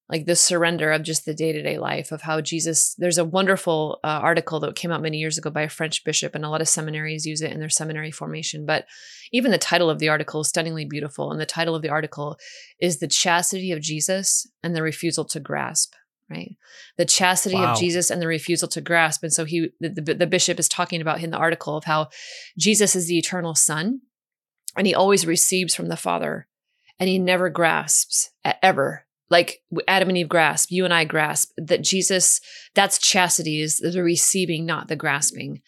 like 0.08 0.24
the 0.24 0.36
surrender 0.36 0.90
of 0.90 1.02
just 1.02 1.26
the 1.26 1.34
day-to-day 1.34 1.78
life 1.78 2.12
of 2.12 2.22
how 2.22 2.40
jesus 2.40 2.94
there's 2.98 3.18
a 3.18 3.24
wonderful 3.24 4.00
uh, 4.04 4.06
article 4.06 4.60
that 4.60 4.74
came 4.74 4.90
out 4.90 5.02
many 5.02 5.18
years 5.18 5.38
ago 5.38 5.50
by 5.50 5.62
a 5.62 5.68
french 5.68 6.04
bishop 6.04 6.34
and 6.34 6.44
a 6.44 6.48
lot 6.48 6.60
of 6.60 6.68
seminaries 6.68 7.26
use 7.26 7.42
it 7.42 7.52
in 7.52 7.60
their 7.60 7.68
seminary 7.68 8.10
formation 8.10 8.64
but 8.66 8.86
even 9.32 9.50
the 9.50 9.58
title 9.58 9.90
of 9.90 9.98
the 9.98 10.08
article 10.08 10.40
is 10.40 10.48
stunningly 10.48 10.84
beautiful 10.84 11.30
and 11.30 11.40
the 11.40 11.46
title 11.46 11.74
of 11.74 11.82
the 11.82 11.88
article 11.88 12.36
is 12.80 12.98
the 12.98 13.08
chastity 13.08 13.72
of 13.72 13.80
jesus 13.80 14.46
and 14.62 14.74
the 14.74 14.82
refusal 14.82 15.24
to 15.24 15.40
grasp 15.40 15.94
right 16.30 16.56
the 16.96 17.04
chastity 17.04 17.56
wow. 17.56 17.72
of 17.72 17.78
jesus 17.78 18.10
and 18.10 18.20
the 18.20 18.26
refusal 18.26 18.68
to 18.68 18.80
grasp 18.80 19.22
and 19.22 19.32
so 19.32 19.44
he 19.44 19.70
the, 19.80 19.88
the, 19.88 20.14
the 20.14 20.26
bishop 20.26 20.58
is 20.58 20.68
talking 20.68 21.00
about 21.00 21.22
in 21.22 21.30
the 21.30 21.36
article 21.36 21.76
of 21.76 21.84
how 21.84 22.08
jesus 22.58 22.94
is 22.96 23.08
the 23.08 23.18
eternal 23.18 23.54
son 23.54 24.00
and 24.76 24.86
he 24.86 24.94
always 24.94 25.26
receives 25.26 25.74
from 25.74 25.88
the 25.88 25.96
father 25.96 26.46
and 26.98 27.08
he 27.08 27.18
never 27.18 27.48
grasps 27.48 28.30
ever 28.62 29.06
like 29.30 29.60
Adam 29.86 30.08
and 30.08 30.18
Eve 30.18 30.28
grasp, 30.28 30.70
you 30.70 30.84
and 30.84 30.94
I 30.94 31.04
grasp 31.04 31.52
that 31.56 31.82
Jesus, 31.82 32.40
that's 32.74 32.98
chastity 32.98 33.60
is 33.60 33.76
the 33.78 34.02
receiving, 34.02 34.64
not 34.64 34.88
the 34.88 34.96
grasping. 34.96 35.60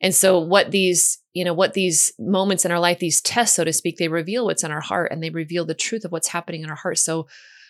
And 0.00 0.14
so 0.14 0.38
what 0.38 0.70
these, 0.70 1.18
you 1.34 1.44
know, 1.44 1.52
what 1.52 1.74
these 1.74 2.12
moments 2.18 2.64
in 2.64 2.72
our 2.72 2.80
life, 2.80 2.98
these 2.98 3.20
tests, 3.20 3.56
so 3.56 3.64
to 3.64 3.72
speak, 3.72 3.98
they 3.98 4.08
reveal 4.08 4.46
what's 4.46 4.64
in 4.64 4.70
our 4.70 4.80
heart 4.80 5.12
and 5.12 5.22
they 5.22 5.30
reveal 5.30 5.66
the 5.66 5.74
truth 5.74 6.04
of 6.04 6.12
what's 6.12 6.28
happening 6.28 6.62
in 6.62 6.70
our 6.70 6.76
heart. 6.76 6.98
So 6.98 7.26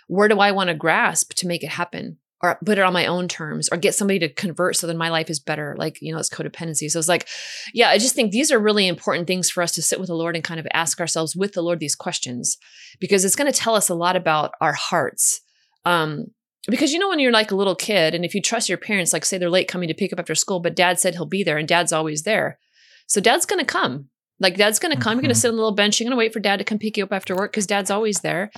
where 0.06 0.28
do 0.28 0.38
I 0.38 0.52
want 0.52 0.68
to 0.68 0.74
grasp 0.74 1.34
to 1.34 1.46
make 1.46 1.64
it 1.64 1.70
happen? 1.70 2.18
Or 2.42 2.58
put 2.64 2.78
it 2.78 2.84
on 2.84 2.94
my 2.94 3.04
own 3.04 3.28
terms 3.28 3.68
or 3.70 3.76
get 3.76 3.94
somebody 3.94 4.18
to 4.20 4.28
convert 4.32 4.74
so 4.76 4.86
that 4.86 4.96
my 4.96 5.10
life 5.10 5.28
is 5.28 5.38
better. 5.38 5.76
Like, 5.78 5.98
you 6.00 6.10
know, 6.10 6.18
it's 6.18 6.30
codependency. 6.30 6.90
So 6.90 6.98
it's 6.98 7.06
like, 7.06 7.28
yeah, 7.74 7.90
I 7.90 7.98
just 7.98 8.14
think 8.14 8.32
these 8.32 8.50
are 8.50 8.58
really 8.58 8.88
important 8.88 9.26
things 9.26 9.50
for 9.50 9.62
us 9.62 9.72
to 9.72 9.82
sit 9.82 10.00
with 10.00 10.06
the 10.06 10.14
Lord 10.14 10.34
and 10.34 10.42
kind 10.42 10.58
of 10.58 10.66
ask 10.72 11.00
ourselves 11.00 11.36
with 11.36 11.52
the 11.52 11.60
Lord 11.60 11.80
these 11.80 11.94
questions 11.94 12.56
because 12.98 13.26
it's 13.26 13.36
going 13.36 13.52
to 13.52 13.58
tell 13.58 13.74
us 13.74 13.90
a 13.90 13.94
lot 13.94 14.16
about 14.16 14.52
our 14.58 14.72
hearts. 14.72 15.42
Um, 15.84 16.28
because 16.68 16.92
you 16.92 16.98
know 16.98 17.08
when 17.08 17.18
you're 17.18 17.32
like 17.32 17.50
a 17.50 17.56
little 17.56 17.74
kid 17.74 18.14
and 18.14 18.24
if 18.24 18.34
you 18.34 18.42
trust 18.42 18.68
your 18.68 18.78
parents 18.78 19.12
like 19.12 19.24
say 19.24 19.38
they're 19.38 19.48
late 19.50 19.68
coming 19.68 19.88
to 19.88 19.94
pick 19.94 20.12
up 20.12 20.18
after 20.18 20.34
school 20.34 20.60
but 20.60 20.76
dad 20.76 21.00
said 21.00 21.14
he'll 21.14 21.24
be 21.24 21.42
there 21.42 21.56
and 21.56 21.66
dad's 21.66 21.92
always 21.92 22.24
there 22.24 22.58
so 23.06 23.18
dad's 23.18 23.46
going 23.46 23.58
to 23.58 23.64
come 23.64 24.09
like 24.40 24.56
dad's 24.56 24.78
going 24.78 24.94
to 24.94 25.00
come 25.00 25.12
mm-hmm. 25.12 25.18
you're 25.18 25.22
going 25.22 25.34
to 25.34 25.40
sit 25.40 25.48
on 25.48 25.54
a 25.54 25.56
little 25.56 25.72
bench 25.72 26.00
you're 26.00 26.06
going 26.06 26.16
to 26.16 26.18
wait 26.18 26.32
for 26.32 26.40
dad 26.40 26.56
to 26.56 26.64
come 26.64 26.78
pick 26.78 26.96
you 26.96 27.04
up 27.04 27.12
after 27.12 27.36
work 27.36 27.52
because 27.52 27.66
dad's 27.66 27.90
always 27.90 28.20
there. 28.20 28.50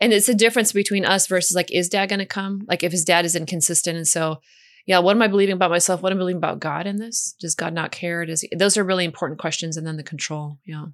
And 0.00 0.12
it's 0.12 0.28
a 0.28 0.34
difference 0.34 0.72
between 0.72 1.04
us 1.04 1.26
versus 1.26 1.54
like 1.54 1.70
is 1.72 1.88
dad 1.88 2.08
going 2.08 2.18
to 2.18 2.26
come? 2.26 2.64
Like 2.66 2.82
if 2.82 2.92
his 2.92 3.04
dad 3.04 3.24
is 3.24 3.36
inconsistent 3.36 3.96
and 3.96 4.08
so 4.08 4.40
yeah 4.86 4.98
what 4.98 5.14
am 5.14 5.22
i 5.22 5.28
believing 5.28 5.54
about 5.54 5.70
myself? 5.70 6.02
What 6.02 6.12
am 6.12 6.18
i 6.18 6.20
believing 6.20 6.38
about 6.38 6.60
god 6.60 6.86
in 6.86 6.96
this? 6.96 7.36
Does 7.38 7.54
god 7.54 7.74
not 7.74 7.92
care? 7.92 8.24
Does 8.24 8.40
he, 8.40 8.50
those 8.56 8.76
are 8.76 8.84
really 8.84 9.04
important 9.04 9.38
questions 9.38 9.76
and 9.76 9.86
then 9.86 9.96
the 9.96 10.02
control 10.02 10.58
yeah. 10.64 10.86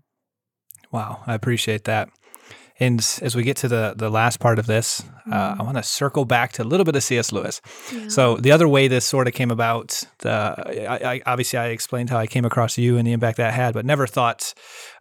Wow 0.91 1.23
i 1.27 1.35
appreciate 1.35 1.85
that 1.85 2.11
and 2.83 3.19
as 3.23 3.37
we 3.37 3.45
get 3.45 3.57
to 3.59 3.69
the 3.69 3.95
the 3.97 4.11
last 4.11 4.41
part 4.41 4.59
of 4.59 4.67
this, 4.67 5.03
mm-hmm. 5.03 5.33
uh, 5.33 5.57
I 5.59 5.63
want 5.63 5.77
to 5.77 5.83
circle 5.85 6.25
back 6.25 6.53
to 6.53 6.63
a 6.63 6.65
little 6.65 6.85
bit 6.85 6.97
of 6.97 7.03
C.S. 7.03 7.31
Lewis. 7.31 7.61
Yeah. 7.93 8.09
So 8.09 8.37
the 8.37 8.51
other 8.51 8.67
way 8.67 8.89
this 8.89 9.05
sort 9.05 9.29
of 9.29 9.35
came 9.35 9.51
about, 9.53 10.03
the 10.19 10.31
I, 10.89 11.15
I, 11.15 11.23
obviously 11.27 11.59
I 11.61 11.69
explained 11.69 12.11
how 12.11 12.19
I 12.19 12.27
came 12.27 12.45
across 12.45 12.77
you 12.77 12.99
and 12.99 13.07
the 13.07 13.13
impact 13.13 13.37
that 13.37 13.55
had, 13.55 13.73
but 13.73 13.87
never 13.87 14.07
thought 14.07 14.53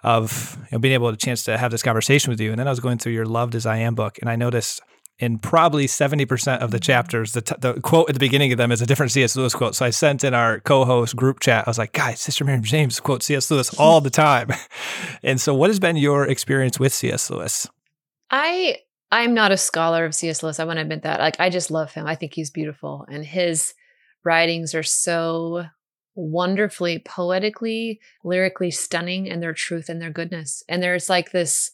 of 0.04 0.58
you 0.72 0.76
know, 0.76 0.80
being 0.80 0.94
able 0.94 1.10
to 1.10 1.18
chance 1.18 1.44
to 1.46 1.58
have 1.58 1.72
this 1.72 1.82
conversation 1.82 2.30
with 2.30 2.40
you. 2.40 2.52
And 2.52 2.60
then 2.60 2.68
I 2.68 2.72
was 2.72 2.80
going 2.80 3.00
through 3.00 3.14
your 3.14 3.26
"Loved 3.26 3.56
as 3.56 3.66
I 3.66 3.78
Am" 3.78 3.96
book, 3.96 4.20
and 4.22 4.30
I 4.30 4.36
noticed 4.36 4.82
in 5.22 5.38
probably 5.38 5.86
70% 5.86 6.60
of 6.60 6.72
the 6.72 6.80
chapters, 6.80 7.34
the, 7.34 7.42
t- 7.42 7.56
the 7.60 7.80
quote 7.82 8.10
at 8.10 8.16
the 8.16 8.20
beginning 8.20 8.52
of 8.52 8.58
them 8.58 8.72
is 8.72 8.82
a 8.82 8.88
different 8.88 9.12
C.S. 9.12 9.36
Lewis 9.36 9.54
quote. 9.54 9.76
So 9.76 9.86
I 9.86 9.92
sent 9.92 10.24
in 10.24 10.34
our 10.34 10.60
co 10.60 10.84
host 10.84 11.16
group 11.16 11.40
chat, 11.40 11.68
I 11.68 11.70
was 11.70 11.78
like, 11.78 11.94
guys, 11.94 12.20
Sister 12.20 12.44
Miriam 12.44 12.64
James 12.64 13.00
quotes 13.00 13.28
C.S. 13.28 13.52
Lewis 13.52 13.74
all 13.76 14.02
the 14.02 14.10
time. 14.10 14.50
and 15.24 15.40
so, 15.40 15.54
what 15.54 15.70
has 15.70 15.80
been 15.80 15.96
your 15.96 16.28
experience 16.28 16.80
with 16.80 16.94
C.S. 16.94 17.30
Lewis? 17.30 17.70
I. 18.30 18.80
I'm 19.14 19.34
not 19.34 19.52
a 19.52 19.58
scholar 19.58 20.06
of 20.06 20.16
C.S. 20.16 20.42
Lewis. 20.42 20.58
I 20.58 20.64
want 20.64 20.78
to 20.78 20.84
admit 20.84 21.04
that. 21.04 21.20
Like, 21.20 21.38
I 21.38 21.50
just 21.50 21.70
love 21.70 21.92
him. 21.92 22.08
I 22.08 22.16
think 22.16 22.34
he's 22.34 22.50
beautiful. 22.50 23.06
And 23.10 23.26
his 23.26 23.74
writings 24.24 24.74
are 24.74 24.84
so 24.84 25.66
wonderfully, 26.16 27.00
poetically, 27.00 28.00
lyrically 28.24 28.72
stunning 28.72 29.28
in 29.28 29.42
their 29.42 29.54
truth 29.54 29.90
and 29.90 30.02
their 30.02 30.12
goodness. 30.12 30.64
And 30.70 30.82
there's 30.82 31.10
like 31.10 31.32
this, 31.32 31.72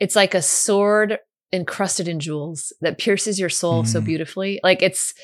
it's 0.00 0.16
like 0.16 0.34
a 0.34 0.42
sword 0.42 1.18
encrusted 1.52 2.08
in 2.08 2.20
jewels 2.20 2.72
that 2.80 2.98
pierces 2.98 3.38
your 3.38 3.48
soul 3.48 3.82
mm. 3.82 3.86
so 3.86 4.00
beautifully. 4.00 4.60
Like 4.62 4.82
it's, 4.82 5.14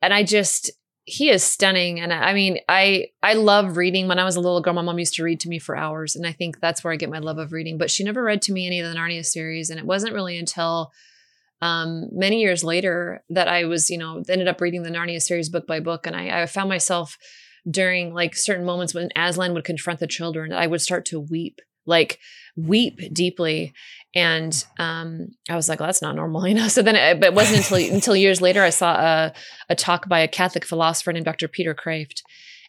and 0.00 0.14
I 0.14 0.22
just, 0.22 0.70
he 1.06 1.28
is 1.28 1.42
stunning. 1.44 2.00
And 2.00 2.12
I 2.12 2.32
mean, 2.32 2.60
I, 2.68 3.08
I 3.22 3.34
love 3.34 3.76
reading. 3.76 4.08
When 4.08 4.18
I 4.18 4.24
was 4.24 4.36
a 4.36 4.40
little 4.40 4.60
girl, 4.62 4.72
my 4.72 4.82
mom 4.82 4.98
used 4.98 5.14
to 5.14 5.24
read 5.24 5.40
to 5.40 5.48
me 5.48 5.58
for 5.58 5.76
hours. 5.76 6.16
And 6.16 6.26
I 6.26 6.32
think 6.32 6.60
that's 6.60 6.82
where 6.82 6.92
I 6.92 6.96
get 6.96 7.10
my 7.10 7.18
love 7.18 7.38
of 7.38 7.52
reading. 7.52 7.76
But 7.76 7.90
she 7.90 8.04
never 8.04 8.22
read 8.22 8.40
to 8.42 8.52
me 8.52 8.66
any 8.66 8.80
of 8.80 8.90
the 8.90 8.98
Narnia 8.98 9.24
series. 9.24 9.68
And 9.68 9.78
it 9.78 9.84
wasn't 9.84 10.14
really 10.14 10.38
until, 10.38 10.92
um, 11.60 12.08
many 12.12 12.40
years 12.40 12.64
later 12.64 13.22
that 13.30 13.48
I 13.48 13.64
was, 13.64 13.90
you 13.90 13.98
know, 13.98 14.22
ended 14.28 14.48
up 14.48 14.60
reading 14.60 14.82
the 14.82 14.90
Narnia 14.90 15.20
series 15.20 15.48
book 15.48 15.66
by 15.66 15.80
book. 15.80 16.06
And 16.06 16.16
I, 16.16 16.42
I 16.42 16.46
found 16.46 16.68
myself 16.68 17.18
during 17.68 18.14
like 18.14 18.34
certain 18.36 18.64
moments 18.64 18.94
when 18.94 19.10
Aslan 19.16 19.54
would 19.54 19.64
confront 19.64 20.00
the 20.00 20.06
children, 20.06 20.52
I 20.52 20.66
would 20.66 20.80
start 20.80 21.04
to 21.06 21.20
weep 21.20 21.60
like 21.86 22.18
weep 22.56 23.00
deeply 23.12 23.74
and 24.14 24.64
um, 24.78 25.28
i 25.48 25.56
was 25.56 25.68
like 25.68 25.80
well 25.80 25.88
that's 25.88 26.02
not 26.02 26.16
normal 26.16 26.46
you 26.48 26.54
know? 26.54 26.68
So 26.68 26.82
then 26.82 26.96
it, 26.96 27.20
but 27.20 27.28
it 27.28 27.34
wasn't 27.34 27.58
until 27.58 27.78
until 27.94 28.16
years 28.16 28.40
later 28.40 28.62
i 28.62 28.70
saw 28.70 28.94
a, 28.94 29.32
a 29.68 29.74
talk 29.74 30.08
by 30.08 30.20
a 30.20 30.28
catholic 30.28 30.64
philosopher 30.64 31.12
named 31.12 31.26
dr 31.26 31.48
peter 31.48 31.74
kreeft 31.74 32.22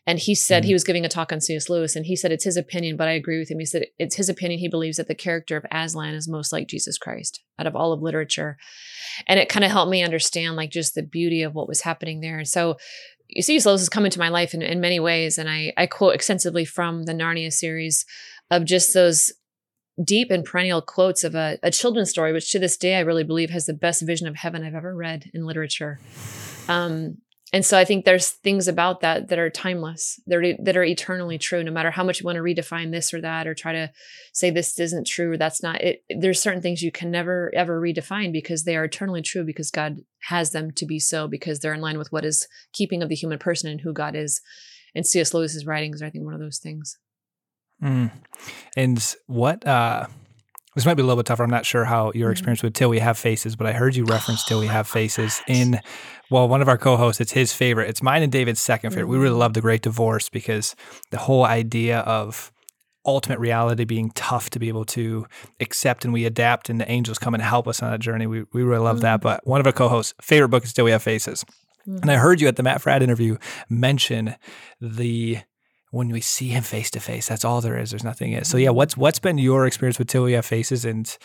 and 0.08 0.20
he 0.20 0.36
said 0.36 0.62
mm-hmm. 0.62 0.68
he 0.68 0.74
was 0.74 0.84
giving 0.84 1.06
a 1.06 1.10
talk 1.10 1.32
on 1.32 1.42
cs 1.42 1.70
lewis 1.70 1.96
and 1.96 2.06
he 2.06 2.16
said 2.16 2.32
it's 2.32 2.46
his 2.46 2.58
opinion 2.58 2.98
but 2.98 3.08
i 3.08 3.12
agree 3.12 3.40
with 3.40 3.50
him. 3.50 3.60
He 3.60 3.66
said 3.66 3.86
it's 3.98 4.16
his 4.16 4.30
opinion. 4.30 4.60
He 4.60 4.68
believes 4.68 4.98
that 4.98 5.08
the 5.08 5.16
character 5.16 5.58
of 5.58 5.66
aslan 5.72 6.14
is 6.14 6.28
most 6.28 6.52
like 6.52 6.68
jesus 6.68 6.98
christ 6.98 7.42
out 7.60 7.68
of 7.68 7.76
all 7.76 7.94
of 7.94 8.02
literature. 8.02 8.58
And 9.28 9.40
it 9.40 9.50
kind 9.50 9.64
of 9.64 9.72
helped 9.72 9.92
me 9.92 10.04
understand 10.04 10.56
like 10.56 10.72
just 10.72 10.96
the 10.96 11.04
beauty 11.04 11.42
of 11.42 11.56
what 11.56 11.68
was 11.68 11.82
happening 11.82 12.20
there. 12.20 12.38
And 12.38 12.48
so 12.48 12.78
C.S. 13.40 13.66
Lewis 13.66 13.82
has 13.82 13.90
come 13.90 14.06
into 14.06 14.20
my 14.20 14.30
life 14.30 14.54
in, 14.54 14.62
in 14.62 14.80
many 14.80 15.00
ways, 15.00 15.38
and 15.38 15.50
I, 15.50 15.74
I 15.76 15.88
quote 15.88 16.14
extensively 16.14 16.64
from 16.64 17.04
the 17.04 17.14
Narnia 17.14 17.52
series 17.52 18.06
of 18.52 18.66
just 18.66 18.94
those 18.94 19.34
deep 20.04 20.30
and 20.32 20.44
perennial 20.44 20.82
quotes 20.82 21.24
of 21.24 21.36
a, 21.36 21.58
a, 21.64 21.72
children's 21.72 22.10
story, 22.10 22.34
which 22.34 22.52
to 22.52 22.60
this 22.60 22.78
day 22.78 22.96
I 22.96 23.02
really 23.02 23.24
believe 23.24 23.50
has 23.50 23.66
the 23.66 23.74
best 23.74 24.02
vision 24.02 24.28
of 24.28 24.36
heaven 24.36 24.64
I've 24.64 24.76
ever 24.76 24.94
read 24.94 25.32
in 25.34 25.46
literature. 25.46 26.00
Um, 26.68 27.18
and 27.54 27.66
so 27.66 27.78
I 27.78 27.86
think 27.86 28.04
there's 28.04 28.32
things 28.32 28.68
about 28.68 29.00
that 29.02 29.30
that 29.30 29.40
are 29.40 29.50
timeless, 29.50 30.20
that 30.28 30.38
are, 30.38 30.64
that 30.64 30.76
are 30.76 30.84
eternally 30.84 31.38
true, 31.38 31.64
no 31.64 31.72
matter 31.72 31.92
how 31.92 32.04
much 32.04 32.20
you 32.20 32.26
want 32.26 32.36
to 32.36 32.42
redefine 32.42 32.92
this 32.92 33.14
or 33.14 33.22
that, 33.22 33.48
or 33.48 33.54
try 33.54 33.72
to 33.72 33.92
say 34.34 34.50
this 34.50 34.78
isn't 34.78 35.08
true, 35.08 35.32
or 35.32 35.38
that's 35.38 35.64
not 35.64 35.82
it. 35.82 36.04
There's 36.10 36.42
certain 36.42 36.62
things 36.62 36.82
you 36.82 36.92
can 36.92 37.12
never 37.12 37.52
ever 37.56 37.80
redefine 37.80 38.34
because 38.34 38.64
they 38.64 38.76
are 38.76 38.84
eternally 38.84 39.22
true 39.22 39.46
because 39.46 39.72
God 39.72 40.02
has 40.24 40.52
them 40.52 40.72
to 40.72 40.86
be 40.86 41.00
so 41.00 41.28
because 41.28 41.60
they're 41.60 41.74
in 41.74 41.82
line 41.82 41.98
with 41.98 42.12
what 42.12 42.26
is 42.26 42.48
keeping 42.74 43.02
of 43.02 43.10
the 43.10 43.16
human 43.16 43.40
person 43.40 43.70
and 43.70 43.80
who 43.80 43.94
God 43.94 44.16
is. 44.16 44.42
And 44.94 45.06
C.S. 45.06 45.34
Lewis's 45.34 45.66
writings 45.66 46.02
are, 46.02 46.06
I 46.06 46.10
think, 46.10 46.26
one 46.26 46.34
of 46.34 46.40
those 46.40 46.58
things. 46.58 46.98
Mm. 47.84 48.12
And 48.76 49.16
what 49.28 49.66
uh 49.66 50.08
this 50.76 50.86
might 50.86 50.96
be 50.96 51.02
a 51.02 51.06
little 51.06 51.22
bit 51.22 51.26
tougher. 51.26 51.44
I'm 51.44 51.50
not 51.50 51.66
sure 51.66 51.86
how 51.86 52.12
your 52.14 52.26
mm-hmm. 52.26 52.32
experience 52.34 52.62
with 52.62 52.74
Till 52.74 52.90
We 52.90 53.00
Have 53.00 53.18
Faces, 53.18 53.56
but 53.56 53.66
I 53.66 53.72
heard 53.72 53.96
you 53.96 54.04
reference 54.04 54.44
Till 54.44 54.60
We 54.60 54.68
Have 54.78 54.88
Faces 54.88 55.42
in 55.48 55.80
well, 56.30 56.48
one 56.48 56.62
of 56.62 56.68
our 56.68 56.78
co-hosts, 56.78 57.22
it's 57.22 57.32
his 57.32 57.54
favorite. 57.54 57.88
It's 57.90 58.02
mine 58.02 58.24
and 58.24 58.32
David's 58.32 58.60
second 58.60 58.92
favorite. 58.92 59.08
We 59.08 59.18
really 59.18 59.30
mm-hmm. 59.32 59.40
love 59.40 59.54
The 59.54 59.62
Great 59.62 59.84
Divorce 59.84 60.28
because 60.28 60.76
the 61.12 61.18
whole 61.18 61.46
idea 61.46 62.00
of 62.00 62.52
ultimate 63.06 63.40
reality 63.40 63.86
being 63.86 64.10
tough 64.16 64.50
to 64.50 64.60
be 64.60 64.68
able 64.68 64.86
to 64.86 65.28
accept 65.60 66.04
and 66.04 66.14
we 66.14 66.26
adapt 66.26 66.70
and 66.70 66.82
the 66.82 66.90
angels 66.90 67.20
come 67.20 67.36
and 67.36 67.44
help 67.44 67.68
us 67.68 67.84
on 67.84 67.92
that 67.92 68.00
journey. 68.00 68.26
We, 68.26 68.46
we 68.52 68.64
really 68.64 68.84
love 68.84 69.02
that. 69.02 69.20
Mm-hmm. 69.20 69.24
But 69.24 69.48
one 69.48 69.60
of 69.60 69.68
our 69.68 69.74
co-hosts' 69.74 70.16
favorite 70.22 70.50
book 70.50 70.64
is 70.64 70.74
Till 70.74 70.86
We 70.86 70.92
Have 70.92 71.04
Faces. 71.04 71.46
Mm-hmm. 71.88 72.00
And 72.02 72.12
I 72.12 72.16
heard 72.16 72.42
you 72.42 72.48
at 72.48 72.56
the 72.56 72.64
Matt 72.64 72.82
Fradd 72.82 73.02
interview 73.02 73.38
mention 73.70 74.36
the 74.82 75.40
when 75.96 76.10
we 76.10 76.20
see 76.20 76.50
him 76.50 76.62
face 76.62 76.92
to 76.92 77.00
face. 77.00 77.30
That's 77.30 77.46
all 77.46 77.62
there 77.62 77.78
is. 77.78 77.92
There's 77.92 78.04
nothing 78.04 78.36
else. 78.36 78.50
So 78.50 78.58
yeah, 78.58 78.68
mm-hmm. 78.68 78.76
what's 78.76 78.98
what's 78.98 79.20
been 79.20 79.38
your 79.38 79.66
experience 79.66 79.98
with 79.98 80.10
Till 80.10 80.26
We 80.26 80.34
Have 80.34 80.46
Faces, 80.46 80.84
and 80.84 81.18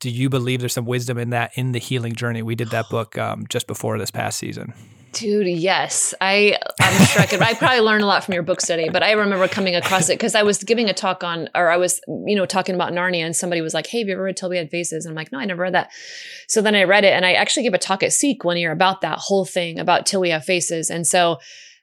do 0.00 0.10
you 0.10 0.28
believe 0.28 0.58
there's 0.58 0.72
some 0.72 0.84
wisdom 0.84 1.16
in 1.16 1.30
that 1.30 1.52
in 1.54 1.70
the 1.70 1.78
healing 1.78 2.14
journey? 2.14 2.42
We 2.42 2.56
did 2.56 2.70
that 2.70 2.88
book 2.90 3.16
um, 3.16 3.46
just 3.48 3.68
before 3.68 3.96
this 3.98 4.10
past 4.10 4.38
season. 4.38 4.74
Dude, 5.12 5.46
yes. 5.46 6.12
I 6.20 6.58
I'm 6.80 7.06
sure 7.06 7.22
I 7.22 7.26
could 7.26 7.40
I 7.40 7.54
probably 7.54 7.78
learned 7.82 8.02
a 8.02 8.06
lot 8.06 8.24
from 8.24 8.34
your 8.34 8.42
book 8.42 8.60
study, 8.60 8.88
but 8.88 9.04
I 9.04 9.12
remember 9.12 9.46
coming 9.46 9.76
across 9.76 10.08
it 10.08 10.14
because 10.14 10.34
I 10.34 10.42
was 10.42 10.64
giving 10.64 10.90
a 10.90 10.92
talk 10.92 11.22
on 11.22 11.48
or 11.54 11.70
I 11.70 11.76
was, 11.76 12.00
you 12.08 12.34
know, 12.34 12.46
talking 12.46 12.74
about 12.74 12.92
Narnia 12.92 13.24
and 13.24 13.36
somebody 13.36 13.60
was 13.60 13.74
like, 13.74 13.86
Hey, 13.86 14.00
have 14.00 14.08
you 14.08 14.14
ever 14.14 14.24
read 14.24 14.36
Till 14.36 14.50
We 14.50 14.56
Had 14.56 14.70
Faces? 14.70 15.06
And 15.06 15.12
I'm 15.12 15.14
like, 15.14 15.30
No, 15.30 15.38
I 15.38 15.44
never 15.44 15.62
read 15.62 15.74
that. 15.74 15.92
So 16.48 16.60
then 16.60 16.74
I 16.74 16.82
read 16.82 17.04
it 17.04 17.12
and 17.12 17.24
I 17.24 17.34
actually 17.34 17.62
gave 17.62 17.74
a 17.74 17.78
talk 17.78 18.02
at 18.02 18.12
Seek 18.12 18.42
one 18.42 18.56
year 18.56 18.72
about 18.72 19.02
that 19.02 19.20
whole 19.20 19.44
thing 19.44 19.78
about 19.78 20.04
Till 20.04 20.20
We 20.20 20.30
Have 20.30 20.44
Faces. 20.44 20.90
And 20.90 21.06
so 21.06 21.38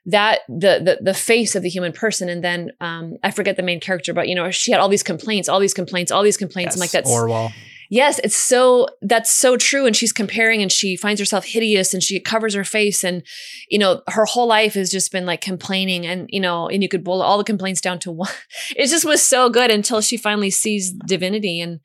that 0.06 0.40
the 0.48 0.80
the 0.82 0.98
the 1.00 1.14
face 1.14 1.54
of 1.54 1.62
the 1.62 1.68
human 1.68 1.92
person 1.92 2.28
and 2.28 2.42
then 2.42 2.70
um 2.80 3.16
i 3.22 3.30
forget 3.30 3.56
the 3.56 3.62
main 3.62 3.80
character 3.80 4.12
but 4.12 4.28
you 4.28 4.34
know 4.34 4.50
she 4.50 4.72
had 4.72 4.80
all 4.80 4.88
these 4.88 5.02
complaints 5.02 5.48
all 5.48 5.60
these 5.60 5.74
complaints 5.74 6.10
all 6.10 6.22
these 6.22 6.36
complaints 6.36 6.70
yes, 6.70 6.74
and 6.74 6.80
like 6.80 6.90
that's 6.90 7.10
Orual 7.10 7.52
yes 7.88 8.18
it's 8.24 8.36
so 8.36 8.88
that's 9.02 9.30
so 9.30 9.56
true 9.56 9.86
and 9.86 9.94
she's 9.94 10.12
comparing 10.12 10.60
and 10.60 10.72
she 10.72 10.96
finds 10.96 11.20
herself 11.20 11.44
hideous 11.44 11.94
and 11.94 12.02
she 12.02 12.18
covers 12.18 12.54
her 12.54 12.64
face 12.64 13.04
and 13.04 13.22
you 13.70 13.78
know 13.78 14.02
her 14.08 14.24
whole 14.24 14.48
life 14.48 14.74
has 14.74 14.90
just 14.90 15.12
been 15.12 15.26
like 15.26 15.40
complaining 15.40 16.04
and 16.04 16.26
you 16.30 16.40
know 16.40 16.68
and 16.68 16.82
you 16.82 16.88
could 16.88 17.04
boil 17.04 17.22
all 17.22 17.38
the 17.38 17.44
complaints 17.44 17.80
down 17.80 17.98
to 18.00 18.10
one 18.10 18.30
it 18.76 18.88
just 18.88 19.04
was 19.04 19.22
so 19.24 19.48
good 19.48 19.70
until 19.70 20.00
she 20.00 20.16
finally 20.16 20.50
sees 20.50 20.92
divinity 21.06 21.60
and 21.60 21.78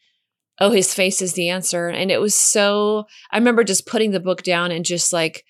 oh, 0.59 0.71
his 0.71 0.93
face 0.93 1.21
is 1.21 1.33
the 1.33 1.49
answer. 1.49 1.87
And 1.87 2.11
it 2.11 2.19
was 2.19 2.33
so, 2.33 3.05
I 3.31 3.37
remember 3.37 3.63
just 3.63 3.85
putting 3.85 4.11
the 4.11 4.19
book 4.19 4.43
down 4.43 4.71
and 4.71 4.83
just 4.83 5.13
like, 5.13 5.43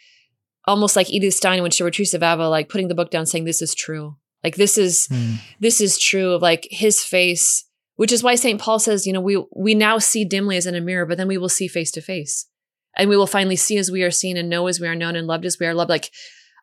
almost 0.68 0.95
like 0.95 1.09
Edith 1.09 1.34
Stein 1.34 1.61
when 1.61 1.72
she 1.72 1.84
wrote 1.84 1.99
of 1.99 2.22
Avila, 2.22 2.49
like 2.49 2.70
putting 2.70 2.88
the 2.88 2.95
book 2.95 3.09
down 3.09 3.26
saying, 3.26 3.45
this 3.45 3.61
is 3.61 3.74
true. 3.74 4.18
Like 4.43 4.55
this 4.55 4.78
is, 4.78 5.07
mm. 5.11 5.38
this 5.59 5.82
is 5.82 5.97
true 5.97 6.34
of 6.34 6.41
like 6.41 6.68
his 6.70 7.03
face, 7.03 7.65
which 7.95 8.11
is 8.11 8.22
why 8.22 8.36
St. 8.36 8.59
Paul 8.61 8.80
says, 8.80 9.07
you 9.07 9.13
know, 9.13 9.22
we, 9.22 9.43
we 9.55 9.74
now 9.74 9.97
see 9.97 10.24
dimly 10.26 10.57
as 10.57 10.65
in 10.68 10.76
a 10.76 10.82
mirror, 10.82 11.05
but 11.05 11.18
then 11.18 11.28
we 11.28 11.38
will 11.38 11.49
see 11.49 11.68
face 11.68 11.91
to 11.91 12.01
face 12.01 12.47
and 12.95 13.09
we 13.09 13.18
will 13.18 13.28
finally 13.28 13.55
see 13.55 13.78
as 13.78 13.89
we 13.89 14.03
are 14.03 14.11
seen 14.11 14.38
and 14.38 14.49
know 14.49 14.68
as 14.68 14.80
we 14.80 14.88
are 14.88 14.95
known 14.95 15.15
and 15.15 15.26
loved 15.26 15.45
as 15.45 15.57
we 15.59 15.65
are 15.65 15.74
loved. 15.74 15.89
Like 15.89 16.11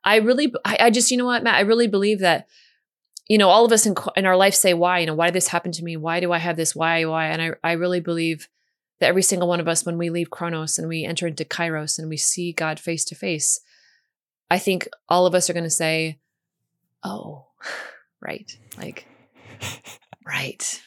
I 0.04 0.16
really, 0.16 0.52
I, 0.64 0.76
I 0.80 0.90
just, 0.90 1.10
you 1.10 1.16
know 1.16 1.26
what, 1.26 1.42
Matt, 1.42 1.56
I 1.56 1.60
really 1.60 1.88
believe 1.88 2.20
that 2.20 2.46
you 3.28 3.38
know, 3.38 3.48
all 3.48 3.64
of 3.64 3.72
us 3.72 3.86
in, 3.86 3.94
in 4.16 4.26
our 4.26 4.36
life 4.36 4.54
say, 4.54 4.74
why, 4.74 4.98
you 4.98 5.06
know, 5.06 5.14
why 5.14 5.26
did 5.26 5.34
this 5.34 5.48
happen 5.48 5.72
to 5.72 5.84
me? 5.84 5.96
Why 5.96 6.20
do 6.20 6.32
I 6.32 6.38
have 6.38 6.56
this? 6.56 6.76
Why, 6.76 7.04
why? 7.04 7.28
And 7.28 7.40
I, 7.40 7.50
I 7.62 7.72
really 7.72 8.00
believe 8.00 8.48
that 9.00 9.08
every 9.08 9.22
single 9.22 9.48
one 9.48 9.60
of 9.60 9.68
us, 9.68 9.86
when 9.86 9.98
we 9.98 10.10
leave 10.10 10.30
Chronos 10.30 10.78
and 10.78 10.88
we 10.88 11.04
enter 11.04 11.26
into 11.26 11.44
Kairos 11.44 11.98
and 11.98 12.08
we 12.08 12.16
see 12.16 12.52
God 12.52 12.78
face 12.78 13.04
to 13.06 13.14
face, 13.14 13.60
I 14.50 14.58
think 14.58 14.88
all 15.08 15.26
of 15.26 15.34
us 15.34 15.48
are 15.48 15.54
going 15.54 15.64
to 15.64 15.70
say, 15.70 16.18
oh, 17.02 17.46
right. 18.20 18.56
Like, 18.78 19.06
right. 20.26 20.82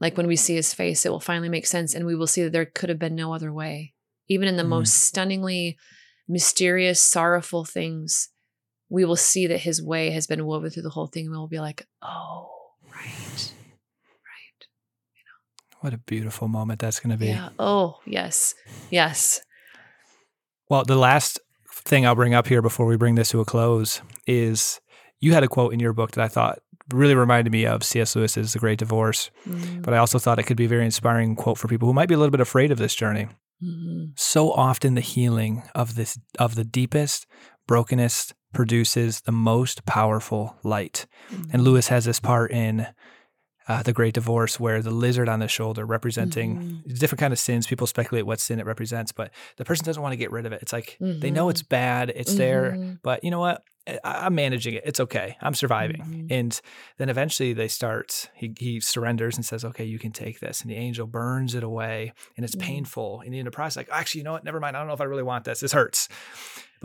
Like 0.00 0.16
when 0.16 0.26
we 0.26 0.36
see 0.36 0.54
his 0.54 0.74
face, 0.74 1.06
it 1.06 1.10
will 1.10 1.20
finally 1.20 1.48
make 1.48 1.66
sense 1.66 1.94
and 1.94 2.06
we 2.06 2.14
will 2.14 2.26
see 2.26 2.42
that 2.42 2.52
there 2.52 2.66
could 2.66 2.88
have 2.88 2.98
been 2.98 3.14
no 3.14 3.32
other 3.32 3.52
way. 3.52 3.94
Even 4.28 4.48
in 4.48 4.56
the 4.56 4.62
mm. 4.62 4.68
most 4.68 4.94
stunningly 4.94 5.78
mysterious, 6.28 7.00
sorrowful 7.00 7.64
things, 7.64 8.30
we 8.88 9.04
will 9.04 9.16
see 9.16 9.46
that 9.46 9.60
his 9.60 9.82
way 9.82 10.10
has 10.10 10.26
been 10.26 10.44
woven 10.44 10.70
through 10.70 10.82
the 10.82 10.90
whole 10.90 11.06
thing 11.06 11.26
and 11.26 11.34
we'll 11.34 11.48
be 11.48 11.60
like, 11.60 11.86
oh, 12.02 12.48
right. 12.92 13.52
Right. 14.24 14.66
You 15.14 15.24
know. 15.24 15.78
What 15.80 15.94
a 15.94 15.98
beautiful 15.98 16.48
moment 16.48 16.80
that's 16.80 17.00
going 17.00 17.12
to 17.12 17.16
be. 17.16 17.28
Yeah. 17.28 17.50
Oh, 17.58 18.00
yes. 18.04 18.54
Yes. 18.90 19.40
Well, 20.68 20.84
the 20.84 20.96
last 20.96 21.38
thing 21.86 22.04
I'll 22.04 22.14
bring 22.14 22.34
up 22.34 22.46
here 22.48 22.62
before 22.62 22.86
we 22.86 22.96
bring 22.96 23.14
this 23.14 23.30
to 23.30 23.40
a 23.40 23.44
close 23.44 24.02
is 24.26 24.80
you 25.20 25.32
had 25.32 25.44
a 25.44 25.48
quote 25.48 25.72
in 25.72 25.80
your 25.80 25.92
book 25.92 26.12
that 26.12 26.24
I 26.24 26.28
thought 26.28 26.58
really 26.92 27.14
reminded 27.14 27.52
me 27.52 27.66
of 27.66 27.82
C.S. 27.82 28.14
Lewis's 28.14 28.52
The 28.52 28.58
Great 28.58 28.78
Divorce. 28.78 29.30
Mm-hmm. 29.48 29.82
But 29.82 29.94
I 29.94 29.98
also 29.98 30.18
thought 30.18 30.38
it 30.38 30.44
could 30.44 30.56
be 30.56 30.66
a 30.66 30.68
very 30.68 30.84
inspiring 30.84 31.36
quote 31.36 31.58
for 31.58 31.68
people 31.68 31.88
who 31.88 31.94
might 31.94 32.08
be 32.08 32.14
a 32.14 32.18
little 32.18 32.30
bit 32.30 32.40
afraid 32.40 32.70
of 32.70 32.78
this 32.78 32.94
journey. 32.94 33.28
Mm-hmm. 33.62 34.06
So 34.16 34.52
often 34.52 34.94
the 34.94 35.00
healing 35.00 35.62
of 35.74 35.94
this 35.94 36.18
of 36.38 36.54
the 36.54 36.64
deepest, 36.64 37.26
brokenest, 37.66 38.34
produces 38.52 39.22
the 39.22 39.32
most 39.32 39.86
powerful 39.86 40.56
light. 40.62 41.06
Mm-hmm. 41.30 41.50
And 41.52 41.62
Lewis 41.62 41.88
has 41.88 42.04
this 42.04 42.20
part 42.20 42.52
in 42.52 42.86
uh, 43.68 43.82
the 43.82 43.92
Great 43.92 44.14
Divorce 44.14 44.60
where 44.60 44.82
the 44.82 44.90
lizard 44.90 45.28
on 45.28 45.40
the 45.40 45.48
shoulder 45.48 45.84
representing 45.84 46.56
mm-hmm. 46.56 46.94
different 46.94 47.20
kind 47.20 47.32
of 47.32 47.38
sins. 47.38 47.66
People 47.66 47.86
speculate 47.86 48.26
what 48.26 48.40
sin 48.40 48.60
it 48.60 48.66
represents, 48.66 49.12
but 49.12 49.30
the 49.56 49.64
person 49.64 49.84
doesn't 49.84 50.02
want 50.02 50.12
to 50.12 50.16
get 50.16 50.30
rid 50.30 50.46
of 50.46 50.52
it. 50.52 50.62
It's 50.62 50.72
like 50.72 50.96
mm-hmm. 51.00 51.20
they 51.20 51.30
know 51.30 51.48
it's 51.48 51.62
mm-hmm. 51.62 51.68
bad, 51.68 52.12
it's 52.14 52.34
there, 52.34 52.72
mm-hmm. 52.72 52.94
but 53.02 53.24
you 53.24 53.30
know 53.30 53.40
what? 53.40 53.62
I, 54.04 54.26
am 54.26 54.34
managing 54.34 54.74
it. 54.74 54.82
It's 54.84 54.98
okay. 54.98 55.36
I'm 55.40 55.54
surviving. 55.54 56.00
Mm-hmm. 56.00 56.26
And 56.30 56.60
then 56.98 57.08
eventually 57.08 57.52
they 57.52 57.68
start, 57.68 58.30
he, 58.34 58.52
he 58.58 58.80
surrenders 58.80 59.36
and 59.36 59.44
says, 59.44 59.64
okay, 59.64 59.84
you 59.84 59.98
can 59.98 60.10
take 60.10 60.40
this. 60.40 60.60
And 60.60 60.70
the 60.70 60.74
angel 60.74 61.06
burns 61.06 61.54
it 61.54 61.62
away 61.62 62.12
and 62.36 62.44
it's 62.44 62.56
mm-hmm. 62.56 62.66
painful. 62.66 63.22
And 63.24 63.34
in 63.34 63.44
the 63.44 63.50
process, 63.52 63.76
like, 63.76 63.88
actually, 63.92 64.20
you 64.20 64.24
know 64.24 64.32
what? 64.32 64.44
Never 64.44 64.58
mind. 64.58 64.76
I 64.76 64.80
don't 64.80 64.88
know 64.88 64.94
if 64.94 65.00
I 65.00 65.04
really 65.04 65.22
want 65.22 65.44
this. 65.44 65.60
This 65.60 65.72
hurts. 65.72 66.08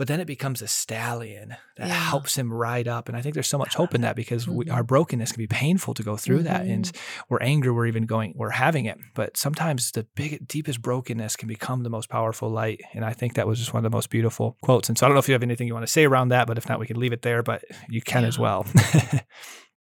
But 0.02 0.08
then 0.08 0.18
it 0.18 0.26
becomes 0.26 0.60
a 0.60 0.66
stallion 0.66 1.50
that 1.76 1.86
yeah. 1.86 1.94
helps 1.94 2.36
him 2.36 2.52
ride 2.52 2.88
up. 2.88 3.06
And 3.08 3.16
I 3.16 3.22
think 3.22 3.34
there's 3.34 3.46
so 3.46 3.56
much 3.56 3.76
hope 3.76 3.94
in 3.94 4.00
that 4.00 4.16
because 4.16 4.46
mm-hmm. 4.46 4.56
we, 4.56 4.68
our 4.68 4.82
brokenness 4.82 5.30
can 5.30 5.38
be 5.38 5.46
painful 5.46 5.94
to 5.94 6.02
go 6.02 6.16
through 6.16 6.38
mm-hmm. 6.38 6.46
that. 6.46 6.62
And 6.62 6.86
mm-hmm. 6.86 7.22
we're 7.28 7.40
angry, 7.40 7.70
we're 7.70 7.86
even 7.86 8.06
going, 8.06 8.34
we're 8.34 8.50
having 8.50 8.86
it. 8.86 8.98
But 9.14 9.36
sometimes 9.36 9.92
the 9.92 10.04
big, 10.16 10.48
deepest 10.48 10.82
brokenness 10.82 11.36
can 11.36 11.46
become 11.46 11.84
the 11.84 11.88
most 11.88 12.08
powerful 12.08 12.50
light. 12.50 12.80
And 12.94 13.04
I 13.04 13.12
think 13.12 13.34
that 13.34 13.46
was 13.46 13.60
just 13.60 13.72
one 13.72 13.84
of 13.84 13.88
the 13.88 13.96
most 13.96 14.10
beautiful 14.10 14.56
quotes. 14.60 14.88
And 14.88 14.98
so 14.98 15.06
I 15.06 15.08
don't 15.08 15.14
know 15.14 15.20
if 15.20 15.28
you 15.28 15.34
have 15.34 15.44
anything 15.44 15.68
you 15.68 15.74
want 15.74 15.86
to 15.86 15.92
say 15.92 16.04
around 16.04 16.30
that, 16.30 16.48
but 16.48 16.58
if 16.58 16.68
not, 16.68 16.80
we 16.80 16.86
can 16.88 16.98
leave 16.98 17.12
it 17.12 17.22
there, 17.22 17.44
but 17.44 17.62
you 17.88 18.02
can 18.02 18.22
yeah. 18.22 18.28
as 18.28 18.40
well. 18.40 18.66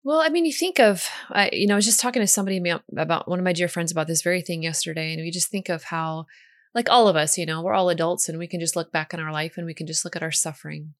Well, 0.03 0.20
I 0.20 0.30
mean, 0.30 0.45
you 0.47 0.51
think 0.51 0.80
of, 0.80 1.05
I, 1.30 1.51
you 1.53 1.68
know, 1.68 1.76
I 1.76 1.78
was 1.78 1.86
just 1.86 1.99
talking 1.99 2.24
to 2.24 2.28
somebody 2.28 2.59
about 2.97 3.30
one 3.30 3.38
of 3.38 3.45
my 3.45 3.53
dear 3.53 3.68
friends 3.68 3.91
about 3.91 4.07
this 4.07 4.24
very 4.24 4.41
thing 4.41 4.64
yesterday, 4.64 5.14
and 5.14 5.22
we 5.22 5.30
just 5.30 5.49
think 5.49 5.70
of 5.70 5.84
how 5.84 6.26
like 6.74 6.90
all 6.90 7.08
of 7.08 7.16
us, 7.16 7.38
you 7.38 7.46
know, 7.46 7.62
we're 7.62 7.74
all 7.74 7.90
adults 7.90 8.30
and 8.30 8.38
we 8.38 8.48
can 8.48 8.60
just 8.60 8.76
look 8.76 8.92
back 8.92 9.14
in 9.14 9.20
our 9.20 9.32
life 9.32 9.58
and 9.58 9.66
we 9.66 9.74
can 9.74 9.88
just 9.88 10.06
look 10.06 10.16
at 10.16 10.24
our 10.24 10.32
suffering. 10.32 10.94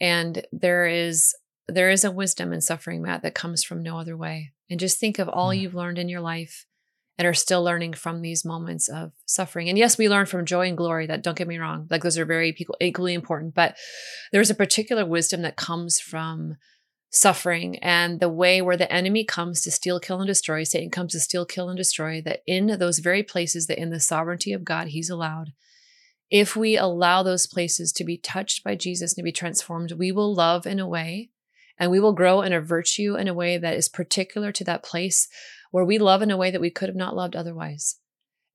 And 0.00 0.46
there 0.52 0.86
is 0.86 1.34
there 1.68 1.90
is 1.90 2.02
a 2.04 2.10
wisdom 2.10 2.52
in 2.52 2.60
suffering, 2.62 3.02
Matt, 3.02 3.22
that 3.22 3.34
comes 3.34 3.62
from 3.62 3.82
no 3.82 3.98
other 3.98 4.16
way. 4.16 4.52
And 4.70 4.80
just 4.80 4.98
think 4.98 5.18
of 5.18 5.28
all 5.28 5.50
mm. 5.50 5.60
you've 5.60 5.74
learned 5.74 5.98
in 5.98 6.08
your 6.08 6.22
life 6.22 6.64
and 7.18 7.26
are 7.26 7.34
still 7.34 7.62
learning 7.62 7.94
from 7.94 8.22
these 8.22 8.44
moments 8.44 8.88
of 8.88 9.12
suffering. 9.26 9.68
And 9.68 9.76
yes, 9.76 9.98
we 9.98 10.08
learn 10.08 10.26
from 10.26 10.46
joy 10.46 10.68
and 10.68 10.76
glory. 10.76 11.06
That 11.06 11.22
don't 11.22 11.36
get 11.36 11.48
me 11.48 11.58
wrong. 11.58 11.86
Like 11.90 12.02
those 12.02 12.16
are 12.16 12.24
very 12.24 12.56
equally 12.80 13.12
important. 13.12 13.54
But 13.54 13.76
there's 14.32 14.50
a 14.50 14.54
particular 14.54 15.04
wisdom 15.04 15.42
that 15.42 15.56
comes 15.56 16.00
from 16.00 16.56
suffering 17.10 17.78
and 17.78 18.20
the 18.20 18.28
way 18.28 18.60
where 18.60 18.76
the 18.76 18.92
enemy 18.92 19.24
comes 19.24 19.62
to 19.62 19.70
steal, 19.70 19.98
kill, 19.98 20.20
and 20.20 20.26
destroy, 20.26 20.62
Satan 20.62 20.90
comes 20.90 21.12
to 21.12 21.20
steal, 21.20 21.46
kill, 21.46 21.68
and 21.68 21.76
destroy, 21.76 22.20
that 22.22 22.42
in 22.46 22.78
those 22.78 22.98
very 22.98 23.22
places 23.22 23.66
that 23.66 23.78
in 23.78 23.90
the 23.90 24.00
sovereignty 24.00 24.52
of 24.52 24.64
God, 24.64 24.88
he's 24.88 25.10
allowed. 25.10 25.52
If 26.30 26.54
we 26.54 26.76
allow 26.76 27.22
those 27.22 27.46
places 27.46 27.92
to 27.92 28.04
be 28.04 28.18
touched 28.18 28.62
by 28.62 28.74
Jesus 28.74 29.12
and 29.12 29.16
to 29.16 29.22
be 29.22 29.32
transformed, 29.32 29.92
we 29.92 30.12
will 30.12 30.34
love 30.34 30.66
in 30.66 30.78
a 30.78 30.86
way 30.86 31.30
and 31.78 31.90
we 31.90 32.00
will 32.00 32.12
grow 32.12 32.42
in 32.42 32.52
a 32.52 32.60
virtue 32.60 33.16
in 33.16 33.28
a 33.28 33.34
way 33.34 33.56
that 33.56 33.76
is 33.76 33.88
particular 33.88 34.52
to 34.52 34.64
that 34.64 34.82
place 34.82 35.28
where 35.70 35.84
we 35.84 35.98
love 35.98 36.22
in 36.22 36.30
a 36.30 36.36
way 36.36 36.50
that 36.50 36.60
we 36.60 36.70
could 36.70 36.88
have 36.88 36.96
not 36.96 37.16
loved 37.16 37.36
otherwise. 37.36 37.96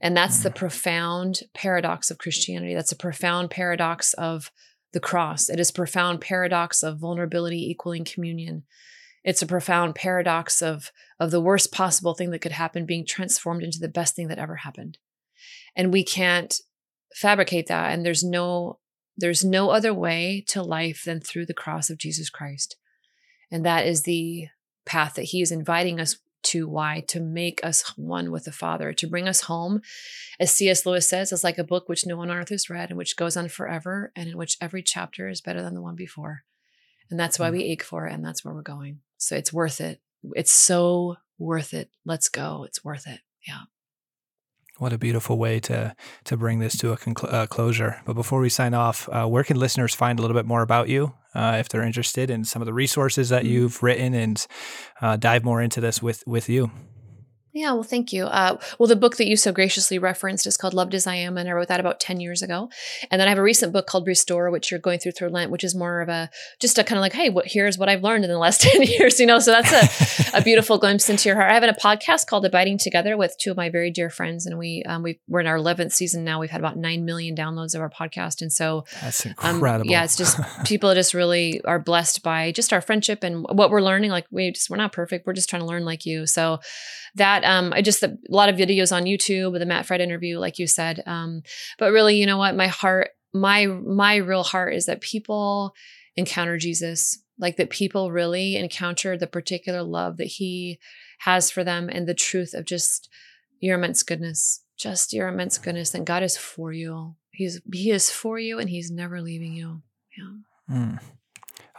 And 0.01 0.15
that's 0.15 0.43
the 0.43 0.49
mm. 0.49 0.55
profound 0.55 1.41
paradox 1.53 2.11
of 2.11 2.17
Christianity. 2.17 2.75
That's 2.75 2.91
a 2.91 2.97
profound 2.97 3.49
paradox 3.49 4.13
of 4.13 4.51
the 4.93 4.99
cross. 4.99 5.49
It 5.49 5.59
is 5.59 5.71
profound 5.71 6.21
paradox 6.21 6.83
of 6.83 6.99
vulnerability 6.99 7.69
equaling 7.69 8.05
communion. 8.05 8.63
It's 9.23 9.41
a 9.41 9.47
profound 9.47 9.95
paradox 9.95 10.61
of, 10.61 10.91
of 11.19 11.31
the 11.31 11.41
worst 11.41 11.71
possible 11.71 12.13
thing 12.13 12.31
that 12.31 12.39
could 12.39 12.51
happen 12.51 12.85
being 12.85 13.05
transformed 13.05 13.63
into 13.63 13.79
the 13.79 13.87
best 13.87 14.15
thing 14.15 14.27
that 14.27 14.37
ever 14.37 14.57
happened. 14.57 14.97
And 15.75 15.91
we 15.91 16.03
can't 16.03 16.59
fabricate 17.15 17.67
that. 17.67 17.91
And 17.91 18.05
there's 18.05 18.23
no 18.23 18.79
there's 19.15 19.45
no 19.45 19.69
other 19.69 19.93
way 19.93 20.43
to 20.47 20.63
life 20.63 21.03
than 21.05 21.19
through 21.19 21.45
the 21.45 21.53
cross 21.53 21.91
of 21.91 21.99
Jesus 21.99 22.31
Christ. 22.31 22.77
And 23.51 23.63
that 23.63 23.85
is 23.85 24.01
the 24.01 24.47
path 24.85 25.13
that 25.13 25.25
he 25.25 25.41
is 25.41 25.51
inviting 25.51 25.99
us 25.99 26.17
to 26.43 26.67
why 26.67 27.03
to 27.07 27.19
make 27.19 27.63
us 27.63 27.97
one 27.97 28.31
with 28.31 28.45
the 28.45 28.51
father 28.51 28.93
to 28.93 29.07
bring 29.07 29.27
us 29.27 29.41
home. 29.41 29.81
As 30.39 30.51
cs 30.51 30.85
lewis 30.85 31.07
says 31.07 31.31
is 31.31 31.43
like 31.43 31.57
a 31.57 31.63
book 31.63 31.87
which 31.87 32.05
no 32.05 32.15
one 32.15 32.29
on 32.29 32.37
earth 32.37 32.49
has 32.49 32.69
read 32.69 32.89
and 32.89 32.97
which 32.97 33.15
goes 33.15 33.37
on 33.37 33.49
forever 33.49 34.11
and 34.15 34.29
in 34.29 34.37
which 34.37 34.57
every 34.61 34.83
chapter 34.83 35.29
is 35.29 35.41
better 35.41 35.61
than 35.61 35.73
the 35.73 35.81
one 35.81 35.95
before. 35.95 36.43
And 37.09 37.19
that's 37.19 37.37
why 37.37 37.49
hmm. 37.49 37.57
we 37.57 37.63
ache 37.63 37.83
for 37.83 38.07
it 38.07 38.13
and 38.13 38.23
that's 38.23 38.43
where 38.43 38.53
we're 38.53 38.61
going. 38.61 38.99
So 39.17 39.35
it's 39.35 39.53
worth 39.53 39.81
it. 39.81 40.01
It's 40.35 40.53
so 40.53 41.17
worth 41.37 41.73
it. 41.73 41.89
Let's 42.05 42.29
go. 42.29 42.63
It's 42.63 42.83
worth 42.83 43.07
it. 43.07 43.19
Yeah 43.47 43.63
what 44.77 44.93
a 44.93 44.97
beautiful 44.97 45.37
way 45.37 45.59
to 45.59 45.95
to 46.25 46.37
bring 46.37 46.59
this 46.59 46.77
to 46.77 46.91
a 46.91 46.97
conclu- 46.97 47.31
uh, 47.31 47.47
closure. 47.47 48.01
But 48.05 48.13
before 48.13 48.39
we 48.39 48.49
sign 48.49 48.73
off, 48.73 49.07
uh, 49.09 49.25
where 49.27 49.43
can 49.43 49.59
listeners 49.59 49.93
find 49.93 50.19
a 50.19 50.21
little 50.21 50.35
bit 50.35 50.45
more 50.45 50.61
about 50.61 50.89
you 50.89 51.13
uh, 51.35 51.57
if 51.59 51.69
they're 51.69 51.83
interested 51.83 52.29
in 52.29 52.43
some 52.45 52.61
of 52.61 52.65
the 52.65 52.73
resources 52.73 53.29
that 53.29 53.43
mm-hmm. 53.43 53.53
you've 53.53 53.83
written 53.83 54.13
and 54.13 54.45
uh, 55.01 55.17
dive 55.17 55.43
more 55.43 55.61
into 55.61 55.81
this 55.81 56.01
with 56.01 56.23
with 56.25 56.49
you? 56.49 56.71
Yeah, 57.55 57.73
well, 57.73 57.83
thank 57.83 58.11
you. 58.11 58.25
Uh, 58.25 58.57
well, 58.79 58.87
the 58.87 58.95
book 58.95 59.17
that 59.17 59.27
you 59.27 59.37
so 59.37 59.51
graciously 59.51 59.99
referenced 59.99 60.47
is 60.47 60.57
called 60.57 60.73
Loved 60.73 60.95
as 60.95 61.05
I 61.05 61.15
Am, 61.15 61.37
and 61.37 61.47
I 61.47 61.51
wrote 61.51 61.67
that 61.67 61.79
about 61.79 61.99
10 61.99 62.19
years 62.19 62.41
ago. 62.41 62.69
And 63.11 63.21
then 63.21 63.27
I 63.27 63.29
have 63.29 63.37
a 63.37 63.43
recent 63.43 63.71
book 63.71 63.85
called 63.85 64.07
Restore, 64.07 64.49
which 64.49 64.71
you're 64.71 64.79
going 64.79 64.97
through 64.97 65.11
through 65.11 65.29
Lent, 65.29 65.51
which 65.51 65.63
is 65.63 65.75
more 65.75 66.01
of 66.01 66.09
a 66.09 66.31
just 66.59 66.79
a 66.79 66.83
kind 66.83 66.97
of 66.97 67.01
like, 67.01 67.13
hey, 67.13 67.29
what, 67.29 67.45
here's 67.45 67.77
what 67.77 67.89
I've 67.89 68.01
learned 68.01 68.23
in 68.23 68.31
the 68.31 68.39
last 68.39 68.61
10 68.73 68.81
years, 68.81 69.19
you 69.19 69.27
know? 69.27 69.37
So 69.37 69.51
that's 69.51 70.33
a, 70.33 70.39
a 70.39 70.41
beautiful 70.43 70.79
glimpse 70.79 71.09
into 71.11 71.29
your 71.29 71.35
heart. 71.35 71.51
I 71.51 71.53
have 71.53 71.63
a 71.63 71.73
podcast 71.73 72.25
called 72.25 72.43
Abiding 72.43 72.79
Together 72.79 73.15
with 73.15 73.35
two 73.39 73.51
of 73.51 73.57
my 73.57 73.69
very 73.69 73.91
dear 73.91 74.09
friends, 74.09 74.47
and 74.47 74.57
we, 74.57 74.81
um, 74.87 75.03
we 75.03 75.19
we're 75.27 75.41
in 75.41 75.47
our 75.47 75.57
11th 75.57 75.91
season 75.91 76.23
now. 76.23 76.39
We've 76.39 76.49
had 76.49 76.61
about 76.61 76.77
9 76.77 77.05
million 77.05 77.35
downloads 77.35 77.75
of 77.75 77.81
our 77.81 77.89
podcast. 77.89 78.41
And 78.41 78.51
so 78.51 78.85
that's 78.99 79.27
incredible. 79.27 79.87
Um, 79.87 79.91
yeah, 79.91 80.03
it's 80.03 80.15
just 80.15 80.39
people 80.65 80.91
just 80.95 81.13
really 81.13 81.61
are 81.65 81.79
blessed 81.79 82.23
by 82.23 82.51
just 82.51 82.73
our 82.73 82.81
friendship 82.81 83.23
and 83.23 83.43
what 83.43 83.69
we're 83.69 83.81
learning. 83.81 84.09
Like, 84.09 84.25
we 84.31 84.51
just, 84.53 84.71
we're 84.71 84.77
not 84.77 84.91
perfect. 84.91 85.27
We're 85.27 85.33
just 85.33 85.49
trying 85.49 85.61
to 85.61 85.67
learn 85.67 85.85
like 85.85 86.07
you. 86.07 86.25
So 86.25 86.59
that, 87.15 87.42
um, 87.43 87.73
I 87.73 87.81
just, 87.81 88.01
the, 88.01 88.17
a 88.29 88.35
lot 88.35 88.49
of 88.49 88.55
videos 88.55 88.95
on 88.95 89.03
YouTube, 89.03 89.57
the 89.57 89.65
Matt 89.65 89.85
Fradd 89.85 89.99
interview, 89.99 90.39
like 90.39 90.59
you 90.59 90.67
said. 90.67 91.03
Um, 91.05 91.43
but 91.77 91.91
really, 91.91 92.17
you 92.17 92.25
know 92.25 92.37
what? 92.37 92.55
My 92.55 92.67
heart, 92.67 93.09
my 93.33 93.65
my 93.65 94.15
real 94.17 94.43
heart 94.43 94.75
is 94.75 94.85
that 94.85 95.01
people 95.01 95.73
encounter 96.15 96.57
Jesus, 96.57 97.19
like 97.39 97.57
that 97.57 97.69
people 97.69 98.11
really 98.11 98.55
encounter 98.55 99.17
the 99.17 99.27
particular 99.27 99.83
love 99.83 100.17
that 100.17 100.25
He 100.25 100.79
has 101.19 101.49
for 101.49 101.63
them 101.63 101.89
and 101.91 102.07
the 102.07 102.13
truth 102.13 102.53
of 102.53 102.65
just 102.65 103.09
your 103.59 103.77
immense 103.77 104.03
goodness, 104.03 104.63
just 104.77 105.13
your 105.13 105.27
immense 105.27 105.57
goodness. 105.57 105.93
And 105.93 106.05
God 106.05 106.23
is 106.23 106.37
for 106.37 106.71
you. 106.71 107.15
He's 107.31 107.61
He 107.73 107.91
is 107.91 108.11
for 108.11 108.37
you, 108.37 108.59
and 108.59 108.69
He's 108.69 108.91
never 108.91 109.21
leaving 109.21 109.53
you. 109.53 109.81
Yeah. 110.17 110.75
Mm. 110.75 110.99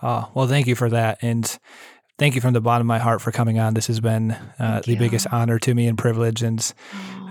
Oh 0.03 0.31
well, 0.35 0.49
thank 0.49 0.67
you 0.67 0.75
for 0.75 0.91
that 0.91 1.19
and 1.23 1.59
thank 2.19 2.35
you 2.35 2.41
from 2.41 2.53
the 2.53 2.61
bottom 2.61 2.87
of 2.87 2.89
my 2.89 2.99
heart 2.99 3.21
for 3.21 3.33
coming 3.33 3.59
on. 3.59 3.75
This 3.75 3.87
has 3.89 4.01
been 4.01 4.33
uh, 4.59 4.83
the 4.85 4.93
you. 4.93 4.99
biggest 4.99 5.27
honor 5.33 5.59
to 5.61 5.75
me 5.75 5.87
and 5.87 5.99
privilege. 5.99 6.43
And 6.43 6.73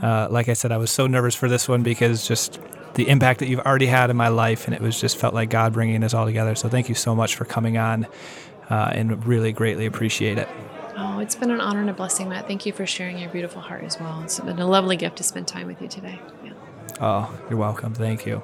uh, 0.02 0.28
like 0.30 0.50
I 0.50 0.54
said, 0.54 0.72
I 0.72 0.78
was 0.78 0.92
so 0.92 1.08
nervous 1.08 1.36
for 1.36 1.48
this 1.48 1.68
one 1.68 1.84
because 1.84 2.28
just 2.28 2.60
the 2.96 3.08
impact 3.10 3.40
that 3.40 3.48
you've 3.48 3.62
already 3.62 3.88
had 3.88 4.10
in 4.10 4.18
my 4.18 4.28
life, 4.28 4.66
and 4.66 4.76
it 4.76 4.82
was 4.82 5.00
just 5.00 5.18
felt 5.18 5.34
like 5.34 5.50
God 5.50 5.74
bringing 5.74 6.04
us 6.04 6.14
all 6.14 6.26
together. 6.26 6.56
So 6.56 6.70
thank 6.70 6.90
you 6.90 6.96
so 6.96 7.16
much 7.16 7.36
for 7.36 7.46
coming 7.46 7.78
on, 7.78 8.06
uh, 8.70 8.92
and 8.94 9.26
really 9.26 9.52
greatly 9.52 9.86
appreciate 9.86 10.38
it. 10.38 10.48
Oh, 10.96 11.20
it's 11.20 11.36
been 11.36 11.50
an 11.50 11.60
honor 11.60 11.82
and 11.82 11.90
a 11.90 11.94
blessing, 11.94 12.30
Matt. 12.30 12.46
Thank 12.46 12.68
you 12.68 12.72
for 12.72 12.86
sharing 12.86 13.18
your 13.18 13.30
beautiful 13.30 13.62
heart 13.62 13.84
as 13.84 14.00
well. 14.00 14.22
It's 14.24 14.40
been 14.40 14.60
a 14.60 14.68
lovely 14.68 14.96
gift 14.96 15.18
to 15.18 15.24
spend 15.24 15.48
time 15.48 15.66
with 15.66 15.82
you 15.82 15.88
today. 15.88 16.20
Yeah. 16.44 16.54
Oh, 17.02 17.40
you're 17.50 17.58
welcome. 17.58 17.96
Thank 17.96 18.28
you. 18.28 18.44